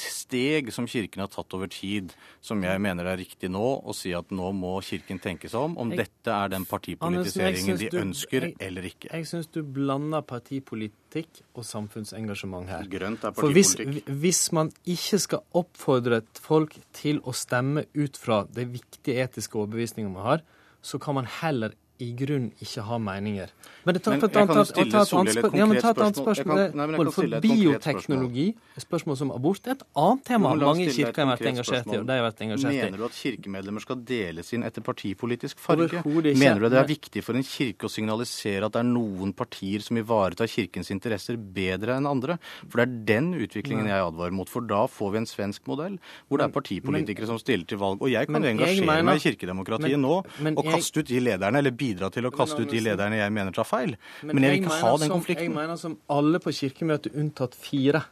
steg 0.00 0.70
som 0.74 0.86
Kirken 0.90 1.22
har 1.24 1.30
tatt 1.32 1.54
over 1.56 1.70
tid, 1.72 2.12
som 2.44 2.62
jeg 2.64 2.80
mener 2.82 3.08
er 3.10 3.18
riktig 3.20 3.50
nå, 3.52 3.62
å 3.84 3.94
si 3.96 4.12
at 4.16 4.32
nå 4.34 4.50
må 4.56 4.74
Kirken 4.84 5.20
tenke 5.22 5.50
seg 5.50 5.68
om 5.68 5.76
om 5.80 5.92
jeg, 5.92 6.04
dette 6.04 6.34
er 6.34 6.52
den 6.54 6.66
partipolitiseringen 6.68 7.80
de 7.80 7.90
ønsker 8.02 8.48
jeg, 8.48 8.56
eller 8.64 8.88
ikke. 8.90 9.10
Jeg 9.12 9.28
syns 9.30 9.50
du 9.54 9.60
blander 9.64 10.24
partipolitikk 10.26 11.42
og 11.54 11.66
samfunnsengasjement 11.68 12.70
her. 12.72 12.88
Grønt 12.90 13.24
er 13.24 13.36
partipolitikk. 13.36 13.84
For 13.84 14.16
hvis, 14.16 14.20
hvis 14.24 14.42
man 14.56 14.72
ikke 14.96 15.22
skal 15.26 15.44
oppfordre 15.62 16.22
folk 16.44 16.76
til 16.96 17.22
å 17.24 17.36
stemme 17.36 17.86
ut 17.94 18.20
fra 18.20 18.44
de 18.50 18.66
viktige 18.76 19.24
etiske 19.24 19.58
overbevisningene 19.60 20.14
man 20.14 20.28
har, 20.32 20.44
så 20.84 21.00
kan 21.00 21.16
man 21.16 21.28
heller 21.40 21.72
i 22.04 22.12
grunn 22.18 22.50
ikke 22.62 22.84
har 22.86 23.00
meninger. 23.02 23.52
Men, 23.84 23.98
ta, 24.00 24.14
men 24.14 24.22
jeg 24.22 24.32
kan 24.32 24.58
jo 24.58 24.64
stille 24.68 25.00
Solhjell 25.08 25.40
et 25.40 25.46
konkret 25.52 26.18
spørsmål. 26.18 26.60
Både 26.96 27.12
for 27.12 27.34
bioteknologi, 27.44 28.46
spørsmål 28.80 29.18
som 29.20 29.32
abort, 29.34 29.66
er 29.68 29.76
et 29.76 29.84
annet 30.00 30.24
tema 30.28 30.54
mange 30.56 30.86
i 30.86 30.94
kirka 30.94 31.24
har 31.24 31.30
vært 31.34 31.50
engasjert 31.50 31.90
i. 31.90 31.98
og 31.98 32.06
de 32.08 32.16
har 32.16 32.24
vært 32.24 32.42
engasjert 32.46 32.72
i. 32.72 32.80
Mener 32.80 33.00
du 33.02 33.06
at 33.08 33.18
kirkemedlemmer 33.18 33.84
skal 33.84 34.00
deles 34.08 34.52
inn 34.56 34.64
etter 34.66 34.84
partipolitisk 34.84 35.60
farge? 35.62 36.02
Mener 36.04 36.64
du 36.64 36.68
det 36.72 36.80
er 36.80 36.88
viktig 36.88 37.24
for 37.26 37.38
en 37.38 37.46
kirke 37.46 37.88
å 37.88 37.92
signalisere 37.92 38.68
at 38.68 38.76
det 38.76 38.82
er 38.82 38.88
noen 38.88 39.34
partier 39.36 39.84
som 39.84 40.00
ivaretar 40.00 40.50
kirkens 40.50 40.92
interesser 40.94 41.36
bedre 41.36 41.98
enn 41.98 42.08
andre? 42.08 42.38
For 42.64 42.80
det 42.80 42.86
er 42.86 42.96
den 43.14 43.32
utviklingen 43.36 43.90
jeg 43.90 44.06
advarer 44.08 44.34
mot. 44.36 44.50
For 44.50 44.64
da 44.64 44.84
får 44.90 45.14
vi 45.14 45.22
en 45.22 45.28
svensk 45.28 45.68
modell 45.70 46.00
hvor 46.28 46.40
det 46.40 46.48
er 46.48 46.56
partipolitikere 46.56 47.28
som 47.28 47.40
stiller 47.40 47.68
til 47.68 47.80
valg. 47.82 48.00
Og 48.00 48.12
jeg 48.12 48.30
kan 48.30 48.40
jo 48.40 48.52
engasjere 48.54 49.02
meg 49.04 49.20
i 49.20 49.24
kirkedemokratiet 49.28 50.00
nå 50.00 50.16
og 50.24 50.64
kaste 50.72 51.04
ut 51.04 51.08
de 51.08 51.20
lederne, 51.22 51.60
eller 51.60 51.70
bidra 51.74 51.93
til 51.94 52.28
å 52.28 52.32
kaste 52.34 52.62
ut 52.62 52.70
de 52.70 52.82
lederne 52.82 53.18
jeg 53.20 53.32
mener 53.34 53.54
tar 53.54 53.68
feil. 53.68 53.96
Men, 54.22 54.36
men 54.36 54.46
jeg 54.46 54.56
vil 54.56 54.64
ikke 54.64 54.80
ha 54.82 54.92
den 55.02 55.14
konflikten. 55.14 55.48
Jeg 55.50 55.56
mener 55.56 55.80
som 55.80 55.96
alle 56.12 56.40
på 56.42 56.54
Kirkemøtet 56.54 57.16
unntatt 57.18 57.56
fire 57.58 58.04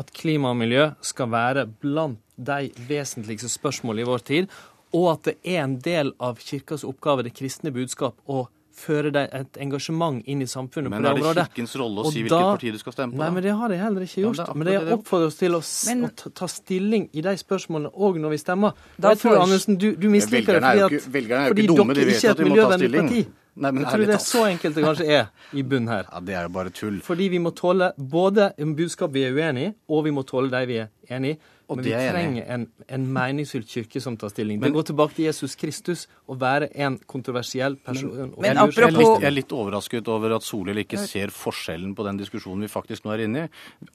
at 0.00 0.12
klima 0.16 0.52
og 0.52 0.60
miljø 0.60 0.88
skal 1.04 1.30
være 1.32 1.66
blant 1.82 2.20
de 2.36 2.70
vesentligste 2.88 3.50
spørsmålene 3.52 4.06
i 4.06 4.08
vår 4.08 4.24
tid, 4.28 4.54
og 4.96 5.08
at 5.14 5.28
det 5.28 5.36
er 5.54 5.62
en 5.64 5.78
del 5.84 6.12
av 6.20 6.40
Kirkas 6.40 6.84
oppgave, 6.88 7.24
det 7.24 7.34
kristne 7.36 7.72
budskap, 7.74 8.16
å 8.28 8.46
føre 8.76 9.12
et 9.24 9.58
engasjement 9.62 10.22
inn 10.26 10.42
i 10.44 10.48
samfunnet 10.50 10.90
men 10.92 11.02
på 11.02 11.04
det 11.06 11.12
området. 11.12 11.26
Men 11.26 11.30
er 11.30 11.40
det 11.40 11.44
Kirkens 11.50 11.76
rolle 11.80 12.04
å 12.04 12.12
si 12.12 12.22
hvilket 12.24 12.48
parti 12.48 12.72
du 12.72 12.80
skal 12.80 12.96
stemme 12.96 13.16
på? 13.16 13.20
Nei, 13.22 13.30
men 13.36 13.46
det 13.46 13.56
har 13.58 13.72
de 13.72 13.78
heller 13.80 14.06
ikke 14.06 14.24
gjort. 14.24 14.40
Ja, 14.42 14.56
men 14.56 14.68
det 14.68 14.78
er 14.78 14.90
oppfordret 14.96 15.32
oss 15.32 15.38
til 15.40 15.58
å, 15.58 15.62
men, 15.90 16.08
å, 16.08 16.32
ta 16.40 16.48
stilling 16.50 17.06
i 17.12 17.24
de 17.26 17.36
spørsmålene 17.42 17.92
òg 17.92 18.18
når 18.22 18.34
vi 18.36 18.40
stemmer. 18.42 18.82
Da 18.96 19.14
jeg 19.14 19.22
tror, 19.24 19.42
Andersen, 19.44 19.78
du, 19.80 19.92
du 19.98 20.08
misliker 20.12 20.58
det 20.58 20.64
fordi, 20.64 20.98
at, 21.02 21.06
fordi 21.52 21.68
dumme, 21.70 21.96
dere 21.98 22.16
ikke 22.16 22.32
er 22.32 22.36
et 22.36 22.44
miljøvennlig 22.48 22.92
parti. 22.98 23.22
Nei, 23.52 23.68
men 23.68 23.82
jeg 23.84 23.92
tror 23.92 24.06
det 24.08 24.14
er 24.16 24.22
så 24.24 24.42
enkelt 24.48 24.76
det 24.78 24.82
kanskje 24.86 25.06
er 25.12 25.26
i 25.52 25.62
bunn 25.68 25.88
her. 25.90 26.06
Ja, 26.08 26.20
Det 26.24 26.36
er 26.38 26.46
jo 26.46 26.52
bare 26.54 26.70
tull. 26.72 27.00
Fordi 27.04 27.26
vi 27.28 27.40
må 27.42 27.52
tåle 27.52 27.90
både 27.96 28.52
en 28.56 28.72
budskap 28.78 29.12
vi 29.12 29.26
er 29.28 29.36
uenig 29.36 29.66
i, 29.66 29.72
og 29.92 30.06
vi 30.06 30.14
må 30.16 30.24
tåle 30.24 30.48
de 30.54 30.62
vi 30.70 30.78
er 30.80 30.88
enig 31.12 31.34
i. 31.34 31.40
Men 31.78 31.86
vi 31.86 31.94
trenger 31.94 32.48
en, 32.56 32.66
en 32.96 33.06
meningsfylt 33.16 33.68
kirke 33.70 34.02
som 34.04 34.16
tar 34.20 34.32
stilling. 34.32 34.60
Men, 34.60 34.70
det 34.70 34.78
går 34.78 34.88
tilbake 34.90 35.16
til 35.18 35.28
Jesus 35.28 35.56
Kristus 35.58 36.06
å 36.30 36.36
være 36.38 36.70
en 36.84 36.98
kontroversiell 37.10 37.76
person. 37.82 38.14
Men, 38.16 38.34
men 38.44 38.62
apropos... 38.62 38.78
jeg, 38.78 38.88
er 38.88 38.98
litt, 38.98 39.24
jeg 39.24 39.30
er 39.30 39.36
litt 39.36 39.56
overrasket 39.56 40.12
over 40.12 40.36
at 40.38 40.46
Solhjell 40.46 40.82
ikke 40.84 41.00
ser 41.02 41.34
forskjellen 41.34 41.96
på 41.98 42.06
den 42.08 42.20
diskusjonen 42.20 42.66
vi 42.66 42.72
faktisk 42.72 43.06
nå 43.06 43.14
er 43.16 43.26
inne 43.26 43.46
i. 43.46 43.52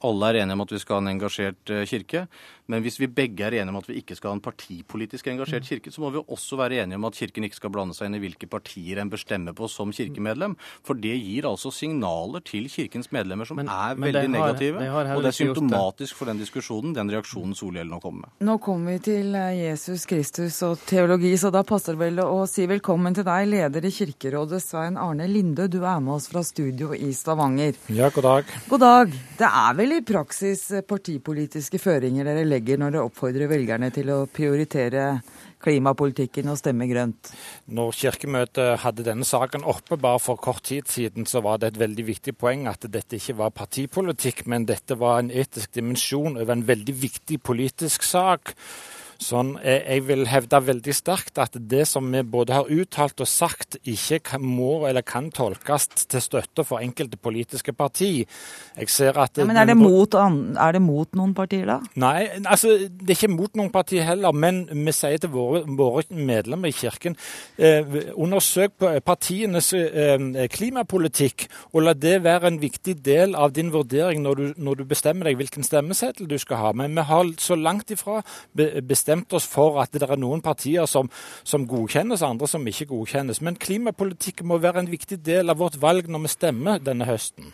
Alle 0.08 0.32
er 0.32 0.42
enige 0.44 0.60
om 0.60 0.66
at 0.68 0.76
vi 0.76 0.82
skal 0.84 1.00
ha 1.00 1.06
en 1.06 1.14
engasjert 1.16 1.74
eh, 1.74 1.86
kirke. 1.90 2.28
Men 2.68 2.84
hvis 2.84 3.00
vi 3.00 3.08
begge 3.08 3.46
er 3.48 3.60
enige 3.62 3.72
om 3.72 3.80
at 3.80 3.88
vi 3.88 4.00
ikke 4.02 4.16
skal 4.18 4.34
ha 4.34 4.38
en 4.38 4.44
partipolitisk 4.44 5.30
engasjert 5.32 5.64
mm. 5.64 5.70
kirke, 5.70 5.94
så 5.94 6.04
må 6.04 6.12
vi 6.14 6.24
også 6.24 6.60
være 6.60 6.82
enige 6.84 7.00
om 7.00 7.08
at 7.08 7.18
Kirken 7.18 7.48
ikke 7.48 7.60
skal 7.60 7.72
blande 7.74 7.96
seg 7.96 8.10
inn 8.10 8.18
i 8.20 8.22
hvilke 8.22 8.50
partier 8.52 9.00
en 9.02 9.12
bør 9.12 9.22
stemme 9.22 9.54
på 9.58 9.70
som 9.72 9.94
kirkemedlem. 9.96 10.58
For 10.86 11.00
det 11.00 11.16
gir 11.16 11.48
altså 11.50 11.72
signaler 11.74 12.44
til 12.46 12.68
Kirkens 12.72 13.12
medlemmer 13.16 13.48
som 13.48 13.60
men, 13.60 13.72
er 13.72 13.96
men 13.96 14.10
veldig 14.10 14.24
har, 14.26 14.34
negative. 14.36 14.90
og 15.16 15.24
det 15.24 15.32
er 15.32 15.38
symptomatisk 15.40 16.20
for 16.20 16.30
den 16.30 16.42
diskusjonen, 16.42 16.96
den 16.98 17.12
reaksjonen 17.14 17.56
Solhjell 17.56 17.67
nå 17.72 18.00
kommer 18.00 18.26
med. 18.26 18.30
Nå 18.48 18.58
kommer 18.64 18.96
vi 18.96 19.00
til 19.08 19.36
eh, 19.36 19.56
Jesus 19.68 20.06
Kristus 20.10 20.60
og 20.66 20.82
teologi, 20.88 21.34
så 21.38 21.52
da 21.54 21.64
passer 21.68 21.96
det 21.96 22.02
vel 22.02 22.22
å 22.24 22.46
si 22.50 22.68
velkommen 22.70 23.16
til 23.18 23.26
deg, 23.28 23.48
leder 23.52 23.88
i 23.88 23.94
Kirkerådet, 23.94 24.62
Svein 24.64 24.98
Arne 24.98 25.28
Lindø. 25.30 25.68
Du 25.68 25.82
er 25.84 26.00
med 26.04 26.16
oss 26.18 26.30
fra 26.32 26.44
studio 26.46 26.94
i 26.96 27.12
Stavanger. 27.14 27.78
Ja, 27.94 28.12
god 28.14 28.28
dag. 28.28 28.54
God 28.70 28.86
dag. 28.86 29.18
Det 29.38 29.50
er 29.50 29.78
vel 29.78 29.98
i 29.98 30.04
praksis 30.06 30.68
partipolitiske 30.88 31.82
føringer 31.82 32.28
dere 32.28 32.46
legger 32.48 32.80
når 32.82 32.96
dere 32.96 33.10
oppfordrer 33.10 33.52
velgerne 33.52 33.92
til 33.96 34.14
å 34.14 34.24
prioritere 34.32 35.10
klimapolitikken 35.64 36.52
og 36.52 36.60
stemme 36.60 36.88
grønt? 36.90 37.32
Når 37.68 37.96
Kirkemøtet 37.98 38.82
hadde 38.84 39.06
denne 39.08 39.28
saken 39.28 39.66
oppe 39.68 39.98
bare 40.02 40.22
for 40.24 40.40
kort 40.42 40.64
tid 40.70 40.90
siden, 40.92 41.28
så 41.30 41.42
var 41.46 41.62
det 41.62 41.74
et 41.74 41.82
veldig 41.82 42.08
viktig 42.12 42.36
poeng 42.38 42.68
at 42.70 42.86
dette 42.92 43.20
ikke 43.20 43.38
var 43.42 43.56
partipolitikk, 43.56 44.46
men 44.48 44.68
dette 44.70 45.00
var 45.00 45.22
en 45.22 45.32
etisk 45.32 45.74
dimensjon 45.78 46.38
over 46.38 46.54
en 46.56 46.68
veldig 46.68 46.96
viktig 47.02 47.42
politisk 47.46 48.06
sak. 48.08 48.56
Sånn, 49.18 49.56
jeg 49.66 50.04
vil 50.06 50.28
hevde 50.30 50.60
veldig 50.62 50.94
sterkt 50.94 51.40
at 51.42 51.56
det 51.58 51.88
som 51.90 52.06
vi 52.14 52.22
både 52.22 52.54
har 52.54 52.68
uttalt 52.70 53.24
og 53.24 53.30
sagt, 53.30 53.80
ikke 53.82 54.20
kan, 54.30 54.44
må 54.46 54.86
eller 54.86 55.02
kan 55.02 55.32
tolkes 55.34 55.88
til 56.06 56.22
støtte 56.22 56.66
for 56.68 56.84
enkelte 56.86 57.18
politiske 57.18 57.74
parti. 57.74 58.12
Jeg 58.78 58.92
ser 58.94 59.18
at... 59.18 59.40
Ja, 59.42 59.48
men 59.50 59.58
er 59.58 59.66
det, 59.72 59.78
mot, 59.80 60.14
er 60.14 60.78
det, 60.78 60.82
mot, 60.86 61.10
noen 61.18 61.34
partier, 61.38 61.66
da? 61.66 61.80
Nei, 61.98 62.28
altså, 62.44 62.76
det 62.86 63.10
er 63.10 63.16
ikke 63.16 63.32
mot 63.34 63.58
noen 63.58 63.72
partier 63.74 64.06
heller. 64.06 64.38
Men 64.38 64.68
vi 64.70 64.94
sier 64.94 65.18
til 65.24 65.34
våre, 65.34 65.64
våre 65.66 66.06
medlemmer 66.14 66.70
i 66.70 66.78
Kirken 66.78 67.18
eh, 67.58 67.98
undersøk 68.14 68.78
partienes 69.06 69.72
eh, 69.74 70.46
klimapolitikk, 70.54 71.48
og 71.74 71.88
la 71.88 71.96
det 71.98 72.20
være 72.28 72.52
en 72.52 72.62
viktig 72.62 73.00
del 73.02 73.34
av 73.34 73.58
din 73.58 73.74
vurdering 73.74 74.22
når 74.22 74.38
du, 74.38 74.46
når 74.62 74.84
du 74.84 74.88
bestemmer 74.94 75.32
deg 75.32 75.42
hvilken 75.42 75.66
stemmeseddel 75.66 76.30
du 76.30 76.38
skal 76.42 76.62
ha. 76.62 76.74
Men 76.78 76.94
vi 76.94 77.10
har 77.10 77.34
så 77.42 77.58
langt 77.58 77.90
ifra 77.98 78.22
bestemt 78.54 79.07
bestemt 79.08 79.34
oss 79.34 79.48
for 79.48 79.80
at 79.80 79.94
det 79.96 80.04
er 80.04 80.20
noen 80.20 80.42
partier 80.44 80.86
som, 80.86 81.08
som 81.48 81.68
godkjennes, 81.68 82.22
andre 82.22 82.48
som 82.48 82.66
ikke 82.68 82.90
godkjennes. 82.92 83.40
Men 83.42 83.56
klimapolitikk 83.56 84.44
må 84.44 84.60
være 84.60 84.84
en 84.84 84.92
viktig 84.92 85.22
del 85.24 85.50
av 85.50 85.62
vårt 85.62 85.80
valg 85.80 86.10
når 86.12 86.26
vi 86.26 86.34
stemmer 86.34 86.84
denne 86.84 87.08
høsten. 87.08 87.54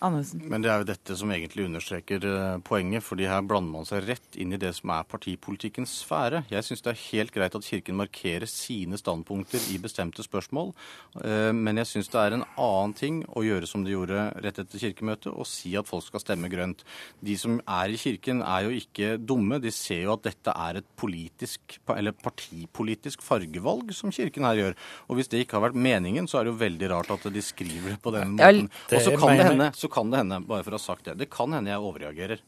Andersen. 0.00 0.40
Men 0.48 0.62
det 0.64 0.70
er 0.72 0.80
jo 0.80 0.86
dette 0.88 1.14
som 1.18 1.28
egentlig 1.34 1.66
understreker 1.68 2.24
eh, 2.24 2.54
poenget, 2.64 3.04
fordi 3.04 3.26
her 3.28 3.42
blander 3.44 3.74
man 3.74 3.88
seg 3.88 4.06
rett 4.08 4.36
inn 4.40 4.54
i 4.56 4.60
det 4.60 4.70
som 4.78 4.92
er 4.94 5.08
partipolitikkens 5.10 5.92
sfære. 6.06 6.46
Jeg 6.48 6.64
syns 6.64 6.80
det 6.86 6.94
er 6.94 7.02
helt 7.10 7.34
greit 7.34 7.56
at 7.58 7.66
Kirken 7.66 7.98
markerer 8.00 8.48
sine 8.48 8.96
standpunkter 8.96 9.60
i 9.74 9.76
bestemte 9.82 10.24
spørsmål, 10.24 10.72
eh, 11.20 11.50
men 11.52 11.82
jeg 11.82 11.90
syns 11.90 12.08
det 12.14 12.22
er 12.22 12.36
en 12.38 12.46
annen 12.48 12.94
ting 12.96 13.18
å 13.36 13.44
gjøre 13.44 13.68
som 13.68 13.84
de 13.84 13.92
gjorde 13.92 14.24
rett 14.40 14.62
etter 14.62 14.80
kirkemøtet, 14.86 15.34
og 15.34 15.48
si 15.48 15.74
at 15.76 15.90
folk 15.90 16.06
skal 16.06 16.24
stemme 16.24 16.48
grønt. 16.52 16.80
De 17.20 17.36
som 17.40 17.60
er 17.60 17.92
i 17.92 18.00
Kirken 18.00 18.40
er 18.40 18.70
jo 18.70 18.80
ikke 18.80 19.12
dumme, 19.20 19.60
de 19.60 19.74
ser 19.74 20.06
jo 20.06 20.16
at 20.16 20.24
dette 20.30 20.56
er 20.56 20.80
et 20.80 20.90
politisk, 20.96 21.76
eller 21.92 22.16
partipolitisk 22.16 23.20
fargevalg 23.26 23.92
som 23.96 24.16
Kirken 24.16 24.48
her 24.48 24.62
gjør. 24.62 24.80
Og 25.12 25.20
hvis 25.20 25.28
det 25.28 25.44
ikke 25.44 25.58
har 25.58 25.68
vært 25.68 25.80
meningen, 25.90 26.24
så 26.24 26.40
er 26.40 26.48
det 26.48 26.54
jo 26.54 26.62
veldig 26.64 26.92
rart 26.96 27.12
at 27.18 27.28
de 27.28 27.44
skriver 27.44 27.98
det 27.98 28.00
på 28.00 28.16
den 28.16 28.38
måten. 28.40 28.72
Og 28.88 29.04
så 29.04 29.16
kan 29.20 29.36
det 29.36 29.48
hende 29.50 29.70
så 29.76 29.89
kan 29.92 30.12
det 30.12 30.22
hende, 30.22 30.40
bare 30.46 30.64
for 30.66 30.76
å 30.76 30.80
ha 30.80 30.82
sagt 30.82 31.08
det, 31.08 31.18
det 31.20 31.30
kan 31.32 31.52
hende 31.56 31.72
jeg 31.72 31.84
overreagerer. 31.84 32.42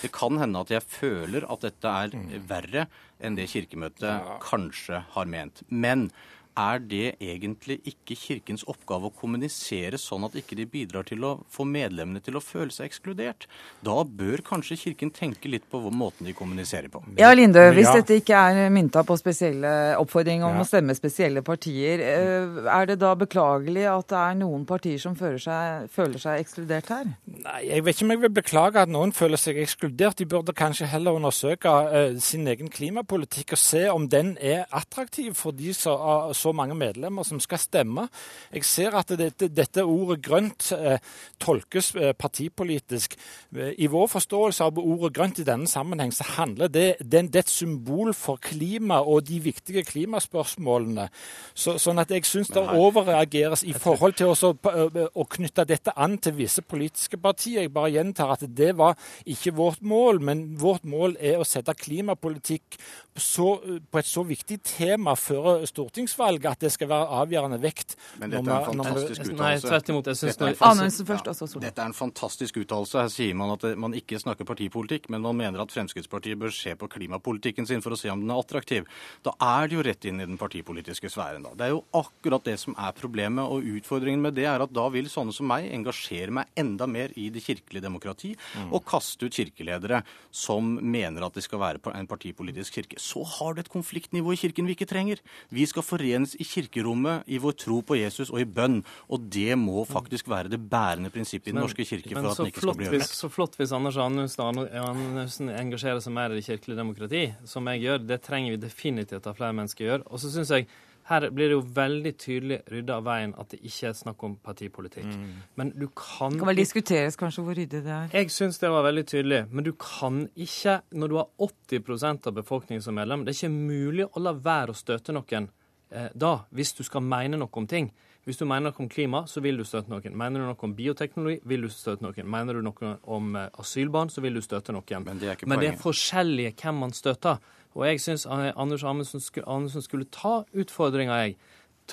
Det 0.00 0.10
kan 0.14 0.38
hende 0.40 0.62
at 0.64 0.72
jeg 0.72 0.84
føler 0.88 1.44
at 1.52 1.64
dette 1.66 1.92
er 2.04 2.14
verre 2.48 2.86
enn 3.22 3.36
det 3.36 3.48
Kirkemøtet 3.52 4.30
kanskje 4.44 5.02
har 5.14 5.28
ment. 5.30 5.62
Men 5.68 6.08
er 6.56 6.80
det 6.80 7.16
egentlig 7.20 7.78
ikke 7.88 8.16
Kirkens 8.16 8.64
oppgave 8.68 9.10
å 9.10 9.14
kommunisere 9.14 9.98
sånn 10.00 10.24
at 10.26 10.36
ikke 10.40 10.56
de 10.58 10.66
bidrar 10.70 11.06
til 11.08 11.24
å 11.26 11.32
få 11.52 11.66
medlemmene 11.68 12.22
til 12.24 12.38
å 12.38 12.42
føle 12.42 12.72
seg 12.72 12.88
ekskludert? 12.88 13.46
Da 13.84 13.98
bør 14.04 14.42
kanskje 14.46 14.78
Kirken 14.80 15.12
tenke 15.14 15.50
litt 15.52 15.66
på 15.70 15.80
måten 15.92 16.28
de 16.28 16.34
kommuniserer 16.36 16.88
på. 16.92 17.02
Ja, 17.20 17.32
Linde, 17.36 17.68
hvis 17.76 17.90
ja. 17.90 17.98
dette 18.00 18.18
ikke 18.22 18.40
er 18.48 18.72
mynta 18.72 19.04
på 19.06 19.18
spesielle 19.20 19.70
oppfordringer 20.00 20.48
om 20.48 20.60
ja. 20.60 20.64
å 20.64 20.68
stemme 20.68 20.96
spesielle 20.96 21.44
partier, 21.46 22.02
eh, 22.02 22.60
er 22.72 22.90
det 22.90 22.98
da 23.02 23.12
beklagelig 23.18 23.86
at 23.92 24.08
det 24.12 24.22
er 24.22 24.40
noen 24.40 24.64
partier 24.68 25.00
som 25.02 25.16
føler 25.18 25.42
seg, 25.42 25.90
føler 25.92 26.22
seg 26.22 26.40
ekskludert 26.44 26.92
her? 26.94 27.12
Nei, 27.36 27.60
jeg 27.68 27.84
vet 27.84 27.98
ikke 27.98 28.08
om 28.08 28.14
jeg 28.16 28.24
vil 28.24 28.34
beklage 28.40 28.86
at 28.86 28.92
noen 28.92 29.12
føler 29.16 29.40
seg 29.40 29.60
ekskludert. 29.60 30.18
De 30.18 30.28
burde 30.30 30.56
kanskje 30.56 30.88
heller 30.90 31.18
undersøke 31.18 31.68
uh, 31.68 32.16
sin 32.22 32.48
egen 32.48 32.72
klimapolitikk 32.72 33.56
og 33.56 33.60
se 33.60 33.84
om 33.92 34.08
den 34.10 34.34
er 34.40 34.64
attraktiv 34.74 35.36
for 35.38 35.56
de 35.56 35.74
som 35.76 36.00
uh, 36.00 36.32
så 36.46 36.54
mange 36.56 36.76
medlemmer 36.78 37.26
som 37.26 37.40
skal 37.42 37.60
stemme. 37.60 38.06
Jeg 38.54 38.66
ser 38.66 38.96
at 38.98 39.10
dette, 39.18 39.48
dette 39.50 39.84
ordet 39.84 40.20
grønt 40.24 40.70
eh, 40.76 40.98
tolkes 41.42 41.92
eh, 41.96 42.12
partipolitisk. 42.16 43.16
Eh, 43.56 43.74
I 43.82 43.88
vår 43.90 44.10
forståelse 44.14 44.66
av 44.66 44.78
ordet 44.82 45.12
grønt 45.16 45.40
i 45.42 45.46
denne 45.46 45.68
sammenheng 45.70 46.14
så 46.14 46.26
handler 46.36 46.70
det, 46.72 46.86
det, 47.00 47.26
det 47.32 47.42
er 47.42 47.46
et 47.46 47.52
symbol 47.52 48.12
for 48.16 48.40
klima 48.42 49.00
og 49.02 49.26
de 49.28 49.40
viktige 49.42 49.84
klimaspørsmålene. 49.86 51.08
Så, 51.54 51.76
sånn 51.82 52.02
at 52.02 52.12
jeg 52.14 52.26
syns 52.28 52.52
det 52.54 52.62
overreageres 52.62 53.64
i 53.66 53.74
forhold 53.76 54.18
til 54.20 54.32
å, 54.32 54.52
eh, 54.70 55.02
å 55.10 55.26
knytte 55.36 55.66
dette 55.68 55.94
an 55.96 56.18
til 56.22 56.36
visse 56.38 56.62
politiske 56.62 57.18
partier. 57.20 57.64
Jeg 57.64 57.74
bare 57.74 57.94
gjentar 57.96 58.36
at 58.36 58.46
det 58.46 58.72
var 58.78 58.94
ikke 59.26 59.54
vårt 59.56 59.82
mål, 59.82 60.22
men 60.22 60.46
vårt 60.60 60.86
mål 60.86 61.18
er 61.20 61.40
å 61.40 61.48
sette 61.48 61.74
klimapolitikk 61.76 62.78
så, 63.16 63.56
på 63.90 63.98
et 64.00 64.08
så 64.08 64.22
viktig 64.26 64.60
tema 64.66 65.16
før 65.16 65.64
stortingsvalget 65.68 66.35
at 66.44 66.60
det 66.60 66.72
skal 66.74 66.90
være 66.90 67.08
avgjørende 67.22 67.58
vekt. 67.62 67.96
Men 68.20 68.34
dette 68.34 68.50
er 68.50 68.68
en 68.68 68.82
fantastisk 68.82 69.22
uttalelse. 69.24 69.40
Nei, 69.40 69.52
tvert 69.64 69.92
imot. 69.92 70.10
Jeg 70.10 70.20
syns 70.20 71.00
først, 71.08 71.30
Solberg. 71.40 71.64
Dette 71.64 71.82
er 71.82 71.90
en 71.90 71.96
fantastisk 71.96 72.60
uttalelse. 72.62 73.00
Her 73.00 73.12
sier 73.12 73.38
man 73.38 73.54
at 73.56 73.66
man 73.80 73.96
ikke 73.96 74.20
snakker 74.20 74.48
partipolitikk, 74.48 75.08
men 75.12 75.24
man 75.24 75.38
mener 75.38 75.64
at 75.64 75.72
Fremskrittspartiet 75.74 76.38
bør 76.40 76.54
se 76.54 76.74
på 76.78 76.90
klimapolitikken 76.92 77.68
sin 77.68 77.84
for 77.84 77.96
å 77.96 78.00
se 78.00 78.12
om 78.12 78.20
den 78.22 78.32
er 78.34 78.42
attraktiv. 78.42 78.86
Da 79.26 79.34
er 79.40 79.70
det 79.70 79.78
jo 79.78 79.86
rett 79.86 80.08
inn 80.08 80.20
i 80.20 80.28
den 80.28 80.40
partipolitiske 80.40 81.10
sfæren. 81.12 81.46
da. 81.46 81.54
Det 81.56 81.68
er 81.68 81.74
jo 81.74 81.82
akkurat 81.96 82.44
det 82.46 82.58
som 82.62 82.76
er 82.76 82.94
problemet, 82.96 83.44
og 83.44 83.64
utfordringen 83.76 84.22
med 84.22 84.36
det 84.36 84.46
er 84.50 84.64
at 84.64 84.74
da 84.74 84.86
vil 84.92 85.08
sånne 85.10 85.34
som 85.34 85.48
meg 85.48 85.70
engasjere 85.72 86.34
meg 86.34 86.52
enda 86.58 86.88
mer 86.90 87.14
i 87.16 87.28
det 87.32 87.44
kirkelige 87.44 87.84
demokrati 87.84 88.34
mm. 88.36 88.72
og 88.74 88.84
kaste 88.88 89.28
ut 89.28 89.36
kirkeledere 89.36 90.02
som 90.34 90.76
mener 90.82 91.26
at 91.26 91.36
det 91.36 91.44
skal 91.46 91.62
være 91.62 91.94
en 91.94 92.08
partipolitisk 92.10 92.78
kirke. 92.80 93.00
Så 93.00 93.22
har 93.36 93.54
du 93.54 93.62
et 93.62 93.72
konfliktnivå 93.72 94.34
i 94.34 94.40
kirken 94.40 94.68
vi 94.68 94.76
ikke 94.76 94.88
trenger. 94.90 95.22
Vi 95.54 95.66
skal 95.68 95.86
forenes 96.26 96.34
i 96.40 96.44
kirkerommet, 96.44 97.24
i 97.26 97.38
vår 97.38 97.52
tro 97.52 97.80
på 97.82 97.96
Jesus 97.96 98.30
og 98.30 98.40
i 98.40 98.44
bønn. 98.44 98.82
Og 99.10 99.20
det 99.30 99.56
må 99.58 99.84
faktisk 99.84 100.28
være 100.28 100.50
det 100.50 100.60
bærende 100.70 101.10
prinsippet 101.10 101.48
i 101.48 101.52
Den 101.52 101.60
norske 101.60 101.84
kirke 101.84 102.14
for 102.14 102.30
at 102.30 102.38
den 102.38 102.46
ikke 102.46 102.60
skal 102.60 102.76
bli 102.76 102.88
ødelagt. 102.88 103.16
Så 103.16 103.28
flott 103.28 103.56
hvis 103.56 103.72
Anders 103.72 103.96
Anundsen 103.96 105.50
engasjerer 105.50 106.00
seg 106.00 106.12
mer 106.12 106.32
i 106.32 106.40
det 106.40 106.46
kirkelige 106.46 106.76
demokrati, 106.76 107.32
som 107.44 107.66
jeg 107.68 107.80
gjør. 107.86 108.06
Det 108.06 108.20
trenger 108.22 108.56
vi 108.56 108.56
definitivt 108.66 109.26
at 109.26 109.36
flere 109.36 109.52
mennesker 109.52 109.86
gjør. 109.86 110.06
Og 110.06 110.20
så 110.20 110.30
synes 110.30 110.50
jeg 110.50 110.66
her 111.06 111.28
blir 111.30 111.46
det 111.46 111.54
jo 111.54 111.62
veldig 111.62 112.12
tydelig 112.18 112.56
rydda 112.66 112.96
av 112.98 113.04
veien 113.06 113.32
at 113.38 113.52
det 113.52 113.60
ikke 113.62 113.92
er 113.92 113.92
snakk 113.94 114.22
om 114.26 114.32
partipolitikk. 114.42 115.06
Mm. 115.06 115.36
Men 115.54 115.68
du 115.70 115.86
kan 115.94 116.34
Det 116.34 116.40
kan 116.40 116.50
vel 116.50 116.58
diskuteres 116.58 117.18
kanskje 117.20 117.44
hvor 117.46 117.54
ryddig 117.54 117.84
det 117.84 117.92
er? 117.94 118.08
Jeg 118.10 118.32
syns 118.34 118.58
det 118.58 118.72
var 118.74 118.82
veldig 118.88 119.04
tydelig. 119.06 119.44
Men 119.52 119.68
du 119.68 119.70
kan 119.78 120.24
ikke, 120.34 120.80
når 120.90 121.12
du 121.12 121.14
har 121.20 121.28
80% 121.38 122.26
av 122.26 122.34
befolkningen 122.40 122.82
som 122.82 122.98
medlem, 122.98 123.22
det 123.22 123.36
er 123.36 123.38
ikke 123.38 123.54
mulig 123.54 124.08
å 124.10 124.24
la 124.24 124.34
være 124.34 124.74
å 124.74 124.80
støte 124.80 125.14
noen 125.14 125.46
da, 125.90 126.32
hvis 126.50 126.72
du 126.74 126.82
skal 126.82 127.04
mene 127.06 127.38
noe 127.38 127.52
om 127.54 127.66
ting 127.70 127.92
Hvis 128.26 128.40
du 128.40 128.44
mener 128.44 128.72
noe 128.72 128.82
om 128.82 128.88
klima, 128.90 129.20
så 129.30 129.38
vil 129.38 129.60
du 129.60 129.62
støtte 129.62 129.86
noen. 129.86 130.16
Mener 130.18 130.42
du 130.42 130.48
noe 130.48 130.58
om 130.66 130.72
bioteknologi, 130.74 131.36
vil 131.46 131.62
du 131.62 131.68
støtte 131.70 132.02
noen. 132.02 132.26
Mener 132.26 132.58
du 132.58 132.64
noe 132.66 132.96
om 133.06 133.36
eh, 133.38 133.52
asylbarn, 133.62 134.10
så 134.10 134.24
vil 134.24 134.34
du 134.34 134.42
støtte 134.42 134.74
noen. 134.74 135.04
Men 135.06 135.20
det 135.20 135.28
er, 135.30 135.44
Men 135.46 135.62
det 135.62 135.68
er 135.68 135.78
forskjellige 135.78 136.56
hvem 136.58 136.82
man 136.82 136.94
støtter. 136.96 137.38
Og 137.76 137.86
jeg 137.86 138.02
syns 138.02 138.26
eh, 138.26 138.50
Anders 138.58 138.82
Amundsen 138.82 139.22
skulle, 139.22 139.84
skulle 139.84 140.10
ta 140.10 140.40
utfordringa, 140.58 141.20
jeg. 141.22 141.38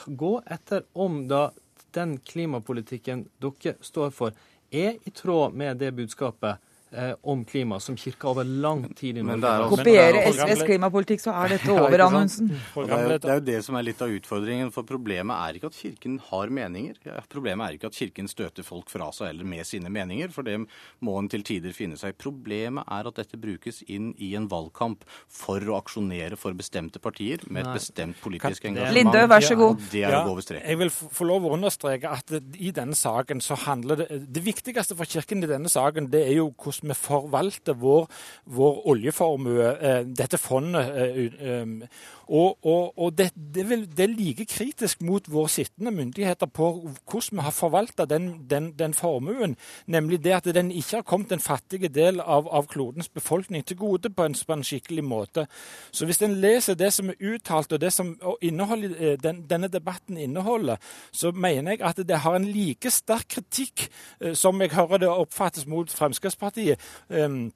Gå 0.09 0.33
etter 0.49 0.87
om 0.97 1.27
da 1.29 1.51
den 1.93 2.17
klimapolitikken 2.25 3.27
dere 3.37 3.77
står 3.85 4.09
for, 4.15 4.33
er 4.73 4.97
i 5.05 5.13
tråd 5.13 5.53
med 5.53 5.77
det 5.85 5.93
budskapet 5.93 6.55
eh, 6.55 6.72
om 7.21 7.45
klima 7.45 7.79
som 7.79 7.97
kirka 7.97 8.29
over 8.29 8.43
lang 8.43 8.85
tid 8.93 9.17
i 9.17 9.23
Norge 9.25 9.49
har 9.49 9.69
Kopiere 9.71 10.23
SVs 10.29 10.63
klimapolitikk, 10.67 11.23
så 11.23 11.33
er 11.43 11.55
dette 11.55 11.71
over, 11.75 11.97
ja, 11.97 12.07
Anundsen. 12.07 12.51
Det 12.53 13.19
det 13.23 13.31
er 13.31 13.39
jo 13.39 13.45
det 13.47 13.59
som 13.65 13.77
er 13.79 13.87
litt 13.87 14.01
av 14.03 14.13
utfordringen. 14.13 14.71
For 14.73 14.85
problemet 14.87 15.35
er 15.35 15.57
ikke 15.59 15.71
at 15.71 15.77
Kirken 15.77 16.19
har 16.29 16.53
meninger. 16.53 16.99
Problemet 17.31 17.65
er 17.65 17.77
ikke 17.77 17.89
at 17.89 17.97
Kirken 17.97 18.29
støter 18.31 18.65
folk 18.67 18.91
fra 18.93 19.09
seg 19.15 19.31
eller 19.31 19.47
med 19.47 19.65
sine 19.67 19.91
meninger, 19.93 20.31
for 20.33 20.45
det 20.47 20.59
må 21.03 21.17
en 21.19 21.29
til 21.31 21.45
tider 21.47 21.73
finne 21.75 21.97
seg. 21.99 22.17
Problemet 22.21 22.85
er 22.91 23.09
at 23.09 23.21
dette 23.21 23.39
brukes 23.41 23.81
inn 23.87 24.11
i 24.21 24.33
en 24.37 24.47
valgkamp 24.51 25.05
for 25.31 25.63
å 25.63 25.79
aksjonere 25.79 26.37
for 26.39 26.55
bestemte 26.57 27.01
partier 27.03 27.43
med 27.49 27.65
et 27.65 27.79
bestemt 27.79 28.19
politisk 28.23 28.69
engasjement. 28.69 28.97
Lindø, 28.99 29.25
vær 29.31 29.45
så 29.45 29.57
god. 29.59 29.81
det 29.91 30.05
er 30.05 30.17
å 30.19 30.23
gå 30.27 30.35
over 30.35 30.45
streken. 30.45 30.67
Jeg 30.69 30.81
vil 30.83 30.93
få 30.93 31.27
lov 31.29 31.47
å 31.47 31.53
understreke 31.57 32.13
at 32.13 32.35
i 32.37 32.73
denne 32.75 32.97
saken 32.97 33.41
så 33.43 33.57
handler 33.65 34.03
det 34.03 34.21
Det 34.33 34.43
viktigste 34.45 34.95
for 34.97 35.09
Kirken 35.09 35.43
i 35.43 35.49
denne 35.49 35.69
saken, 35.71 36.09
det 36.13 36.23
er 36.27 36.37
jo 36.37 36.49
hvordan 36.51 36.82
vi 36.83 36.97
forvalter 36.97 37.73
vår, 37.79 38.07
vår 38.45 38.81
oljeformue, 38.93 39.69
eh, 39.79 40.01
dette 40.05 40.37
fondet. 40.37 40.89
Eh, 40.95 41.49
eh, 41.49 41.67
og, 42.27 42.57
og, 42.65 42.93
og 42.97 43.17
det, 43.17 43.31
det, 43.35 43.65
vil, 43.69 43.83
det, 43.97 44.03
er 44.05 44.15
like 44.15 44.45
kritisk 44.47 45.01
mot 45.03 45.25
våre 45.31 45.51
sittende 45.51 45.91
myndigheter 45.91 46.47
på 46.47 46.69
hvordan 47.11 47.39
vi 47.39 47.43
har 47.43 47.51
forvalta 47.55 48.05
den, 48.05 48.45
den, 48.49 48.71
den, 48.79 48.93
formuen. 48.93 49.57
Nemlig 49.85 50.23
det 50.23 50.33
at 50.37 50.47
den 50.55 50.71
ikke 50.71 51.01
har 51.01 51.07
kommet 51.07 51.29
den 51.29 51.43
fattige 51.43 51.91
del 51.91 52.21
av, 52.21 52.47
av 52.47 52.67
klodens 52.71 53.09
befolkning 53.09 53.65
til 53.65 53.77
gode 53.77 54.09
på 54.09 54.23
en, 54.23 54.35
på 54.47 54.53
en, 54.53 54.63
skikkelig 54.63 55.03
måte. 55.03 55.45
Så 55.91 56.07
hvis 56.07 56.21
en 56.23 56.37
leser 56.39 56.79
det 56.79 56.93
som 56.93 57.11
er 57.11 57.19
uttalt, 57.33 57.73
og 57.73 57.81
det 57.81 57.91
som 57.93 58.15
den, 58.41 59.43
denne 59.49 59.67
debatten 59.67 60.17
inneholder, 60.17 60.79
så 61.11 61.31
mener 61.31 61.75
jeg 61.75 61.83
at 61.83 61.99
det 62.07 62.23
har 62.23 62.35
en 62.39 62.47
like 62.47 62.91
sterk 62.91 63.27
kritikk 63.35 63.89
som 64.33 64.61
jeg 64.61 64.71
hører 64.73 65.03
det 65.03 65.11
oppfattes 65.11 65.67
mot 65.67 65.91
Fremskrittspartiet. 65.91 66.72
Um, 67.09 67.53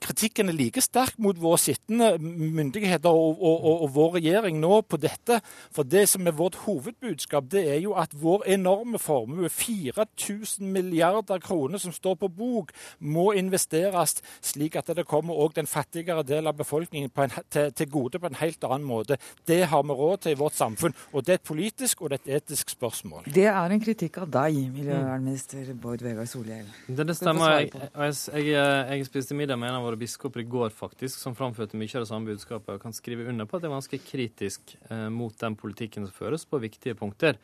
kritikken 0.00 0.48
er 0.48 0.56
like 0.56 0.80
sterk 0.80 1.18
mot 1.20 1.36
våre 1.40 1.58
sittende 1.60 2.14
myndigheter 2.18 3.12
og, 3.12 3.36
og, 3.42 3.56
og, 3.64 3.82
og, 3.84 3.90
vår 3.94 4.14
regjering 4.16 4.58
nå 4.60 4.80
på 4.88 4.96
dette. 5.00 5.40
For 5.74 5.84
det 5.84 6.06
som 6.08 6.26
er 6.26 6.36
vårt 6.36 6.56
hovedbudskap, 6.64 7.50
det 7.52 7.66
er 7.74 7.82
jo 7.84 7.92
at 8.00 8.14
vår 8.16 8.46
enorme 8.56 8.98
formue, 8.98 9.50
4000 9.52 10.70
milliarder 10.72 11.42
kroner 11.44 11.82
som 11.82 11.92
står 11.92 12.16
på 12.22 12.30
bok, 12.32 12.72
må 12.98 13.32
investeres 13.36 14.16
slik 14.44 14.78
at 14.80 14.88
det 14.96 15.04
kommer 15.08 15.36
òg 15.36 15.58
den 15.58 15.68
fattigere 15.68 16.24
del 16.24 16.48
av 16.48 16.56
befolkningen 16.56 17.12
en, 17.12 17.36
til, 17.52 17.70
til, 17.76 17.90
gode 17.92 18.18
på 18.18 18.30
en 18.30 18.40
helt 18.40 18.64
annen 18.64 18.88
måte. 18.88 19.18
Det 19.46 19.66
har 19.68 19.84
vi 19.84 19.98
råd 20.00 20.24
til 20.24 20.34
i 20.34 20.40
vårt 20.40 20.56
samfunn. 20.56 20.96
Og 21.12 21.26
det 21.26 21.36
er 21.36 21.42
et 21.42 21.46
politisk 21.46 22.02
og 22.02 22.10
det 22.10 22.20
er 22.22 22.38
et 22.38 22.42
etisk 22.42 22.72
spørsmål. 22.72 23.28
Det 23.34 23.46
er 23.52 23.76
en 23.76 23.84
kritikk 23.84 24.22
av 24.24 24.32
deg, 24.32 24.56
miljøvernminister 24.72 25.74
Bård 25.80 26.02
Vegar 26.04 26.28
Solhjell. 26.30 26.66
Det, 26.88 27.04
det 27.04 27.18
stemmer. 27.18 27.58
Jeg, 27.60 27.72
jeg, 27.74 28.46
jeg, 28.48 28.88
jeg 28.88 29.08
spiste 29.12 29.36
middag 29.36 29.60
med 29.60 29.73
en 29.74 29.80
av 29.80 29.88
våre 29.88 29.98
biskoper 29.98 30.44
i 30.44 30.48
går 30.48 30.70
faktisk, 30.74 31.18
som 31.18 31.34
framførte 31.34 31.78
mye 31.80 31.90
av 31.90 32.04
det 32.04 32.10
samme 32.10 32.30
budskapet, 32.30 32.76
og 32.76 32.82
kan 32.82 32.94
skrive 32.94 33.26
under 33.30 33.48
på 33.48 33.58
at 33.58 33.64
det 33.64 33.70
er 33.70 33.76
ganske 33.76 34.02
kritisk 34.06 34.76
eh, 34.88 35.08
mot 35.10 35.34
den 35.40 35.58
politikken 35.58 36.06
som 36.06 36.14
føres 36.14 36.46
på 36.46 36.62
viktige 36.62 36.94
punkter. 36.98 37.40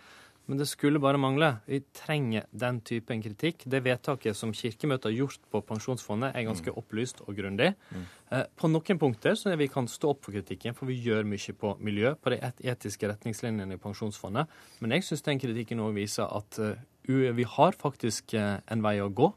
Men 0.51 0.59
det 0.59 0.67
skulle 0.67 0.99
bare 0.99 1.19
mangle. 1.21 1.49
Vi 1.67 1.79
trenger 1.95 2.47
den 2.51 2.81
typen 2.83 3.21
kritikk. 3.23 3.63
Det 3.71 3.83
vedtaket 3.85 4.35
som 4.35 4.51
Kirkemøtet 4.57 5.11
har 5.11 5.15
gjort 5.15 5.45
på 5.53 5.61
Pensjonsfondet, 5.69 6.33
er 6.35 6.47
ganske 6.49 6.73
mm. 6.73 6.79
opplyst 6.81 7.23
og 7.27 7.37
grundig. 7.39 7.69
Mm. 7.95 8.07
Eh, 8.35 8.47
på 8.59 8.71
noen 8.71 8.99
punkter 8.99 9.39
så 9.39 9.55
vi 9.59 9.69
kan 9.71 9.87
stå 9.91 10.15
opp 10.15 10.25
for 10.27 10.35
kritikken, 10.35 10.75
for 10.75 10.91
vi 10.91 10.99
gjør 11.05 11.29
mye 11.29 11.55
på 11.61 11.75
miljø, 11.79 12.17
på 12.19 12.35
de 12.35 12.41
etiske 12.73 13.13
retningslinjene 13.13 13.79
i 13.79 13.83
Pensjonsfondet. 13.83 14.51
Men 14.83 14.97
jeg 14.97 15.07
syns 15.07 15.27
den 15.29 15.43
kritikken 15.43 15.85
òg 15.85 15.95
viser 15.99 16.27
at 16.27 16.59
uh, 16.59 16.75
vi 17.07 17.47
har 17.57 17.79
faktisk 17.79 18.35
uh, 18.35 18.59
en 18.71 18.83
vei 18.83 18.99
å 19.05 19.11
gå. 19.11 19.31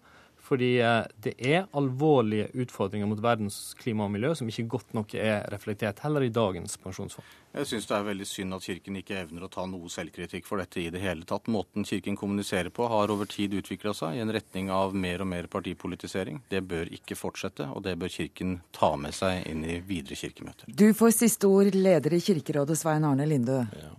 Fordi 0.44 0.74
eh, 0.84 1.06
det 1.24 1.34
er 1.40 1.70
alvorlige 1.72 2.50
utfordringer 2.66 3.08
mot 3.08 3.22
verdens 3.24 3.72
klima 3.80 4.08
og 4.08 4.12
miljø 4.12 4.34
som 4.36 4.50
ikke 4.52 4.68
godt 4.76 4.92
nok 4.98 5.16
er 5.16 5.46
reflektert 5.54 6.04
heller 6.04 6.26
i 6.26 6.34
dagens 6.34 6.76
pensjonsfond. 6.84 7.30
Jeg 7.54 7.70
syns 7.70 7.88
det 7.88 7.96
er 7.96 8.08
veldig 8.10 8.28
synd 8.28 8.58
at 8.58 8.66
Kirken 8.66 8.98
ikke 9.00 9.20
evner 9.22 9.46
å 9.46 9.52
ta 9.54 9.64
noe 9.70 9.92
selvkritikk 9.94 10.48
for 10.50 10.60
dette 10.60 10.82
i 10.82 10.90
det 10.92 11.00
hele 11.04 11.24
tatt. 11.30 11.48
Måten 11.54 11.88
Kirken 11.88 12.18
kommuniserer 12.20 12.74
på 12.74 12.90
har 12.92 13.14
over 13.14 13.30
tid 13.30 13.56
utvikla 13.56 13.94
seg 13.96 14.18
i 14.18 14.24
en 14.24 14.34
retning 14.36 14.72
av 14.74 14.96
mer 14.98 15.24
og 15.24 15.30
mer 15.32 15.48
partipolitisering. 15.54 16.42
Det 16.52 16.64
bør 16.68 16.92
ikke 16.98 17.18
fortsette, 17.20 17.70
og 17.72 17.86
det 17.88 17.96
bør 18.02 18.12
Kirken 18.12 18.58
ta 18.76 18.96
med 19.00 19.16
seg 19.16 19.46
inn 19.48 19.64
i 19.64 19.80
videre 19.86 20.18
kirkemøter. 20.20 20.68
Du 20.68 20.90
får 20.98 21.16
siste 21.22 21.48
ord, 21.48 21.72
leder 21.78 22.18
i 22.18 22.24
Kirkerådet, 22.24 22.80
Svein 22.82 23.06
Arne 23.08 23.30
Lindø. 23.30 23.62
Ja. 23.80 23.94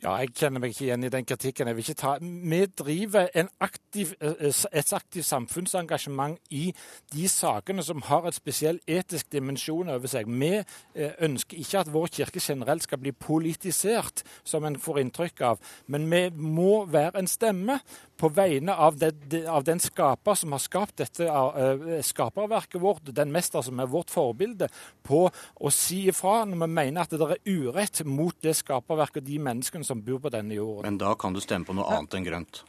Ja, 0.00 0.14
jeg 0.16 0.30
kjenner 0.32 0.62
meg 0.62 0.72
ikke 0.72 0.86
igjen 0.86 1.02
i 1.04 1.10
den 1.12 1.26
kritikken. 1.28 1.68
Jeg 1.68 1.76
vil 1.76 1.84
ikke 1.84 2.00
ta. 2.00 2.14
Vi 2.22 2.60
driver 2.72 3.26
aktiv, 3.60 4.14
eh, 4.24 4.46
et 4.72 4.92
aktivt 4.96 5.26
samfunnsengasjement 5.28 6.38
i 6.50 6.72
de 7.12 7.28
sakene 7.28 7.84
som 7.84 8.00
har 8.08 8.24
et 8.24 8.34
spesiell 8.34 8.80
etisk 8.88 9.28
dimensjon 9.32 9.92
over 9.92 10.08
seg. 10.08 10.24
Vi 10.24 10.54
eh, 10.56 11.12
ønsker 11.20 11.60
ikke 11.60 11.82
at 11.82 11.92
vår 11.92 12.08
kirke 12.16 12.40
generelt 12.40 12.82
skal 12.82 12.98
bli 12.98 13.12
politisert, 13.12 14.22
som 14.42 14.64
en 14.64 14.78
får 14.80 15.02
inntrykk 15.02 15.42
av. 15.50 15.60
Men 15.86 16.08
vi 16.08 16.30
må 16.32 16.86
være 16.88 17.20
en 17.20 17.28
stemme 17.28 17.80
på 18.16 18.32
vegne 18.32 18.72
av, 18.72 18.96
det, 18.96 19.44
av, 19.48 19.64
den 19.64 19.80
skaper 19.80 20.34
som 20.36 20.52
har 20.52 20.60
skapt 20.60 20.96
dette 21.00 21.28
skaperverket 22.04 22.80
vårt, 22.80 23.12
den 23.16 23.32
mester 23.32 23.64
som 23.64 23.80
er 23.80 23.88
vårt 23.88 24.12
forbilde, 24.12 24.68
på 25.04 25.26
å 25.28 25.72
si 25.72 26.02
ifra 26.08 26.44
når 26.48 26.64
vi 26.64 26.72
mener 26.72 27.04
at 27.04 27.12
det 27.16 27.30
er 27.36 27.40
urett 27.48 28.02
mot 28.04 28.36
det 28.44 28.56
skaperverket 28.56 29.22
og 29.22 29.28
de 29.28 29.38
menneskene 29.40 29.89
som 29.90 30.02
bor 30.06 30.22
på 30.22 30.32
denne 30.32 30.56
jorden. 30.56 30.86
Men 30.86 30.98
da 31.02 31.14
kan 31.18 31.36
du 31.36 31.42
stemme 31.42 31.66
på 31.68 31.76
noe 31.76 31.90
annet 31.98 32.18
enn 32.18 32.26
grønt. 32.26 32.62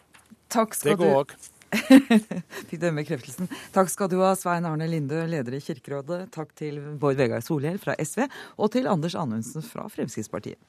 Takk 0.52 0.76
skal 0.76 0.96
det 0.96 1.02
går 1.04 1.18
òg. 1.22 1.36
Fikk 1.72 2.80
den 2.84 2.98
bekreftelsen. 3.00 3.48
Takk 3.76 3.92
skal 3.94 4.10
du 4.12 4.18
ha, 4.24 4.34
Svein 4.36 4.68
Arne 4.68 4.90
Linde, 4.92 5.24
leder 5.32 5.56
i 5.56 5.62
Kirkerådet. 5.64 6.26
Takk 6.36 6.52
til 6.60 6.82
Bård 7.00 7.20
Vegar 7.20 7.44
Solhjell 7.46 7.80
fra 7.82 7.96
SV, 8.02 8.26
og 8.58 8.74
til 8.76 8.90
Anders 8.92 9.16
Anundsen 9.16 9.64
fra 9.64 9.88
Fremskrittspartiet. 9.92 10.60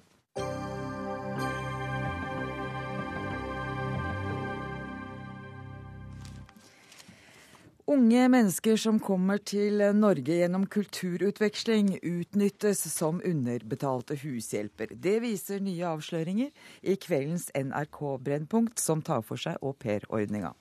Unge 7.90 8.28
mennesker 8.30 8.76
som 8.78 9.00
kommer 9.02 9.40
til 9.42 9.80
Norge 9.98 10.36
gjennom 10.38 10.68
kulturutveksling, 10.70 11.96
utnyttes 11.98 12.84
som 12.92 13.18
underbetalte 13.26 14.14
hushjelper. 14.20 14.92
Det 14.94 15.16
viser 15.24 15.58
nye 15.58 15.88
avsløringer 15.90 16.52
i 16.86 16.94
kveldens 17.02 17.48
NRK 17.58 17.98
Brennpunkt, 18.22 18.78
som 18.78 19.02
tar 19.02 19.24
for 19.26 19.40
seg 19.42 19.58
aupairordninga. 19.58 20.52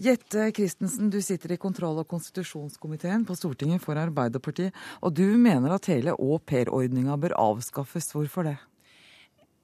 Jette 0.00 0.48
Christensen, 0.56 1.12
du 1.12 1.20
sitter 1.22 1.54
i 1.54 1.60
kontroll- 1.60 2.02
og 2.02 2.08
konstitusjonskomiteen 2.10 3.22
på 3.28 3.36
Stortinget 3.38 3.84
for 3.84 4.00
Arbeiderpartiet, 4.00 4.74
og 5.06 5.14
du 5.14 5.28
mener 5.38 5.76
at 5.76 5.86
hele 5.92 6.16
aupairordninga 6.18 7.14
bør 7.20 7.36
avskaffes. 7.38 8.10
Hvorfor 8.16 8.50
det? 8.50 8.56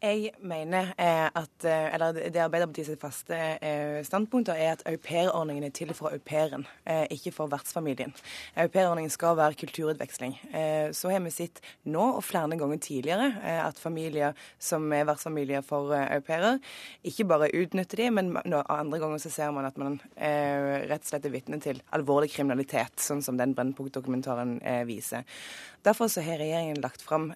Jeg 0.06 0.36
mener 0.44 0.92
eh, 1.02 1.26
at, 1.26 1.64
eh, 1.66 1.94
eller 1.94 2.12
Det 2.30 2.38
Arbeiderpartiets 2.38 3.00
faste 3.00 3.36
eh, 3.58 4.02
standpunkter 4.06 4.54
er 4.54 4.76
at 4.76 4.84
aupairordningen 4.86 5.64
er 5.66 5.72
til 5.74 5.90
for 5.96 6.14
au 6.14 6.20
pairen, 6.22 6.66
ikke 7.10 7.32
for 7.34 7.50
vertsfamilien. 7.50 8.12
Aupairordningen 8.56 9.10
skal 9.10 9.36
være 9.38 9.56
kulturutveksling. 9.58 10.36
Så 10.94 11.10
har 11.10 11.22
vi 11.24 11.32
sett 11.34 11.60
nå 11.84 12.04
og 12.18 12.22
flere 12.24 12.58
ganger 12.58 12.78
tidligere 12.82 13.30
at 13.64 13.78
familier 13.80 14.36
som 14.62 14.86
er 14.94 15.06
vertsfamilier 15.08 15.64
for 15.66 15.94
au 15.96 16.20
pairer, 16.26 16.60
ikke 17.04 17.26
bare 17.26 17.50
utnytter 17.54 18.02
de, 18.02 18.10
men 18.10 18.30
andre 18.36 19.00
ganger 19.02 19.22
så 19.22 19.32
ser 19.32 19.54
man 19.56 19.66
at 19.66 19.78
man 19.80 19.98
rett 20.18 21.02
og 21.02 21.10
slett 21.10 21.26
er 21.26 21.34
vitne 21.34 21.60
til 21.62 21.82
alvorlig 21.96 22.30
kriminalitet, 22.36 23.00
sånn 23.02 23.24
som 23.24 23.40
den 23.40 23.56
Brennpunkt-dokumentaren 23.56 24.60
viser. 24.86 25.26
Derfor 25.86 26.10
så 26.12 26.24
har 26.26 26.40
regjeringen 26.42 26.82
lagt 26.84 27.02
fram 27.06 27.32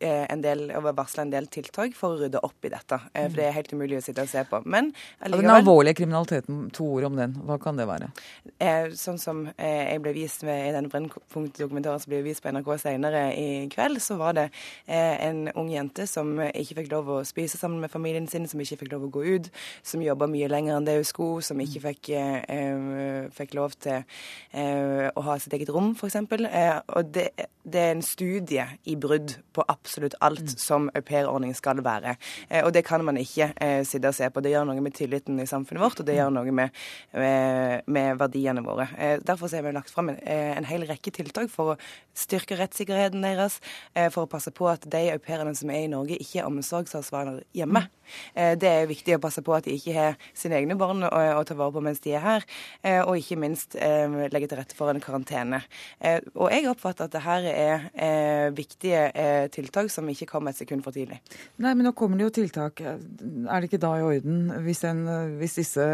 en 0.00 0.42
del, 0.42 0.70
varsla 0.72 1.22
en 1.26 1.32
del 1.32 1.46
tiltak 1.52 1.94
for 1.96 2.16
å 2.16 2.20
rydde 2.22 2.40
opp 2.44 2.66
i 2.66 2.70
dette. 2.72 2.98
Eh, 3.12 3.28
for 3.28 3.38
det 3.38 3.46
er 3.48 3.56
helt 3.56 3.72
umulig 3.72 3.98
å 3.98 4.04
sitte 4.04 4.24
og 4.24 4.30
se 4.30 4.42
på. 4.48 4.62
Men 4.64 4.90
allikevel 5.20 5.46
Den 5.46 5.54
alvorlige 5.54 5.98
kriminaliteten, 6.00 6.60
to 6.74 6.86
ord 6.96 7.08
om 7.10 7.18
den. 7.18 7.34
Hva 7.46 7.58
kan 7.62 7.78
det 7.78 7.86
være? 7.88 8.10
Eh, 8.58 8.92
sånn 8.98 9.20
som 9.20 9.44
jeg 9.56 10.02
ble 10.02 10.14
vist 10.16 10.44
med, 10.46 10.68
i 10.68 10.74
denne 10.74 10.90
Brennpunkt-dokumentaren 10.92 12.02
som 12.02 12.12
ble 12.12 12.22
vist 12.26 12.42
på 12.44 12.52
NRK 12.52 12.70
senere 12.82 13.24
i 13.38 13.48
kveld, 13.72 14.00
så 14.02 14.16
var 14.20 14.36
det 14.38 14.48
en 14.86 15.46
ung 15.58 15.70
jente 15.72 16.06
som 16.10 16.34
ikke 16.42 16.80
fikk 16.80 16.92
lov 16.92 17.10
å 17.12 17.18
spise 17.26 17.58
sammen 17.60 17.80
med 17.82 17.92
familien 17.92 18.28
sin, 18.30 18.48
som 18.48 18.60
ikke 18.60 18.82
fikk 18.82 18.92
lov 18.94 19.06
å 19.06 19.12
gå 19.14 19.24
ut, 19.36 19.50
som 19.86 20.02
jobba 20.04 20.28
mye 20.30 20.50
lenger 20.50 20.76
enn 20.76 20.88
det 20.88 20.98
hun 20.98 21.08
skulle, 21.08 21.46
som 21.46 21.60
ikke 21.62 21.84
fikk, 21.88 22.12
fikk 23.36 23.56
lov 23.58 23.76
til 23.82 24.02
å 25.12 25.26
ha 25.28 25.38
sitt 25.42 25.56
eget 25.56 25.72
rom, 25.72 25.92
f.eks. 25.96 26.18
Og 26.96 27.12
det, 27.14 27.30
det 27.62 27.78
er 27.78 27.92
en 27.94 28.02
studie 28.02 28.64
i 28.90 28.96
brudd 28.98 29.36
på 29.54 29.62
absolutt 29.70 30.16
alt 30.24 30.42
mm. 30.42 30.58
som 30.58 30.88
aupairordning 30.98 31.54
skal 31.54 31.78
være. 31.84 32.16
Eh, 32.48 32.64
og 32.64 32.72
det 32.74 32.82
kan 32.86 33.04
man 33.06 33.18
ikke 33.20 33.52
eh, 33.62 33.82
sitte 33.86 34.10
og 34.10 34.16
se 34.16 34.28
på. 34.32 34.42
Det 34.42 34.50
gjør 34.54 34.66
noe 34.66 34.82
med 34.82 34.96
tilliten 34.96 35.38
i 35.40 35.46
samfunnet 35.46 35.84
vårt, 35.84 36.02
og 36.02 36.08
det 36.08 36.16
gjør 36.18 36.32
mm. 36.32 36.38
noe 36.40 36.54
med, 36.58 36.82
med, 37.14 37.86
med 37.86 38.18
verdiene 38.18 38.64
våre. 38.66 38.88
Eh, 38.98 39.18
derfor 39.22 39.52
har 39.54 39.62
vi 39.62 39.74
lagt 39.76 39.94
fram 39.94 40.10
en, 40.10 40.18
en 40.26 40.66
hel 40.66 40.86
rekke 40.88 41.14
tiltak 41.14 41.52
for 41.52 41.74
å 41.74 41.78
styrke 42.18 42.58
rettssikkerheten 42.58 43.22
deres, 43.24 43.60
for 44.12 44.26
å 44.26 44.30
passe 44.30 44.50
på 44.52 44.66
at 44.68 44.84
de 44.90 45.00
au 45.14 45.20
pairene 45.22 45.54
som 45.56 45.70
er 45.72 45.86
i 45.86 45.90
Norge, 45.90 46.18
ikke 46.20 46.42
er 46.42 46.48
omsorgsansvarlige 46.48 47.46
hjemme. 47.56 47.86
Mm. 47.86 48.58
Det 48.60 48.68
er 48.68 48.90
viktig 48.90 49.14
å 49.16 49.22
passe 49.22 49.40
på 49.44 49.54
at 49.56 49.64
de 49.64 49.76
ikke 49.78 49.94
har 49.96 50.18
sine 50.36 50.58
egne 50.58 50.76
barn 50.76 51.06
å, 51.06 51.08
å 51.08 51.44
ta 51.48 51.56
vare 51.56 51.72
på 51.72 51.80
mens 51.84 52.02
de 52.04 52.12
er 52.18 52.24
her, 52.24 52.44
og 53.06 53.16
ikke 53.16 53.38
minst 53.40 53.78
legge 53.78 54.50
til 54.50 54.60
rette 54.60 54.76
for 54.76 54.92
en 54.92 55.00
karantene. 55.00 55.62
Og 56.34 56.52
jeg 56.52 56.68
oppfatter 56.68 57.08
at 57.08 57.14
det 57.16 57.24
her 57.24 57.48
er 57.52 58.52
viktige 58.56 59.04
tiltak 59.52 59.72
tiltak 59.72 59.90
som 59.92 60.08
ikke 60.10 60.28
kom 60.30 60.48
et 60.48 60.58
sekund 60.58 60.84
for 60.84 60.94
tidlig. 60.94 61.18
Nei, 61.62 61.74
men 61.74 61.86
nå 61.86 61.92
kommer 61.96 62.18
det 62.18 62.26
jo 62.26 62.32
tiltak. 62.42 62.80
Er 62.82 63.60
det 63.60 63.68
ikke 63.68 63.80
da 63.82 63.92
i 63.98 64.04
orden? 64.04 64.50
Hvis, 64.64 64.82
en, 64.88 65.04
hvis 65.38 65.56
disse 65.60 65.86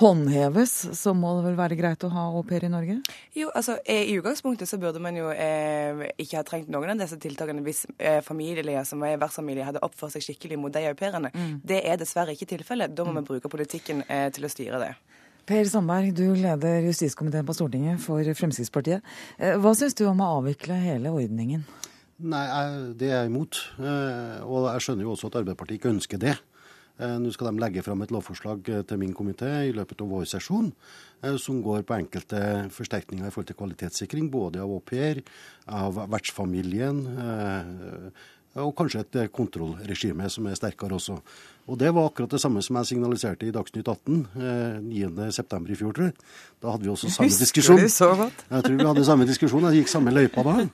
håndheves, 0.00 0.74
så 0.98 1.14
må 1.14 1.36
det 1.38 1.46
vel 1.48 1.58
være 1.58 1.78
greit 1.78 2.04
å 2.04 2.12
ha 2.12 2.26
au 2.30 2.42
pair 2.46 2.66
i 2.66 2.72
Norge? 2.72 3.00
Jo, 3.36 3.50
altså 3.54 3.78
i 3.84 4.16
utgangspunktet 4.18 4.68
så 4.68 4.80
burde 4.80 5.02
man 5.02 5.16
jo 5.16 5.30
eh, 5.32 6.08
ikke 6.20 6.40
ha 6.40 6.46
trengt 6.46 6.70
noen 6.72 6.94
av 6.94 7.04
disse 7.04 7.20
tiltakene 7.20 7.64
hvis 7.66 7.86
eh, 7.98 8.20
familier 8.24 8.84
som 8.88 9.02
er 9.06 9.20
vertsfamilie 9.20 9.66
hadde 9.66 9.82
oppført 9.84 10.16
seg 10.16 10.26
skikkelig 10.26 10.58
mot 10.60 10.74
de 10.74 10.84
au 10.88 10.96
pairene. 10.98 11.32
Mm. 11.34 11.60
Det 11.64 11.82
er 11.84 12.00
dessverre 12.00 12.34
ikke 12.34 12.50
tilfellet. 12.50 12.94
Da 12.94 13.06
må 13.06 13.14
mm. 13.14 13.22
vi 13.22 13.28
bruke 13.34 13.52
politikken 13.52 14.04
eh, 14.08 14.28
til 14.34 14.46
å 14.46 14.52
styre 14.52 14.82
det. 14.82 14.94
Per 15.50 15.66
Sandberg, 15.66 16.12
du 16.14 16.28
leder 16.38 16.84
justiskomiteen 16.86 17.46
på 17.46 17.54
Stortinget 17.56 17.98
for 17.98 18.22
Fremskrittspartiet. 18.38 19.02
Eh, 19.34 19.56
hva 19.58 19.72
syns 19.74 19.96
du 19.98 20.04
om 20.06 20.20
å 20.22 20.28
avvikle 20.36 20.76
hele 20.78 21.10
ordningen? 21.10 21.64
Nei, 22.22 22.44
det 22.94 23.08
er 23.08 23.24
jeg 23.24 23.32
imot. 23.32 23.58
Eh, 23.80 24.36
og 24.46 24.68
jeg 24.68 24.84
skjønner 24.84 25.08
jo 25.08 25.16
også 25.16 25.26
at 25.26 25.40
Arbeiderpartiet 25.40 25.80
ikke 25.80 25.90
ønsker 25.90 26.22
det. 26.22 26.36
Eh, 27.02 27.16
nå 27.18 27.34
skal 27.34 27.50
de 27.50 27.64
legge 27.64 27.82
fram 27.82 28.06
et 28.06 28.14
lovforslag 28.14 28.70
til 28.86 29.02
min 29.02 29.16
komité 29.16 29.50
i 29.66 29.74
løpet 29.74 30.06
av 30.06 30.14
vår 30.14 30.30
sesjon, 30.36 30.70
som 31.42 31.58
går 31.66 31.82
på 31.82 31.98
enkelte 31.98 32.44
forsterkninger 32.70 33.26
i 33.26 33.34
forhold 33.34 33.50
til 33.50 33.58
kvalitetssikring, 33.58 34.30
både 34.30 34.62
av 34.62 34.70
au 34.70 34.78
pair, 34.86 35.18
av 35.66 35.98
vertsfamilien 36.14 37.02
og 38.58 38.74
kanskje 38.74 39.04
et 39.04 39.32
kontrollregime 39.32 40.26
som 40.32 40.48
er 40.50 40.58
sterkere 40.58 40.96
også. 40.96 41.20
Og 41.70 41.78
Det 41.78 41.90
var 41.94 42.08
akkurat 42.08 42.30
det 42.30 42.40
samme 42.42 42.62
som 42.66 42.76
jeg 42.80 42.88
signaliserte 42.88 43.46
i 43.46 43.52
Dagsnytt 43.54 43.86
18 43.86 44.26
eh, 44.34 44.78
9.9. 44.82 45.70
i 45.70 45.76
fjor, 45.78 45.92
tror 45.94 46.08
jeg. 46.08 46.16
Da 46.58 46.72
hadde 46.72 46.86
vi 46.86 46.90
også 46.90 47.10
samme 47.14 47.28
Husker 47.28 47.44
diskusjon. 47.44 47.78
Du 47.78 47.92
så 47.94 48.08
godt? 48.18 48.42
jeg 48.50 48.64
tror 48.64 48.76
vi 48.80 48.86
hadde 48.88 49.04
samme 49.06 49.26
diskusjon. 49.28 49.66
Jeg 49.68 49.84
gikk 49.84 49.92
samme 49.92 50.14
løypa 50.14 50.46
da. 50.46 50.56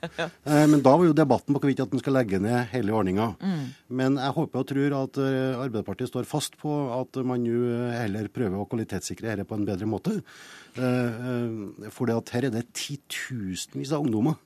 Eh, 0.47 0.63
men 0.71 0.79
da 0.81 0.93
var 0.95 1.05
jo 1.05 1.13
debatten 1.15 1.53
på 1.53 1.59
hvorvidt 1.59 1.81
at 1.83 1.93
en 1.93 2.01
skal 2.01 2.15
legge 2.15 2.39
ned 2.41 2.69
hele 2.71 2.93
ordninga. 2.95 3.27
Mm. 3.37 3.63
Men 3.99 4.17
jeg 4.17 4.35
håper 4.37 4.61
og 4.61 4.67
tror 4.69 4.95
at 5.01 5.19
eh, 5.21 5.59
Arbeiderpartiet 5.59 6.09
står 6.09 6.29
fast 6.29 6.57
på 6.61 6.71
at 6.95 7.19
man 7.27 7.43
nå 7.43 7.57
eh, 7.67 7.97
heller 7.99 8.31
prøver 8.33 8.57
å 8.57 8.67
kvalitetssikre 8.69 9.35
dette 9.35 9.47
på 9.47 9.57
en 9.59 9.67
bedre 9.67 9.89
måte. 9.89 10.17
Eh, 10.79 10.81
eh 10.81 11.91
for 11.93 12.09
her 12.09 12.47
er 12.47 12.53
det 12.53 12.67
titusenvis 12.73 13.93
av 13.93 14.05
ungdommer 14.05 14.39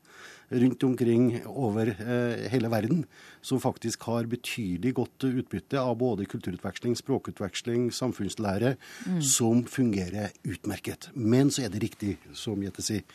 rundt 0.51 0.83
omkring 0.83 1.41
over 1.47 1.93
eh, 1.93 2.47
hele 2.51 2.69
verden 2.71 3.05
som 3.41 3.61
faktisk 3.63 4.03
har 4.09 4.29
betydelig 4.31 4.93
godt 4.99 5.27
utbytte 5.29 5.79
av 5.79 5.95
både 6.01 6.27
kulturutveksling, 6.29 6.95
språkutveksling, 6.99 7.89
samfunnslære, 7.95 8.75
mm. 9.07 9.21
som 9.23 9.63
fungerer 9.65 10.35
utmerket. 10.43 11.09
Men 11.15 11.51
så 11.51 11.65
er 11.65 11.73
det 11.73 11.83
riktig, 11.85 12.17
som 12.37 12.61
Jette 12.63 12.83
sier. 12.85 13.05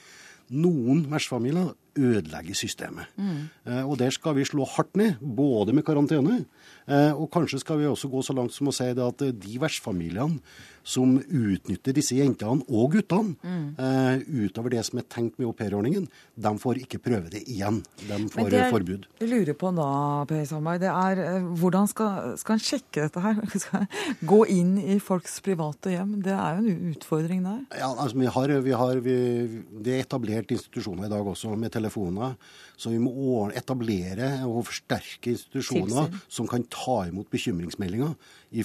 Noen 0.55 1.05
vertsfamilier 1.11 1.75
ødelegger 1.97 2.57
systemet. 2.57 3.11
Mm. 3.17 3.83
Og 3.89 3.97
der 3.99 4.15
skal 4.15 4.37
vi 4.37 4.47
slå 4.47 4.67
hardt 4.77 4.97
ned, 4.97 5.19
både 5.21 5.75
med 5.77 5.85
karantene, 5.87 6.45
og 7.17 7.27
kanskje 7.35 7.61
skal 7.63 7.81
vi 7.81 7.89
også 7.91 8.11
gå 8.13 8.23
så 8.23 8.37
langt 8.37 8.55
som 8.55 8.71
å 8.71 8.75
si 8.75 8.87
at 8.93 9.25
de 9.27 9.61
vertsfamiliene 9.61 10.39
som 10.87 11.17
utnytter 11.19 11.97
disse 11.97 12.15
jentene 12.17 12.63
og 12.71 12.95
guttene 12.95 13.35
mm. 13.43 13.65
uh, 13.81 14.45
utover 14.47 14.77
det 14.77 14.85
som 14.87 15.01
er 15.01 15.07
tenkt 15.11 15.41
med 15.41 15.49
aupairordningen, 15.51 16.07
de 16.39 16.53
får 16.63 16.83
ikke 16.85 17.01
prøve 17.03 17.33
det 17.33 17.43
igjen. 17.51 17.81
De 18.07 18.21
får 18.31 18.53
det 18.53 18.63
forbud. 18.71 19.09
Jeg 19.19 19.31
lurer 19.33 19.59
på 19.59 19.73
da, 19.75 19.89
Per 20.31 20.45
Sandberg, 20.47 20.83
det 20.85 20.93
er 20.93 21.49
hvordan 21.59 21.91
skal, 21.91 22.37
skal 22.39 22.59
en 22.59 22.65
sjekke 22.69 23.09
dette 23.09 23.25
her? 23.25 23.43
Skal 23.57 23.87
gå 24.29 24.39
inn 24.53 24.75
i 24.79 24.99
folks 25.03 25.39
private 25.43 25.91
hjem? 25.95 26.11
Det 26.23 26.35
er 26.35 26.59
jo 26.59 26.63
en 26.63 26.91
utfordring 26.93 27.41
der? 27.47 27.63
Ja, 27.81 27.89
altså 27.89 28.19
vi 28.21 28.29
har, 28.31 28.53
vi 28.63 28.75
har 28.77 29.01
vi, 29.03 29.15
Det 29.83 29.95
er 29.95 30.05
etablert 30.05 30.53
institusjoner 30.53 31.09
i 31.09 31.11
dag 31.11 31.27
også 31.27 31.55
med 31.57 31.73
telefoner. 31.87 32.35
Så 32.77 32.91
vi 32.93 32.99
må 33.01 33.47
etablere 33.57 34.45
og 34.45 34.67
forsterke 34.69 35.33
institusjoner 35.33 36.11
Tilsyn. 36.11 36.25
som 36.29 36.49
kan 36.49 36.65
ta 36.69 37.07
imot 37.09 37.31
bekymringsmeldinger 37.33 38.13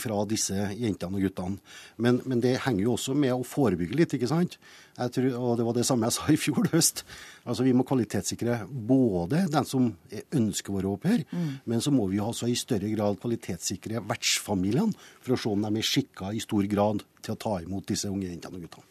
fra 0.02 0.18
disse 0.28 0.56
jentene 0.76 1.18
og 1.18 1.24
guttene. 1.24 1.60
Men, 1.98 2.20
men, 2.26 2.42
det 2.42 2.60
henger 2.66 2.84
jo 2.84 2.96
også 2.98 3.16
med 3.16 3.34
å 3.34 3.46
forebygge 3.48 3.96
litt, 3.96 4.14
ikke 4.18 4.30
sant? 4.30 4.58
Tror, 4.98 5.32
og 5.40 5.56
det 5.58 5.66
var 5.66 5.78
det 5.78 5.86
samme 5.88 6.10
jeg 6.10 6.18
sa 6.18 6.28
i 6.28 6.40
fjor 6.40 6.68
høst. 6.74 7.06
Altså 7.46 7.64
Vi 7.64 7.74
må 7.74 7.86
kvalitetssikre 7.88 8.60
både 8.70 9.46
den 9.52 9.66
som 9.66 9.90
ønsker 10.12 10.74
å 10.74 10.78
være 10.78 10.92
au 10.92 11.00
pair, 11.02 11.24
mm. 11.32 11.50
men 11.72 11.82
så 11.82 11.96
må 11.96 12.10
vi 12.12 12.20
også 12.20 12.52
i 12.52 12.60
større 12.60 12.92
grad 12.92 13.20
kvalitetssikre 13.24 14.04
vertsfamiliene 14.12 14.94
for 15.22 15.36
å 15.36 15.42
se 15.42 15.56
om 15.56 15.68
de 15.68 15.74
er 15.80 15.92
skikka 15.94 16.36
i 16.36 16.44
stor 16.44 16.68
grad 16.72 17.06
til 17.22 17.36
å 17.36 17.42
ta 17.48 17.60
imot 17.64 17.88
disse 17.88 18.12
unge 18.12 18.28
jentene 18.28 18.60
og 18.60 18.68
guttene. 18.68 18.91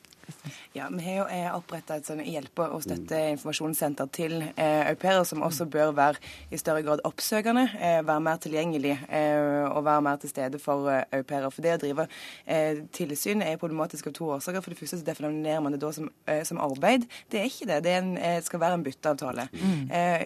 Ja, 0.74 0.88
Vi 0.90 1.04
har 1.04 1.16
jo 1.16 1.26
eh, 1.30 1.48
oppretta 1.54 1.96
et 1.98 2.06
sånn 2.06 2.22
hjelpe- 2.24 2.68
og 2.70 2.82
støtteinformasjonssenter 2.84 4.10
til 4.14 4.36
eh, 4.42 4.88
au 4.90 4.96
pairer, 5.00 5.24
som 5.28 5.42
også 5.42 5.66
bør 5.70 5.92
være 5.96 6.20
i 6.50 6.58
større 6.60 6.82
grad 6.86 7.02
oppsøkende, 7.04 7.66
eh, 7.78 8.00
være 8.06 8.24
mer 8.24 8.40
tilgjengelig 8.42 8.96
eh, 9.08 9.66
og 9.70 9.84
være 9.84 10.04
mer 10.06 10.20
til 10.22 10.32
stede 10.32 10.60
for 10.62 10.90
eh, 10.92 11.04
au 11.16 11.22
pairer. 11.26 11.50
For 11.54 11.64
det 11.64 11.74
å 11.76 11.80
drive 11.82 12.06
eh, 12.46 12.82
tilsyn 12.96 13.44
er 13.46 13.60
problematisk 13.60 14.10
av 14.10 14.16
to 14.16 14.30
årsaker. 14.36 14.62
For 14.64 14.74
det 14.74 14.80
første 14.80 15.00
så 15.00 15.06
definerer 15.06 15.62
man 15.64 15.74
det 15.74 15.82
da 15.82 15.92
som, 15.94 16.10
som 16.46 16.60
arbeid. 16.62 17.06
Det 17.30 17.40
er 17.40 17.48
ikke 17.50 17.68
det. 17.70 17.80
Det 17.86 17.96
en, 17.96 18.12
skal 18.44 18.62
være 18.62 18.78
en 18.78 18.84
bytteavtale. 18.86 19.46
Mm. 19.52 19.80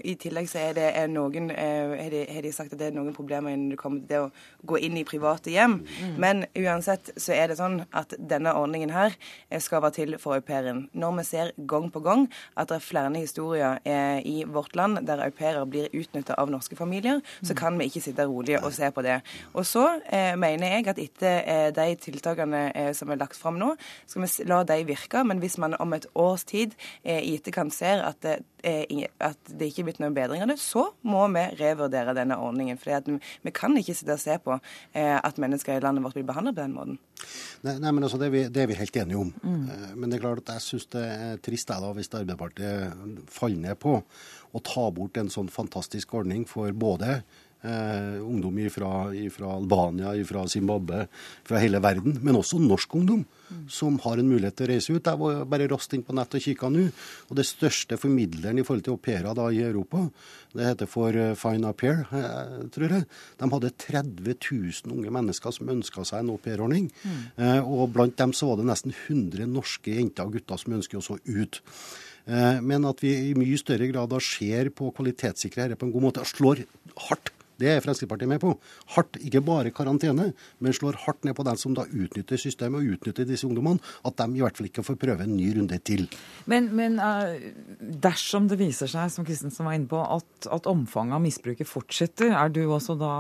I 0.05 0.15
tillegg 0.21 0.49
så 0.51 0.61
er 0.61 0.77
det 0.77 0.89
noen 1.13 1.51
har 1.51 2.11
de, 2.13 2.25
har 2.31 2.45
de, 2.45 2.53
sagt 2.55 2.75
at 2.75 2.81
det 2.81 2.91
er 2.91 2.97
noen 2.97 3.15
problemer 3.17 3.55
når 3.57 3.75
det 3.75 3.81
kommer 3.81 4.03
til 4.03 4.11
det 4.11 4.21
å 4.23 4.31
gå 4.69 4.81
inn 4.87 4.99
i 5.01 5.07
private 5.09 5.53
hjem. 5.53 5.79
Mm. 5.85 6.15
Men 6.21 6.45
uansett 6.59 7.13
så 7.17 7.35
er 7.37 7.51
det 7.51 7.59
sånn 7.61 7.81
at 7.97 8.15
denne 8.19 8.55
ordningen 8.59 8.93
her 8.95 9.17
skal 9.63 9.83
være 9.85 9.94
til 9.95 10.17
for 10.21 10.37
au 10.37 10.45
pairen. 10.45 10.85
Når 10.93 11.17
vi 11.19 11.25
ser 11.29 11.53
gang 11.71 11.91
på 11.93 12.03
gang 12.05 12.27
at 12.59 12.71
det 12.71 12.79
er 12.79 12.85
flere 12.85 13.13
historier 13.15 13.79
eh, 13.85 14.21
i 14.27 14.45
vårt 14.47 14.77
land 14.77 15.05
der 15.07 15.23
au 15.25 15.31
pairer 15.35 15.65
blir 15.65 15.93
utnytta 15.95 16.37
av 16.41 16.51
norske 16.53 16.77
familier, 16.77 17.21
så 17.43 17.55
mm. 17.55 17.59
kan 17.59 17.79
vi 17.79 17.89
ikke 17.89 18.05
sitte 18.05 18.27
rolig 18.29 18.59
og 18.61 18.73
se 18.75 18.91
på 18.91 19.05
det. 19.07 19.21
Og 19.55 19.67
så 19.67 19.87
eh, 20.13 20.35
mener 20.41 20.77
jeg 20.77 20.89
at 20.93 21.03
etter 21.03 21.43
eh, 21.43 21.69
de 21.75 21.99
tiltakene 22.01 22.65
eh, 22.75 22.93
som 22.97 23.13
er 23.13 23.21
lagt 23.21 23.39
fram 23.39 23.61
nå, 23.61 23.75
skal 24.07 24.27
vi 24.27 24.49
la 24.51 24.63
de 24.67 24.81
virke. 24.89 25.25
Men 25.25 25.43
hvis 25.43 25.59
man 25.63 25.79
om 25.81 25.95
et 25.97 26.09
års 26.15 26.45
tid 26.49 26.75
eh, 27.03 27.21
i 27.21 27.37
etterkant 27.39 27.75
ser 27.75 28.05
at 28.05 28.21
det 28.25 28.41
at 28.65 29.37
det 29.45 29.69
ikke 29.69 29.83
er 29.83 29.89
blitt 29.91 29.99
noen 30.01 30.15
bedring 30.17 30.41
av 30.45 30.49
det, 30.49 30.57
så 30.63 30.87
må 31.05 31.27
vi 31.35 31.43
revurdere 31.59 32.15
denne 32.17 32.39
ordningen. 32.41 32.79
For 32.81 33.19
vi 33.45 33.53
kan 33.55 33.77
ikke 33.77 33.97
sitte 33.97 34.17
og 34.17 34.23
se 34.23 34.39
på 34.41 34.57
eh, 34.57 35.19
at 35.19 35.41
mennesker 35.41 35.77
i 35.77 35.85
landet 35.85 36.05
vårt 36.05 36.17
blir 36.17 36.29
behandlet 36.29 36.57
på 36.57 36.65
den 36.65 36.77
måten. 36.77 36.99
Nei, 37.65 37.77
nei 37.83 37.93
men 37.93 38.07
altså, 38.07 38.21
det 38.21 38.29
er, 38.29 38.35
vi, 38.35 38.43
det 38.53 38.63
er, 38.63 38.71
vi, 38.71 38.79
helt 38.79 38.99
enige 39.03 39.21
om. 39.21 39.33
Mm. 39.43 39.65
Men 39.97 40.11
det 40.11 40.19
er 40.19 40.25
klart 40.25 40.45
at 40.45 40.55
jeg 40.57 40.67
syns 40.69 40.89
det 40.95 41.05
er 41.05 41.41
trist 41.45 41.73
da, 41.73 41.93
hvis 41.97 42.13
Arbeiderpartiet 42.13 43.29
faller 43.33 43.63
ned 43.69 43.81
på 43.83 43.99
å 44.55 44.63
ta 44.65 44.87
bort 44.95 45.19
en 45.19 45.33
sånn 45.33 45.51
fantastisk 45.53 46.15
ordning 46.15 46.45
for 46.49 46.71
både 46.77 47.23
Eh, 47.65 48.21
ungdom 48.21 48.59
fra 48.71 49.55
Albania, 49.57 50.13
fra 50.25 50.49
Zimbabwe, 50.49 51.07
fra 51.45 51.59
hele 51.63 51.81
verden. 51.81 52.19
Men 52.21 52.37
også 52.37 52.59
norsk 52.61 52.95
ungdom 52.95 53.23
mm. 53.25 53.63
som 53.73 53.97
har 54.05 54.21
en 54.21 54.29
mulighet 54.29 54.59
til 54.59 54.67
å 54.67 54.69
reise 54.69 54.93
ut. 54.93 55.07
Jeg 55.09 55.21
var 55.23 55.47
bare 55.49 55.69
raskt 55.73 55.95
inn 55.97 56.05
på 56.05 56.13
nett 56.13 56.37
og 56.37 56.45
kikka 56.45 56.69
nå. 56.69 56.85
Og 57.31 57.39
det 57.39 57.47
største 57.49 57.97
formidleren 57.97 58.61
i 58.61 58.67
forhold 58.67 58.85
til 58.85 58.99
au 58.99 59.01
pairer 59.01 59.41
i 59.57 59.63
Europa, 59.65 60.03
det 60.53 60.67
heter 60.69 60.91
for 60.91 61.17
uh, 61.17 61.33
Fine 61.41 61.71
Au 61.71 61.73
Pair, 61.75 62.05
eh, 62.13 62.59
tror 62.75 62.93
jeg. 62.99 63.07
De 63.41 63.49
hadde 63.55 63.75
30 63.87 64.37
000 64.37 64.93
unge 64.93 65.13
mennesker 65.17 65.55
som 65.57 65.73
ønska 65.73 66.05
seg 66.05 66.21
en 66.21 66.35
aupairordning. 66.35 66.91
Mm. 67.01 67.23
Eh, 67.47 67.61
og 67.65 67.95
blant 67.97 68.19
dem 68.21 68.35
så 68.37 68.51
var 68.51 68.61
det 68.61 68.69
nesten 68.69 68.93
100 68.93 69.49
norske 69.49 69.97
jenter 69.97 70.29
og 70.29 70.37
gutter 70.37 70.61
som 70.61 70.77
ønsker 70.77 71.01
å 71.01 71.17
ut. 71.17 71.63
Eh, 72.29 72.61
men 72.65 72.85
at 72.89 73.01
vi 73.05 73.15
i 73.31 73.33
mye 73.37 73.57
større 73.61 73.89
grad 73.89 74.13
da 74.13 74.21
ser 74.23 74.69
på 74.77 74.93
kvalitetssikre 74.97 75.71
dette 75.71 75.81
på 75.81 75.89
en 75.89 75.97
god 75.97 76.07
måte 76.07 76.29
slår 76.29 76.63
hardt 77.09 77.33
det 77.61 77.71
er 77.71 77.83
Fremskrittspartiet 77.85 78.31
med 78.31 78.41
på. 78.43 78.55
Hardt, 78.97 79.19
ikke 79.23 79.43
bare 79.45 79.73
karantene, 79.75 80.31
men 80.59 80.75
slår 80.77 80.99
hardt 81.05 81.27
ned 81.27 81.37
på 81.39 81.47
den 81.47 81.59
som 81.61 81.75
da 81.77 81.87
utnytter 81.87 82.41
systemet 82.41 82.83
og 82.83 82.97
utnytter 82.97 83.29
disse 83.29 83.47
ungdommene. 83.47 83.83
At 84.07 84.19
de 84.19 84.39
i 84.39 84.43
hvert 84.43 84.59
fall 84.59 84.69
ikke 84.71 84.85
får 84.87 84.99
prøve 85.01 85.27
en 85.27 85.37
ny 85.37 85.51
runde 85.59 85.79
til. 85.87 86.07
Men, 86.51 86.71
men 86.77 86.99
uh, 86.99 87.35
dersom 88.05 88.49
det 88.51 88.59
viser 88.61 88.91
seg, 88.91 89.13
som 89.13 89.27
Kristensen 89.27 89.67
var 89.67 89.77
inne 89.79 89.91
på, 89.91 90.01
at, 90.03 90.49
at, 90.51 90.69
omfanget 90.71 91.19
av 91.19 91.23
misbruket 91.25 91.69
fortsetter, 91.69 92.33
er 92.35 92.53
du 92.55 92.63
også 92.65 92.97
da 92.99 93.13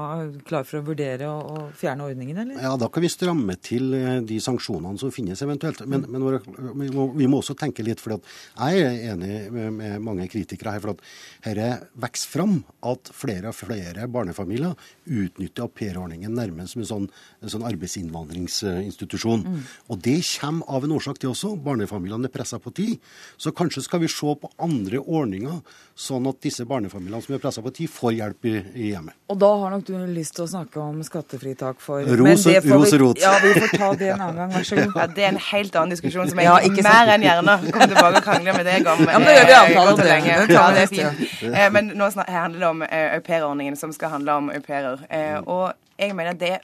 klar 0.49 0.66
for 0.66 0.80
å 0.80 0.87
vurdere 0.89 1.30
å, 1.30 1.68
fjerne 1.78 2.09
ordningen, 2.09 2.41
eller? 2.43 2.61
Ja, 2.64 2.74
da 2.80 2.89
kan 2.93 3.05
vi 3.05 3.12
stramme 3.12 3.57
til 3.62 3.95
eh, 3.97 4.18
de 4.26 4.41
sanksjonene 4.43 4.99
som 5.01 5.12
finnes 5.14 5.41
eventuelt. 5.45 5.85
Men, 5.87 6.07
men 6.11 6.24
vi, 6.24 6.91
må, 6.95 7.09
vi, 7.14 7.28
må, 7.30 7.41
også 7.43 7.57
tenke 7.59 7.85
litt, 7.87 8.03
for 8.03 8.16
jeg 8.16 8.82
er 8.82 9.01
enig 9.12 9.32
med, 9.55 9.70
med 9.78 10.05
mange 10.05 10.28
kritikere 10.32 10.74
her. 10.74 10.82
for 10.82 10.95
at 10.95 11.05
dette 11.45 11.70
vokser 12.01 12.30
fram 12.30 12.55
at 12.87 13.11
flere 13.14 13.51
og 13.51 13.59
flere 13.59 14.09
barn 14.11 14.24
barnefamilier 14.25 14.75
utnytter 15.05 15.66
aupairordningen 15.68 16.35
nærmest 16.35 16.75
som 16.75 16.83
en 16.83 16.89
sånn, 16.89 17.09
en 17.45 17.53
sånn 17.53 17.64
arbeidsinnvandringsinstitusjon. 17.68 19.45
Mm. 19.45 19.62
Og 19.93 20.01
det 20.05 20.18
kommer 20.41 20.68
av 20.77 20.87
en 20.87 20.95
årsak, 20.97 21.20
det 21.20 21.31
også. 21.31 21.55
Barnefamiliene 21.64 22.29
er 22.29 22.35
pressa 22.35 22.59
på 22.62 22.72
tid. 22.75 22.99
Så 23.37 23.53
kanskje 23.57 23.85
skal 23.85 24.03
vi 24.03 24.11
se 24.11 24.35
på 24.41 24.51
andre 24.62 25.01
ordninger, 25.01 25.61
sånn 25.95 26.27
at 26.31 26.41
disse 26.43 26.64
barnefamiliene 26.68 27.22
som 27.22 27.37
er 27.37 27.43
pressa 27.43 27.62
på 27.64 27.72
tid, 27.75 27.91
får 27.93 28.16
hjelp 28.18 28.49
i, 28.51 28.55
i, 28.75 28.89
hjemmet. 28.93 29.16
Og 29.31 29.39
da 29.41 29.51
har 29.62 29.75
nok 29.75 29.87
du 29.89 29.95
lyst 30.14 30.37
til 30.39 30.47
å 30.47 30.51
snakke 30.51 30.81
om 30.83 31.03
skattefritak 31.07 31.81
for 31.83 32.05
Ros, 32.05 32.47
ros 32.64 32.95
rot. 33.01 33.20
Ja, 33.22 33.37
vi 33.43 33.55
får 33.59 33.77
ta 33.77 33.91
det 33.99 34.11
en 34.14 34.25
annen 34.25 34.41
gang. 34.43 34.55
Vær 34.55 34.68
så 34.68 34.81
god. 34.81 34.93
Ja, 35.05 35.09
det 35.11 35.25
er 35.25 35.33
en 35.33 35.41
helt 35.43 35.75
annen 35.77 35.93
diskusjon 35.93 36.29
som 36.31 36.39
jeg 36.39 36.47
ja, 36.47 36.55
ikke 36.64 36.85
mer 36.87 37.11
enn 37.12 37.25
gjerne 37.25 37.55
kommer 37.66 37.89
tilbake 37.91 38.20
og 38.20 38.25
krangler 38.25 38.57
med 38.57 38.68
deg 38.68 38.89
om. 38.89 39.03
Ja, 39.14 39.18
men 39.20 39.27
det 39.29 39.35
gjør 39.35 39.49
vi 39.49 39.55
avtale 39.59 39.93
om 39.93 40.01
det. 40.01 40.55
Ja, 40.55 40.64
det 40.75 40.85
er 40.85 40.91
fint. 40.91 41.25
Eh, 41.51 41.66
men 41.75 41.91
nå 41.99 42.09
handler 42.22 42.62
det 42.62 42.68
om 42.68 42.85
eh, 42.87 43.16
aupairordningen 43.18 43.77
som 43.79 43.93
skal 43.95 44.14
handle 44.15 44.39
om 44.43 44.53
au 44.55 44.61
pairer. 44.65 45.07
Eh, 45.11 45.41
og 45.45 45.73
jeg 45.99 46.15
mener 46.17 46.33
det 46.39 46.59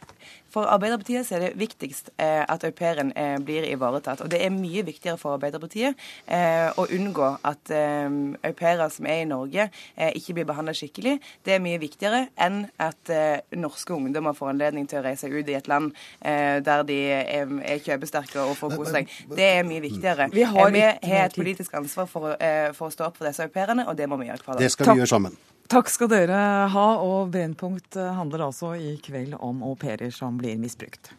for 0.50 0.66
Arbeiderpartiet 0.66 1.26
så 1.26 1.36
er 1.36 1.44
det 1.44 1.50
viktigst 1.60 2.10
eh, 2.18 2.42
at 2.42 2.64
au 2.66 2.72
pairen 2.74 3.12
eh, 3.14 3.36
blir 3.38 3.66
ivaretatt. 3.68 4.24
Og 4.24 4.30
det 4.32 4.40
er 4.42 4.50
mye 4.50 4.82
viktigere 4.86 5.18
for 5.20 5.36
Arbeiderpartiet 5.36 5.94
eh, 6.26 6.66
å 6.74 6.86
unngå 6.90 7.28
at 7.46 7.70
eh, 7.74 8.08
au 8.10 8.56
pairer 8.58 8.90
som 8.90 9.06
er 9.06 9.22
i 9.22 9.28
Norge, 9.30 9.68
eh, 9.94 10.10
ikke 10.18 10.40
blir 10.40 10.48
behandlet 10.48 10.80
skikkelig. 10.80 11.18
Det 11.46 11.54
er 11.54 11.62
mye 11.62 11.78
viktigere 11.82 12.24
enn 12.34 12.64
at 12.82 13.12
eh, 13.14 13.38
norske 13.54 13.94
ungdommer 13.94 14.34
får 14.36 14.52
anledning 14.54 14.90
til 14.90 14.98
å 15.00 15.04
reise 15.06 15.30
ut 15.30 15.48
i 15.48 15.58
et 15.58 15.70
land 15.70 15.92
der 16.20 16.82
de 16.86 16.96
er, 17.14 17.50
er 17.62 17.80
kjøpesterke 17.82 18.42
og 18.42 18.56
får 18.58 18.74
kose 18.74 18.94
seg. 18.94 19.14
Det 19.36 19.46
er 19.58 19.62
mye 19.66 19.82
viktigere. 19.84 20.28
Vi 20.34 20.44
har, 20.46 20.74
vi 20.74 20.82
har 20.82 21.28
et 21.28 21.38
politisk 21.38 21.74
ansvar 21.78 22.10
for, 22.10 22.34
for, 22.74 22.90
å 22.90 22.94
stå 22.94 23.06
opp 23.08 23.20
for 23.20 23.28
disse 23.30 23.46
au 23.46 23.52
pairene, 23.52 23.86
og 23.88 23.96
det 23.98 24.10
må 24.10 24.18
vi 24.20 24.30
gjøre. 24.30 24.58
Det 24.60 24.72
skal 24.74 24.94
vi 24.94 25.04
gjøre 25.04 25.14
sammen. 25.14 25.38
Takk 25.70 25.86
skal 25.86 26.08
dere 26.10 26.36
ha, 26.72 26.86
og 26.98 27.28
Brennpunkt 27.30 27.94
handler 27.94 28.42
altså 28.48 28.72
i 28.74 28.96
kveld 28.98 29.36
om 29.38 29.60
au 29.62 29.76
pairer 29.78 30.10
som 30.10 30.34
blir 30.40 30.58
misbrukt. 30.58 31.12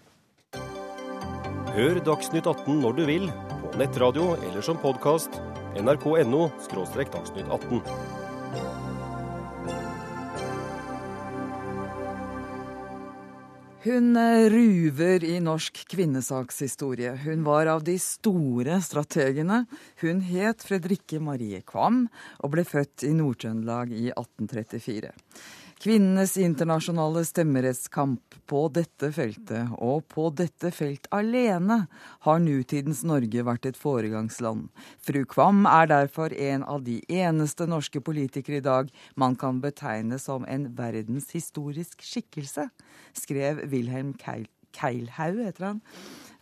Hør 1.72 2.02
Dagsnytt 2.04 2.50
18 2.52 2.82
når 2.84 2.98
du 2.98 3.06
vil, 3.08 3.30
på 3.64 3.80
nettradio 3.80 4.34
eller 4.50 4.66
som 4.66 4.76
podkast. 4.82 5.40
nrk.no– 5.80 6.50
dagsnytt 7.16 7.48
18. 7.48 8.21
Hun 13.82 14.14
eh, 14.16 14.46
ruver 14.54 15.24
i 15.24 15.40
norsk 15.42 15.80
kvinnesakshistorie. 15.90 17.16
Hun 17.24 17.42
var 17.44 17.66
av 17.66 17.82
de 17.82 17.96
store 17.98 18.76
strategene. 18.86 19.64
Hun 20.04 20.20
het 20.28 20.62
Fredrikke 20.62 21.18
Marie 21.18 21.64
Kvam 21.66 22.04
og 22.46 22.52
ble 22.54 22.62
født 22.62 23.08
i 23.10 23.16
Nord-Trøndelag 23.18 23.90
i 23.90 24.12
1834. 24.14 25.10
Kvinnenes 25.82 26.36
internasjonale 26.38 27.24
stemmerettskamp 27.26 28.36
på 28.46 28.60
dette 28.70 29.08
feltet, 29.16 29.72
og 29.82 30.04
på 30.14 30.28
dette 30.38 30.70
felt 30.70 31.08
alene, 31.10 31.88
har 32.22 32.44
nutidens 32.44 33.02
Norge 33.02 33.42
vært 33.48 33.66
et 33.66 33.80
foregangsland. 33.82 34.68
Fru 35.02 35.24
Kvam 35.26 35.66
er 35.66 35.90
derfor 35.90 36.36
en 36.38 36.68
av 36.70 36.86
de 36.86 37.00
eneste 37.10 37.66
norske 37.66 37.98
politikere 37.98 38.62
i 38.62 38.68
dag 38.68 38.94
man 39.18 39.34
kan 39.34 39.58
betegne 39.64 40.22
som 40.22 40.46
en 40.46 40.70
verdenshistorisk 40.78 42.06
skikkelse, 42.06 42.68
skrev 43.18 43.66
Wilhelm 43.74 44.14
Keilhaug, 44.76 45.42
heter 45.46 45.72
han 45.72 45.82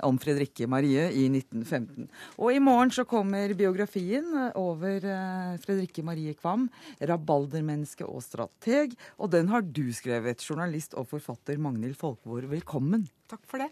om 0.08 0.20
Fredrikke 0.22 0.68
Marie 0.70 1.10
i 1.12 1.26
1915. 1.28 2.08
Og 2.40 2.54
i 2.56 2.62
morgen 2.64 2.92
så 2.96 3.06
kommer 3.10 3.52
biografien 3.58 4.28
over 4.60 5.04
eh, 5.04 5.58
Fredrikke 5.64 6.04
Marie 6.08 6.36
Kvam, 6.40 6.68
rabaldermenneske 7.04 8.08
og 8.08 8.24
strateg. 8.24 8.96
Og 9.20 9.32
den 9.36 9.52
har 9.52 9.66
du 9.66 9.90
skrevet, 9.96 10.44
journalist 10.46 10.96
og 11.00 11.10
forfatter 11.12 11.60
Magnhild 11.62 11.98
Folkvord. 12.00 12.48
Velkommen. 12.52 13.08
Takk 13.30 13.44
for 13.46 13.62
det. 13.62 13.68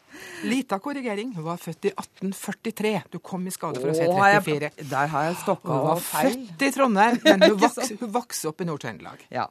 Lita 0.45 0.78
korrigering. 0.84 1.32
Hun 1.34 1.47
var 1.47 1.58
født 1.62 1.88
i 1.89 1.93
1843. 1.95 2.93
Du 3.16 3.18
kom 3.24 3.47
i 3.47 3.53
skade 3.53 3.82
for 3.82 3.89
å 3.89 3.95
si 3.97 4.05
34. 4.05 4.70
Jeg, 4.70 4.89
der 4.91 5.14
har 5.16 5.32
jeg 5.32 5.39
stokka 5.41 5.72
Hun 5.80 5.88
var 5.88 6.03
feil. 6.03 6.36
født 6.36 6.68
i 6.68 6.74
Trondheim, 6.76 7.22
men 7.26 7.45
hun 7.49 7.58
vokste, 7.64 8.51
opp 8.51 8.62
i 8.62 8.68
Nord-Trøndelag. 8.70 9.24
Ja. 9.34 9.47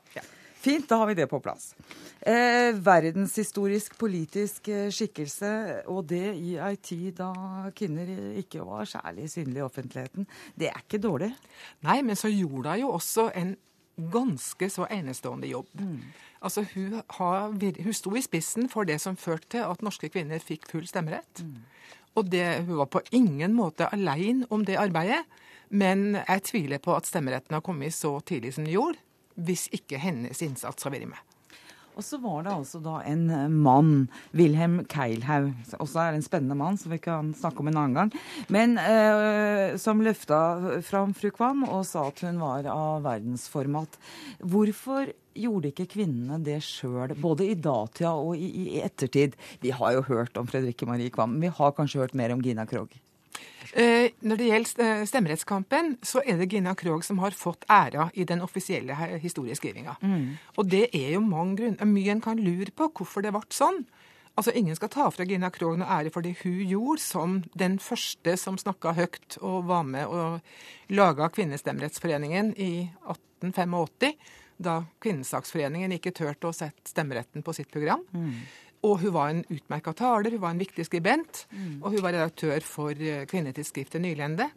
Fint, 0.66 0.88
da 0.90 0.96
har 0.98 1.06
vi 1.06 1.14
det 1.14 1.28
på 1.30 1.38
plass. 1.38 1.76
Eh, 2.26 2.74
verdenshistorisk 2.82 3.94
politisk 4.00 4.66
eh, 4.74 4.88
skikkelse, 4.90 5.50
og 5.92 6.08
det 6.10 6.32
i 6.34 6.56
ei 6.58 6.72
tid 6.82 7.20
da 7.20 7.30
kvinner 7.76 8.10
ikke 8.40 8.64
var 8.66 8.88
særlig 8.90 9.28
synlige 9.30 9.62
i 9.62 9.66
offentligheten. 9.66 10.26
Det 10.58 10.72
er 10.72 10.82
ikke 10.82 11.02
dårlig. 11.04 11.30
Nei, 11.86 12.00
men 12.02 12.18
så 12.18 12.32
gjorde 12.32 12.74
hun 12.74 12.82
jo 12.82 12.90
også 12.96 13.28
en 13.38 13.54
ganske 14.12 14.70
så 14.74 14.88
enestående 14.90 15.52
jobb. 15.52 15.70
Altså, 16.42 16.66
hun, 16.74 16.98
har, 17.14 17.54
hun 17.54 17.96
sto 17.96 18.16
i 18.18 18.26
spissen 18.26 18.66
for 18.68 18.90
det 18.90 18.98
som 19.00 19.16
førte 19.16 19.54
til 19.54 19.70
at 19.70 19.86
norske 19.86 20.10
kvinner 20.10 20.42
fikk 20.42 20.66
full 20.72 20.90
stemmerett. 20.90 21.46
Og 22.18 22.26
det, 22.32 22.44
hun 22.66 22.82
var 22.82 22.90
på 22.90 23.06
ingen 23.14 23.54
måte 23.54 23.86
alene 23.94 24.50
om 24.50 24.66
det 24.66 24.82
arbeidet, 24.82 25.22
men 25.70 26.18
jeg 26.18 26.42
tviler 26.50 26.82
på 26.82 26.94
at 26.94 27.06
stemmeretten 27.06 27.54
har 27.54 27.64
kommet 27.64 27.94
så 27.94 28.18
tidlig 28.26 28.56
som 28.56 28.66
den 28.66 28.74
gjorde, 28.74 29.05
hvis 29.36 29.68
ikke 29.76 30.00
hennes 30.00 30.42
innsats 30.44 30.86
har 30.86 30.94
vært 30.94 31.10
med. 31.12 31.36
Og 31.96 32.04
så 32.04 32.18
var 32.20 32.42
det 32.44 32.52
altså 32.52 32.78
da 32.84 32.98
en 33.08 33.22
eh, 33.32 33.46
mann, 33.48 34.08
Wilhelm 34.36 34.82
Keilhaug, 34.92 35.54
også 35.80 36.02
er 36.02 36.16
en 36.16 36.24
spennende 36.24 36.56
mann 36.58 36.76
som 36.76 36.92
vi 36.92 36.98
kan 37.00 37.30
snakke 37.36 37.62
om 37.62 37.70
en 37.70 37.78
annen 37.80 37.96
gang, 37.96 38.10
men 38.52 38.76
eh, 38.82 39.78
som 39.80 40.02
løfta 40.04 40.82
fram 40.84 41.14
fru 41.16 41.30
Kvam 41.32 41.64
og 41.64 41.86
sa 41.88 42.04
at 42.10 42.20
hun 42.26 42.42
var 42.42 42.68
av 42.68 43.06
verdensformat. 43.06 43.96
Hvorfor 44.44 45.08
gjorde 45.36 45.72
ikke 45.72 45.88
kvinnene 45.96 46.36
det 46.44 46.58
sjøl, 46.64 47.16
både 47.16 47.48
i 47.48 47.56
datida 47.56 48.12
og 48.12 48.36
i, 48.36 48.50
i 48.76 48.84
ettertid? 48.84 49.40
Vi 49.64 49.72
har 49.72 49.96
jo 49.96 50.04
hørt 50.10 50.36
om 50.36 50.48
Fredrikke 50.48 50.88
Marie 50.88 51.12
Kvam, 51.12 51.32
men 51.32 51.48
vi 51.48 51.56
har 51.62 51.76
kanskje 51.76 52.04
hørt 52.04 52.16
mer 52.18 52.36
om 52.36 52.44
Gina 52.44 52.68
Krog? 52.68 52.92
Eh, 53.76 54.10
Når 54.24 54.38
det 54.40 54.48
gjelder 54.48 54.84
eh, 54.86 55.04
stemmerettskampen, 55.08 55.96
så 56.06 56.22
er 56.24 56.38
det 56.40 56.48
Gina 56.52 56.74
Krog 56.78 57.04
som 57.04 57.18
har 57.20 57.36
fått 57.36 57.66
æra 57.68 58.08
i 58.14 58.24
den 58.24 58.40
offisielle 58.40 58.96
historieskrivinga. 59.20 59.98
Mm. 60.00 60.38
Og 60.56 60.70
det 60.70 60.88
er 60.96 61.12
jo 61.16 61.20
mange 61.20 61.58
grunner. 61.60 61.90
Mye 61.90 62.14
en 62.14 62.24
kan 62.24 62.40
lure 62.40 62.72
på 62.72 62.88
hvorfor 62.88 63.26
det 63.26 63.34
ble 63.36 63.44
sånn. 63.52 63.84
Altså, 64.36 64.52
Ingen 64.52 64.76
skal 64.76 64.92
ta 64.92 65.10
fra 65.10 65.24
Gina 65.24 65.50
Krog 65.52 65.78
noe 65.80 65.88
ære 65.88 66.12
for 66.12 66.24
det 66.24 66.34
hun 66.42 66.58
gjorde 66.68 67.00
som 67.04 67.36
den 67.56 67.78
første 67.80 68.36
som 68.40 68.58
snakka 68.60 68.92
høyt 68.96 69.38
og 69.40 69.64
var 69.70 69.86
med 69.88 70.12
og 70.12 70.92
laga 70.92 71.30
Kvinnestemmerettsforeningen 71.32 72.52
i 72.56 72.90
1885, 73.08 74.12
da 74.56 74.82
Kvinnesaksforeningen 75.04 75.92
ikke 75.96 76.14
turte 76.16 76.48
å 76.48 76.56
sette 76.56 76.88
stemmeretten 76.88 77.44
på 77.44 77.52
sitt 77.56 77.72
program. 77.72 78.04
Og 78.84 79.00
hun 79.02 79.14
var 79.14 79.32
en 79.32 79.44
utmerka 79.52 79.94
taler, 79.96 80.34
hun 80.36 80.42
var 80.42 80.54
en 80.54 80.60
viktig 80.60 80.84
skribent, 80.86 81.46
og 81.80 81.94
hun 81.94 82.02
var 82.04 82.12
redaktør 82.16 82.60
for 82.64 82.92
eh, 82.92 83.24
kvinnetidsskriftet 83.30 84.02
Nylende. 84.02 84.50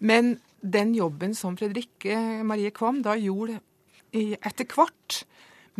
Men 0.00 0.38
den 0.60 0.94
jobben 0.96 1.34
som 1.36 1.56
Fredrikke 1.60 2.42
Marie 2.44 2.72
Kvam 2.72 3.02
da 3.04 3.16
gjorde 3.20 3.60
i, 4.16 4.32
etter 4.40 4.66
hvert, 4.66 5.24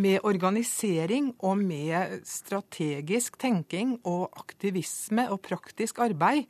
med 0.01 0.23
organisering 0.25 1.33
og 1.45 1.59
med 1.59 2.21
strategisk 2.25 3.37
tenking 3.43 3.97
og 4.09 4.31
aktivisme 4.39 5.27
og 5.33 5.43
praktisk 5.45 5.99
arbeid 6.01 6.47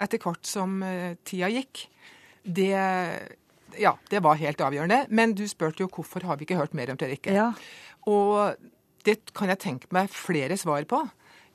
etter 0.00 0.22
hvert 0.22 0.46
som 0.48 0.78
eh, 0.86 1.16
tida 1.26 1.50
gikk, 1.52 1.88
det, 2.44 2.76
ja, 3.80 3.94
det 4.10 4.22
var 4.24 4.40
helt 4.40 4.60
avgjørende. 4.60 5.06
Men 5.10 5.34
du 5.36 5.44
spurte 5.48 5.84
jo 5.84 5.90
hvorfor 5.90 6.24
har 6.28 6.38
vi 6.38 6.46
ikke 6.46 6.60
hørt 6.60 6.76
mer 6.76 6.92
om 6.92 7.00
Fredrikke. 7.00 7.34
Ja. 7.34 7.50
Og 8.06 8.54
det 9.04 9.18
kan 9.36 9.50
jeg 9.52 9.60
tenke 9.62 9.90
meg 9.94 10.10
flere 10.12 10.56
svar 10.60 10.84
på. 10.88 11.02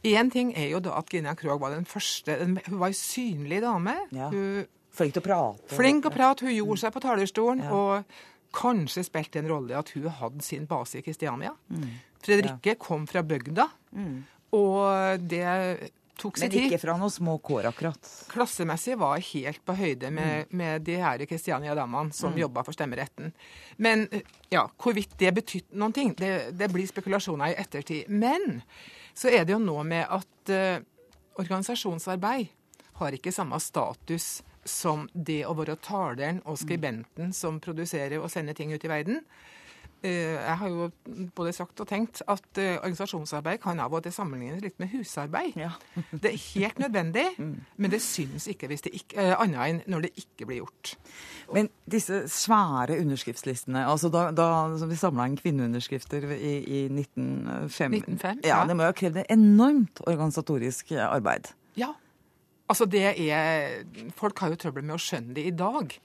Én 0.07 0.29
ting 0.31 0.53
er 0.55 0.69
jo 0.71 0.79
da 0.79 0.93
at 1.01 1.09
Gina 1.11 1.33
Krog 1.35 1.59
var 1.59 1.73
den 1.75 1.83
første 1.89 2.37
Hun 2.39 2.79
var 2.79 2.87
ei 2.87 2.95
synlig 2.95 3.59
dame. 3.65 3.97
Ja. 4.15 4.29
Hun, 4.31 4.67
Flink 4.95 5.13
til 5.13 5.21
å 5.21 5.25
prate. 5.25 5.75
flink 5.75 6.05
å 6.07 6.11
prate, 6.11 6.45
hun 6.47 6.55
gjorde 6.55 6.81
seg 6.81 6.93
på 6.95 7.01
talerstolen. 7.03 7.61
Og 7.71 8.03
kanskje 8.55 9.03
spilte 9.05 9.39
en 9.39 9.47
rolle 9.51 9.77
at 9.77 9.91
hun 9.93 10.07
hadde 10.09 10.41
sin 10.43 10.65
base 10.67 10.97
i 10.97 11.03
Kristiania. 11.05 11.51
Fredrikke 12.25 12.73
kom 12.81 13.05
fra 13.07 13.21
bygda, 13.23 13.67
og 14.57 15.21
det 15.29 15.91
tok 16.20 16.38
sin 16.38 16.51
Men 16.51 16.65
ikke 16.67 16.82
fra 16.82 16.95
noen 16.99 17.13
små 17.13 17.38
kår, 17.43 17.70
akkurat. 17.72 18.09
Klassemessig 18.32 18.97
var 18.99 19.17
jeg 19.17 19.28
helt 19.30 19.63
på 19.65 19.76
høyde 19.80 20.11
med, 20.13 20.51
med 20.51 20.84
de 20.88 20.97
her 20.99 21.24
Kristiania-damene 21.30 22.13
som 22.15 22.34
Mm. 22.34 22.41
jobba 22.43 22.63
for 22.67 22.76
stemmeretten. 22.76 23.32
Men 23.78 24.05
ja, 24.51 24.67
hvorvidt 24.78 25.17
det 25.17 25.34
betydde 25.34 25.80
noen 25.80 25.95
ting, 25.95 26.13
det, 26.20 26.51
det 26.59 26.70
blir 26.72 26.88
spekulasjoner 26.88 27.53
i 27.53 27.57
ettertid. 27.63 28.09
Men 28.09 28.61
så 29.13 29.32
er 29.32 29.45
det 29.45 29.55
jo 29.55 29.59
nå 29.63 29.82
med 29.84 30.05
at 30.05 30.53
uh, 30.53 30.84
organisasjonsarbeid 31.39 32.47
har 32.99 33.15
ikke 33.15 33.32
samme 33.32 33.59
status 33.63 34.41
som 34.67 35.07
det 35.13 35.45
å 35.47 35.55
være 35.57 35.78
taleren 35.82 36.41
og 36.45 36.59
skribenten 36.59 37.32
som 37.34 37.59
produserer 37.63 38.20
og 38.20 38.30
sender 38.32 38.53
ting 38.53 38.74
ut 38.74 38.84
i 38.84 38.91
verden. 38.91 39.24
Eh, 40.01 40.37
Jeg 40.39 40.57
har 40.61 40.69
jo 40.71 40.85
både 41.35 41.51
sagt 41.51 41.81
og 41.83 41.87
tenkt 41.89 42.21
at 42.31 42.59
eh, 42.61 42.77
organisasjonsarbeid 42.77 43.59
kan 43.59 43.79
av 43.83 43.93
og 43.93 44.03
til 44.05 44.13
sammenlignes 44.15 44.61
litt 44.63 44.77
med 44.79 44.93
husarbeid. 44.93 45.57
Det 46.23 46.31
er 46.31 46.37
helt 46.53 46.79
nødvendig, 46.79 47.25
men 47.81 47.91
det 47.91 47.99
syns 48.05 48.47
ikke 48.47 48.69
hvis 48.71 48.85
det 48.87 48.93
ikke, 48.95 49.19
eh, 49.19 49.35
annet 49.35 49.59
enn 49.65 49.81
når 49.91 50.07
det 50.07 50.11
ikke 50.23 50.47
blir 50.47 50.61
gjort. 50.61 50.93
Men 51.51 51.67
disse 51.89 52.21
svære 52.31 52.99
underskriftslistene 53.01 53.83
altså 53.89 54.11
Da, 54.13 54.29
da 54.31 54.47
vi 54.87 54.95
samla 54.99 55.25
inn 55.27 55.37
kvinneunderskrifter 55.39 56.29
i, 56.37 56.53
i 56.63 56.81
1905, 56.87 57.97
1905, 57.99 58.43
ja, 58.45 58.53
ja. 58.53 58.59
Det 58.69 58.77
må 58.77 58.85
jo 58.85 58.93
ha 58.93 58.99
krevd 59.03 59.19
et 59.23 59.33
enormt 59.35 60.03
organisatorisk 60.07 60.93
arbeid. 60.95 61.51
Ja. 61.79 61.91
Altså 62.70 62.86
det 62.86 63.01
er, 63.17 63.80
Folk 64.20 64.39
har 64.43 64.51
jo 64.53 64.59
trøbbel 64.61 64.86
med 64.86 64.95
å 64.97 65.01
skjønne 65.01 65.34
det 65.34 65.47
i 65.49 65.53
dag. 65.57 65.95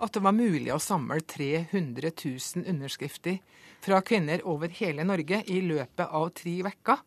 At 0.00 0.12
det 0.16 0.22
var 0.26 0.36
mulig 0.36 0.68
å 0.74 0.80
samle 0.82 1.20
300 1.24 2.10
000 2.12 2.66
underskrifter 2.68 3.38
fra 3.80 4.02
kvinner 4.04 4.42
over 4.44 4.68
hele 4.76 5.06
Norge 5.08 5.40
i 5.48 5.62
løpet 5.64 6.04
av 6.12 6.28
tre 6.36 6.58
uker. 6.66 7.00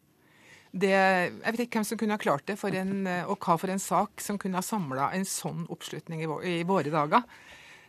Det, 0.73 0.89
jeg 0.89 1.53
vet 1.53 1.61
ikke 1.67 1.77
hvem 1.77 1.85
som 1.85 1.99
kunne 2.01 2.15
ha 2.17 2.21
klart 2.21 2.47
det, 2.49 2.55
for 2.57 2.73
en, 2.73 3.05
og 3.29 3.35
hva 3.45 3.59
for 3.61 3.69
en 3.69 3.81
sak 3.81 4.23
som 4.25 4.39
kunne 4.41 4.57
ha 4.57 4.65
samla 4.65 5.11
en 5.13 5.27
sånn 5.29 5.67
oppslutning 5.69 6.23
i, 6.25 6.29
vår, 6.31 6.47
i 6.49 6.63
våre 6.65 6.89
dager. 6.89 7.27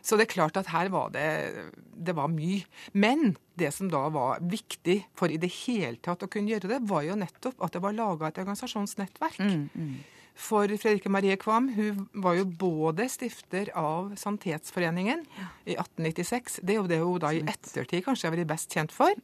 Så 0.05 0.19
det 0.19 0.27
er 0.27 0.35
klart 0.35 0.57
at 0.61 0.69
her 0.69 0.91
var 0.93 1.09
det, 1.15 1.25
det 1.97 2.13
var 2.13 2.29
mye. 2.29 2.61
Men 2.93 3.31
det 3.57 3.71
som 3.73 3.89
da 3.89 4.03
var 4.13 4.43
viktig 4.45 4.99
for 5.17 5.33
i 5.33 5.39
det 5.41 5.49
hele 5.63 5.97
tatt 6.05 6.21
å 6.21 6.29
kunne 6.29 6.53
gjøre 6.53 6.75
det, 6.75 6.83
var 6.85 7.01
jo 7.07 7.17
nettopp 7.17 7.57
at 7.65 7.73
det 7.73 7.81
var 7.81 7.97
laga 7.97 8.29
et 8.29 8.37
organisasjonsnettverk. 8.43 9.41
For 10.35 10.67
Fredrikke 10.67 11.09
Marie 11.09 11.37
Kvam. 11.39 11.69
Hun 11.75 12.07
var 12.23 12.35
jo 12.35 12.45
både 12.45 13.07
stifter 13.09 13.69
av 13.79 14.11
Sanitetsforeningen 14.19 15.23
i 15.65 15.77
1896. 15.77 16.59
Det 16.61 16.75
er 16.75 16.81
jo 16.81 16.89
det 16.91 16.99
hun 16.99 17.21
da 17.23 17.31
i 17.33 17.39
ettertid 17.41 18.03
kanskje 18.05 18.27
har 18.27 18.35
vært 18.35 18.51
best 18.51 18.75
kjent 18.75 18.91
for. 18.91 19.15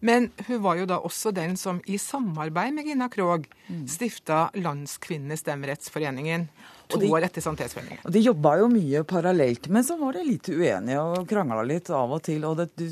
Men 0.00 0.30
hun 0.48 0.62
var 0.64 0.80
jo 0.80 0.88
da 0.88 0.98
også 1.04 1.34
den 1.36 1.56
som 1.60 1.82
i 1.86 2.00
samarbeid 2.00 2.74
med 2.74 2.88
Gina 2.88 3.10
Krog 3.12 3.46
stifta 3.86 4.48
Landskvinnestemmerettsforeningen 4.56 6.48
to 6.88 6.98
de- 7.02 7.10
år 7.12 7.24
etter 7.28 7.40
Sanitetsforeningen. 7.44 8.00
Og 8.04 8.12
De 8.12 8.20
jobba 8.24 8.56
jo 8.60 8.68
mye 8.72 9.02
parallelt, 9.04 9.68
men 9.68 9.82
så 9.84 9.98
var 10.00 10.12
de 10.16 10.24
litt 10.24 10.48
uenige 10.48 10.98
og 11.00 11.26
krangla 11.28 11.62
litt 11.66 11.90
av 11.90 12.10
og 12.16 12.22
til. 12.22 12.44
Og 12.48 12.56
det, 12.56 12.68
du 12.76 12.86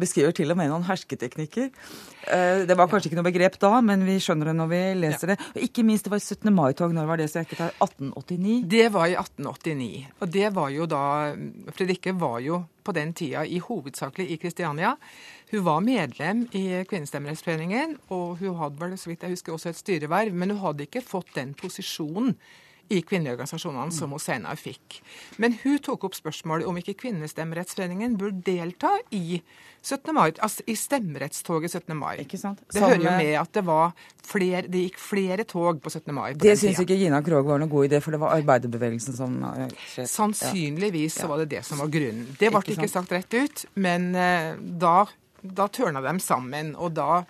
beskriver 0.00 0.32
til 0.36 0.50
og 0.54 0.56
med 0.60 0.70
noen 0.70 0.84
hersketeknikker. 0.86 1.70
Eh, 2.32 2.64
Det 2.66 2.76
var 2.78 2.86
kanskje 2.88 3.10
ikke 3.10 3.18
noe 3.18 3.26
begrep 3.30 3.58
da, 3.58 3.80
men 3.80 4.04
vi 4.06 4.18
skjønner 4.22 4.50
det 4.52 4.56
når 4.56 4.68
vi 4.70 4.82
leser 5.02 5.26
det. 5.32 5.38
Og 5.56 5.62
ikke 5.66 5.84
minst, 5.84 6.04
det 6.06 6.12
var 6.14 6.18
17. 6.22 6.52
mai-tog. 6.54 6.92
Når 6.94 7.06
var 7.06 7.16
det? 7.18 7.28
Så 7.30 7.40
jeg 7.42 7.48
ikke 7.50 7.60
tar 7.62 7.72
1889? 7.82 8.68
Det 8.68 8.86
var 8.94 9.06
i 9.10 9.16
1889. 9.18 10.06
Og 10.20 10.30
det 10.30 10.52
var 10.54 10.68
jo 10.70 10.86
da 10.86 11.02
Fredrikke 11.74 12.14
var 12.18 12.38
jo 12.40 12.62
på 12.82 12.92
den 12.94 13.12
tida 13.14 13.44
i 13.46 13.58
hovedsakelig 13.62 14.30
i 14.30 14.36
Kristiania. 14.42 14.96
Hun 15.52 15.64
var 15.64 15.80
medlem 15.84 16.46
i 16.56 16.82
Kvinnestemmerettsforeningen, 16.88 17.96
og 18.10 18.38
hun 18.40 18.56
hadde 18.58 18.80
vel, 18.80 18.96
så 18.98 19.10
vidt 19.12 19.22
jeg 19.22 19.30
husker, 19.36 19.52
også 19.54 19.68
et 19.70 19.76
styreverv, 19.78 20.32
men 20.34 20.50
hun 20.50 20.58
hadde 20.64 20.86
ikke 20.88 21.02
fått 21.04 21.34
den 21.36 21.52
posisjonen 21.54 22.34
i 22.90 23.00
kvinneorganisasjonene 23.06 23.92
som 23.94 24.10
hun 24.10 24.20
senere 24.20 24.56
fikk. 24.56 25.00
Men 25.38 25.54
hun 25.62 25.78
tok 25.78 26.04
opp 26.08 26.14
spørsmålet 26.18 26.66
om 26.68 26.76
ikke 26.76 26.94
Kvinnestemmerettsforeningen 27.04 28.16
burde 28.20 28.42
delta 28.44 28.90
i 29.10 29.40
17. 29.82 30.12
mai, 30.14 30.30
altså 30.38 30.62
i 30.70 30.74
stemmerettstoget 30.78 31.70
17. 31.72 31.96
mai. 31.98 32.16
Ikke 32.22 32.38
sant? 32.38 32.60
Det 32.70 32.78
Samme- 32.80 32.94
hører 32.94 33.02
jo 33.02 33.16
med 33.18 33.40
at 33.40 33.52
det, 33.52 33.64
var 33.66 33.92
flere, 34.22 34.62
det 34.68 34.82
gikk 34.90 34.98
flere 34.98 35.44
tog 35.44 35.80
på 35.82 35.90
17. 35.90 36.14
mai. 36.14 36.32
på 36.34 36.38
Det 36.38 36.58
syns 36.58 36.78
ikke 36.78 36.98
Gina 36.98 37.22
Krog 37.22 37.46
var 37.46 37.58
noen 37.58 37.70
god 37.70 37.88
idé, 37.90 38.00
for 38.02 38.10
det 38.12 38.20
var 38.20 38.36
arbeiderbevegelsen 38.38 39.16
som 39.16 39.40
skjedde. 39.40 40.08
Sannsynligvis 40.08 40.12
Sannsynligvis 40.12 41.14
så 41.18 41.28
var 41.28 41.38
det 41.42 41.48
det 41.56 41.64
som 41.64 41.78
var 41.78 41.88
grunnen. 41.88 42.26
Det 42.38 42.50
ble 42.52 42.60
Ikke 42.62 42.76
ikke, 42.78 42.88
sagt 42.90 43.12
rett 43.12 43.34
ut, 43.34 43.64
men 43.74 44.14
eh, 44.14 44.54
da, 44.60 45.06
da 45.42 45.66
tørna 45.68 46.00
de 46.02 46.18
sammen. 46.20 46.76
Og 46.76 46.94
da 46.94 47.24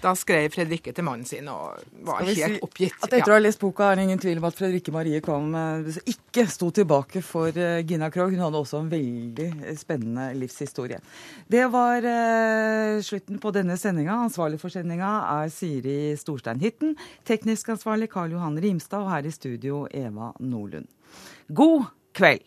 Da 0.00 0.14
skrev 0.16 0.48
Fredrikke 0.54 0.92
til 0.96 1.04
mannen 1.04 1.28
sin 1.28 1.48
og 1.52 1.80
var 2.06 2.22
helt 2.24 2.38
si 2.38 2.60
oppgitt. 2.64 2.96
At 3.04 3.12
etter 3.12 3.34
å 3.34 3.36
ha 3.36 3.42
lest 3.42 3.60
boka 3.60 3.90
er 3.90 3.98
det 3.98 4.06
ingen 4.08 4.22
tvil 4.22 4.40
om 4.40 4.46
at 4.48 4.56
Fredrikke 4.56 4.94
Marie 4.94 5.20
Kvam 5.24 5.52
eh, 5.58 6.00
ikke 6.12 6.46
sto 6.50 6.70
tilbake 6.74 7.22
for 7.24 7.52
eh, 7.52 7.82
Gina 7.86 8.08
Krog. 8.12 8.32
Hun 8.32 8.44
hadde 8.46 8.62
også 8.62 8.80
en 8.80 8.90
veldig 8.92 9.48
eh, 9.60 9.76
spennende 9.78 10.30
livshistorie. 10.40 11.00
Det 11.50 11.66
var 11.72 12.06
slutten 13.04 13.40
på 13.42 13.52
denne 13.54 13.76
sendinga. 13.80 14.16
Ansvarlig 14.26 14.60
for 14.62 14.72
sendinga 14.72 15.10
er 15.40 15.52
Siri 15.52 15.98
Storstein 16.20 16.62
Hitten. 16.62 16.96
Teknisk 17.28 17.74
ansvarlig 17.76 18.10
Karl 18.12 18.36
Johan 18.36 18.60
Rimstad, 18.60 19.04
og 19.04 19.12
her 19.12 19.28
i 19.28 19.34
studio 19.34 19.84
Eva 19.92 20.32
Nordlund. 20.40 20.88
God 21.48 21.90
kveld! 22.16 22.46